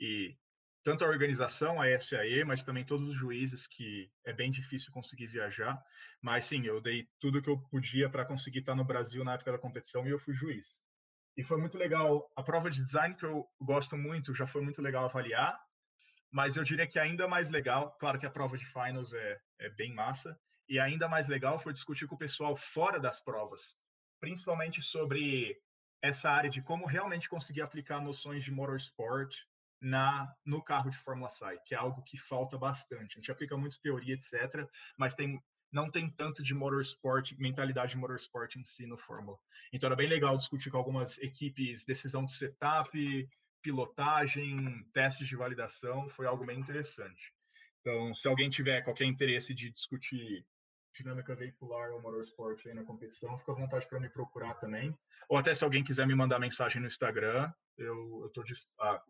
e 0.00 0.34
tanto 0.82 1.04
a 1.04 1.08
organização, 1.08 1.82
a 1.82 1.98
SAE, 1.98 2.44
mas 2.46 2.64
também 2.64 2.82
todos 2.82 3.10
os 3.10 3.14
juízes, 3.14 3.66
que 3.66 4.10
é 4.24 4.32
bem 4.32 4.50
difícil 4.50 4.90
conseguir 4.90 5.26
viajar. 5.26 5.78
Mas 6.22 6.46
sim, 6.46 6.64
eu 6.64 6.80
dei 6.80 7.06
tudo 7.20 7.42
que 7.42 7.50
eu 7.50 7.58
podia 7.68 8.08
para 8.08 8.24
conseguir 8.24 8.60
estar 8.60 8.74
no 8.74 8.86
Brasil 8.86 9.22
na 9.22 9.34
época 9.34 9.52
da 9.52 9.58
competição 9.58 10.06
e 10.06 10.10
eu 10.12 10.18
fui 10.18 10.32
juiz. 10.32 10.78
E 11.36 11.44
foi 11.44 11.58
muito 11.58 11.76
legal. 11.76 12.26
A 12.34 12.42
prova 12.42 12.70
de 12.70 12.78
design, 12.78 13.14
que 13.14 13.26
eu 13.26 13.46
gosto 13.60 13.98
muito, 13.98 14.34
já 14.34 14.46
foi 14.46 14.62
muito 14.62 14.80
legal 14.80 15.04
avaliar, 15.04 15.60
mas 16.32 16.56
eu 16.56 16.64
diria 16.64 16.86
que 16.86 16.98
ainda 16.98 17.28
mais 17.28 17.50
legal, 17.50 17.94
claro 18.00 18.18
que 18.18 18.24
a 18.24 18.30
prova 18.30 18.56
de 18.56 18.64
finals 18.64 19.12
é, 19.12 19.38
é 19.60 19.68
bem 19.68 19.92
massa, 19.92 20.34
e 20.66 20.80
ainda 20.80 21.06
mais 21.06 21.28
legal 21.28 21.58
foi 21.58 21.74
discutir 21.74 22.06
com 22.06 22.14
o 22.14 22.18
pessoal 22.18 22.56
fora 22.56 22.98
das 22.98 23.22
provas, 23.22 23.60
principalmente 24.24 24.80
sobre 24.80 25.60
essa 26.02 26.30
área 26.30 26.48
de 26.48 26.62
como 26.62 26.86
realmente 26.86 27.28
conseguir 27.28 27.60
aplicar 27.60 28.00
noções 28.00 28.42
de 28.42 28.50
motorsport, 28.50 29.36
na 29.82 30.34
no 30.46 30.62
carro 30.62 30.88
de 30.88 30.96
Fórmula 30.96 31.28
SAI, 31.28 31.58
que 31.66 31.74
é 31.74 31.78
algo 31.78 32.02
que 32.02 32.16
falta 32.16 32.56
bastante. 32.56 33.18
A 33.18 33.20
gente 33.20 33.30
aplica 33.30 33.54
muito 33.54 33.78
teoria, 33.82 34.14
etc., 34.14 34.66
mas 34.96 35.14
tem 35.14 35.38
não 35.70 35.90
tem 35.90 36.08
tanto 36.08 36.42
de 36.42 36.54
motorsport, 36.54 37.32
mentalidade 37.36 37.90
de 37.90 37.98
motorsport 37.98 38.56
em 38.56 38.64
si 38.64 38.86
no 38.86 38.96
Fórmula. 38.96 39.36
Então 39.72 39.88
era 39.88 39.96
bem 39.96 40.08
legal 40.08 40.36
discutir 40.38 40.70
com 40.70 40.78
algumas 40.78 41.18
equipes 41.18 41.84
decisão 41.84 42.24
de 42.24 42.32
setup, 42.32 43.28
pilotagem, 43.60 44.84
testes 44.94 45.28
de 45.28 45.36
validação, 45.36 46.08
foi 46.08 46.26
algo 46.26 46.46
bem 46.46 46.58
interessante. 46.58 47.34
Então, 47.80 48.14
se 48.14 48.26
alguém 48.26 48.48
tiver 48.48 48.82
qualquer 48.82 49.04
interesse 49.04 49.52
de 49.52 49.70
discutir 49.70 50.46
dinâmica 50.94 51.34
veicular 51.34 51.90
ou 51.90 52.00
motorsport 52.00 52.64
aí 52.66 52.74
na 52.74 52.84
competição, 52.84 53.36
fica 53.36 53.52
à 53.52 53.54
vontade 53.54 53.86
para 53.88 54.00
me 54.00 54.08
procurar 54.08 54.54
também. 54.54 54.96
Ou 55.28 55.36
até 55.36 55.54
se 55.54 55.64
alguém 55.64 55.84
quiser 55.84 56.06
me 56.06 56.14
mandar 56.14 56.38
mensagem 56.38 56.80
no 56.80 56.86
Instagram, 56.86 57.52
eu 57.76 58.26
estou 58.26 58.44
ah, 58.80 59.02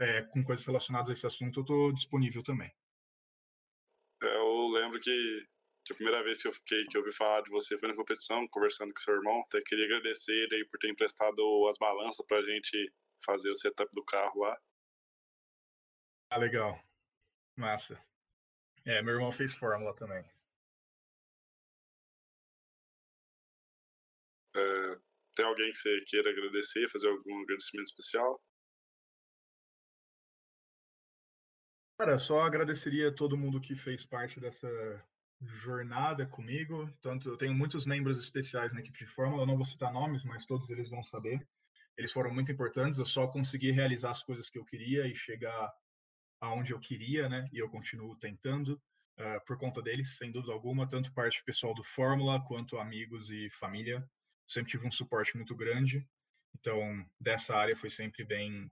é, 0.00 0.22
com 0.22 0.44
coisas 0.44 0.66
relacionadas 0.66 1.08
a 1.08 1.12
esse 1.12 1.26
assunto, 1.26 1.60
eu 1.60 1.62
estou 1.62 1.92
disponível 1.92 2.42
também. 2.42 2.72
É, 4.22 4.36
eu 4.36 4.68
lembro 4.68 5.00
que, 5.00 5.46
que, 5.84 5.92
a 5.92 5.96
primeira 5.96 6.22
vez 6.24 6.42
que 6.42 6.48
eu 6.48 6.52
fiquei, 6.52 6.84
que 6.86 6.96
eu 6.96 7.02
ouvi 7.02 7.14
falar 7.14 7.42
de 7.42 7.50
você 7.50 7.78
foi 7.78 7.88
na 7.88 7.96
competição, 7.96 8.48
conversando 8.48 8.92
com 8.92 8.98
seu 8.98 9.14
irmão. 9.14 9.40
Até 9.46 9.60
queria 9.62 9.84
agradecer 9.84 10.32
ele 10.32 10.56
aí 10.56 10.64
por 10.64 10.78
ter 10.78 10.90
emprestado 10.90 11.40
as 11.68 11.78
balanças 11.78 12.24
para 12.26 12.38
a 12.38 12.42
gente 12.42 12.92
fazer 13.24 13.50
o 13.50 13.56
setup 13.56 13.92
do 13.94 14.04
carro 14.04 14.40
lá. 14.40 14.58
Ah, 16.30 16.38
legal. 16.38 16.78
Massa. 17.56 17.98
É, 18.84 19.02
meu 19.02 19.14
irmão 19.14 19.32
fez 19.32 19.56
fórmula 19.56 19.94
também. 19.94 20.24
É, 24.56 24.98
tem 25.34 25.44
alguém 25.44 25.70
que 25.70 25.78
você 25.78 26.00
queira 26.06 26.30
agradecer, 26.30 26.88
fazer 26.90 27.08
algum 27.08 27.42
agradecimento 27.42 27.86
especial? 27.86 28.40
Cara, 31.98 32.16
só 32.16 32.40
agradeceria 32.42 33.08
a 33.08 33.14
todo 33.14 33.36
mundo 33.36 33.60
que 33.60 33.74
fez 33.74 34.06
parte 34.06 34.38
dessa 34.38 34.68
jornada 35.40 36.26
comigo. 36.26 36.88
Tanto 37.00 37.28
eu 37.28 37.36
tenho 37.36 37.54
muitos 37.54 37.86
membros 37.86 38.18
especiais 38.18 38.72
na 38.72 38.80
equipe 38.80 38.98
de 38.98 39.06
Fórmula, 39.06 39.42
eu 39.42 39.46
não 39.46 39.56
vou 39.56 39.66
citar 39.66 39.92
nomes, 39.92 40.24
mas 40.24 40.46
todos 40.46 40.70
eles 40.70 40.88
vão 40.88 41.02
saber. 41.02 41.46
Eles 41.96 42.12
foram 42.12 42.32
muito 42.32 42.52
importantes, 42.52 42.98
eu 42.98 43.06
só 43.06 43.26
consegui 43.26 43.72
realizar 43.72 44.10
as 44.10 44.22
coisas 44.22 44.48
que 44.48 44.58
eu 44.58 44.64
queria 44.64 45.06
e 45.08 45.14
chegar 45.16 45.72
aonde 46.40 46.72
eu 46.72 46.78
queria, 46.78 47.28
né? 47.28 47.48
E 47.52 47.58
eu 47.58 47.68
continuo 47.68 48.16
tentando 48.16 48.80
uh, 49.18 49.44
por 49.44 49.58
conta 49.58 49.82
deles, 49.82 50.16
sem 50.16 50.30
dúvida 50.30 50.52
alguma, 50.52 50.88
tanto 50.88 51.12
parte 51.12 51.42
pessoal 51.44 51.74
do 51.74 51.82
Fórmula 51.82 52.40
quanto 52.46 52.78
amigos 52.78 53.30
e 53.30 53.50
família. 53.50 54.08
Sempre 54.48 54.70
tive 54.70 54.86
um 54.86 54.90
suporte 54.90 55.36
muito 55.36 55.54
grande. 55.54 56.04
Então, 56.58 57.06
dessa 57.20 57.54
área 57.54 57.76
foi 57.76 57.90
sempre 57.90 58.24
bem 58.24 58.70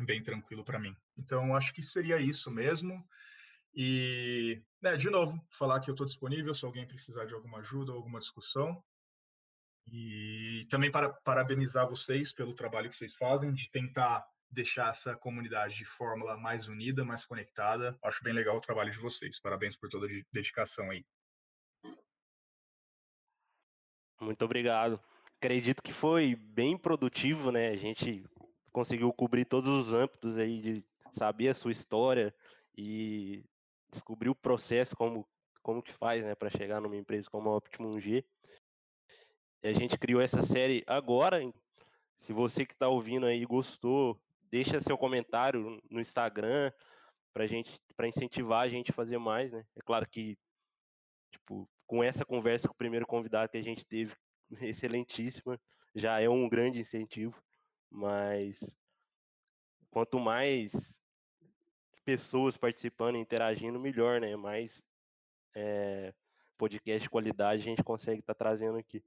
bem 0.00 0.22
tranquilo 0.22 0.64
para 0.64 0.78
mim. 0.78 0.96
Então, 1.16 1.54
acho 1.56 1.72
que 1.74 1.82
seria 1.82 2.20
isso 2.20 2.50
mesmo. 2.50 3.04
E, 3.74 4.62
né, 4.80 4.96
de 4.96 5.10
novo, 5.10 5.44
falar 5.50 5.80
que 5.80 5.90
eu 5.90 5.94
estou 5.94 6.06
disponível 6.06 6.54
se 6.54 6.64
alguém 6.64 6.86
precisar 6.86 7.26
de 7.26 7.34
alguma 7.34 7.58
ajuda 7.58 7.92
ou 7.92 7.98
alguma 7.98 8.20
discussão. 8.20 8.82
E 9.86 10.66
também 10.70 10.90
para 10.90 11.10
parabenizar 11.10 11.88
vocês 11.88 12.32
pelo 12.32 12.54
trabalho 12.54 12.90
que 12.90 12.96
vocês 12.96 13.14
fazem, 13.14 13.52
de 13.52 13.70
tentar 13.70 14.24
deixar 14.50 14.90
essa 14.90 15.16
comunidade 15.16 15.74
de 15.74 15.84
Fórmula 15.84 16.36
mais 16.36 16.68
unida, 16.68 17.04
mais 17.04 17.24
conectada. 17.24 17.98
Acho 18.02 18.22
bem 18.22 18.32
legal 18.32 18.56
o 18.56 18.60
trabalho 18.60 18.90
de 18.90 18.98
vocês. 18.98 19.40
Parabéns 19.40 19.76
por 19.76 19.88
toda 19.88 20.06
a 20.06 20.10
dedicação 20.32 20.90
aí. 20.90 21.04
Muito 24.20 24.44
obrigado. 24.44 25.00
Acredito 25.36 25.82
que 25.82 25.92
foi 25.92 26.34
bem 26.34 26.76
produtivo, 26.76 27.52
né? 27.52 27.68
A 27.68 27.76
gente 27.76 28.24
conseguiu 28.72 29.12
cobrir 29.12 29.44
todos 29.44 29.88
os 29.88 29.94
âmbitos 29.94 30.36
aí 30.36 30.60
de 30.60 30.84
saber 31.12 31.48
a 31.48 31.54
sua 31.54 31.70
história 31.70 32.34
e 32.76 33.44
descobrir 33.90 34.28
o 34.28 34.34
processo 34.34 34.96
como 34.96 35.26
como 35.62 35.82
que 35.82 35.92
faz, 35.92 36.24
né, 36.24 36.34
para 36.34 36.48
chegar 36.48 36.80
numa 36.80 36.96
empresa 36.96 37.28
como 37.28 37.50
a 37.50 37.56
Optimum 37.56 38.00
G. 38.00 38.24
E 39.62 39.68
a 39.68 39.72
gente 39.74 39.98
criou 39.98 40.20
essa 40.20 40.42
série 40.42 40.82
agora. 40.86 41.40
Se 42.20 42.32
você 42.32 42.64
que 42.64 42.72
está 42.72 42.88
ouvindo 42.88 43.26
aí 43.26 43.44
gostou, 43.44 44.18
deixa 44.50 44.80
seu 44.80 44.96
comentário 44.96 45.78
no 45.90 46.00
Instagram 46.00 46.72
para 47.34 47.46
gente, 47.46 47.78
para 47.94 48.08
incentivar 48.08 48.62
a 48.62 48.68
gente 48.68 48.92
a 48.92 48.94
fazer 48.94 49.18
mais, 49.18 49.52
né? 49.52 49.62
É 49.76 49.82
claro 49.82 50.08
que, 50.08 50.38
tipo, 51.30 51.68
com 51.88 52.04
essa 52.04 52.24
conversa 52.24 52.68
com 52.68 52.74
o 52.74 52.78
primeiro 52.78 53.06
convidado 53.06 53.50
que 53.50 53.56
a 53.56 53.62
gente 53.62 53.84
teve, 53.84 54.14
excelentíssima, 54.60 55.60
já 55.94 56.20
é 56.20 56.28
um 56.28 56.46
grande 56.48 56.78
incentivo. 56.78 57.42
Mas 57.90 58.76
quanto 59.90 60.20
mais 60.20 60.70
pessoas 62.04 62.56
participando 62.56 63.16
interagindo, 63.16 63.80
melhor, 63.80 64.20
né? 64.20 64.36
Mais 64.36 64.80
é, 65.56 66.14
podcast 66.58 67.02
de 67.02 67.10
qualidade 67.10 67.62
a 67.62 67.64
gente 67.64 67.82
consegue 67.82 68.20
estar 68.20 68.34
tá 68.34 68.38
trazendo 68.38 68.78
aqui. 68.78 69.02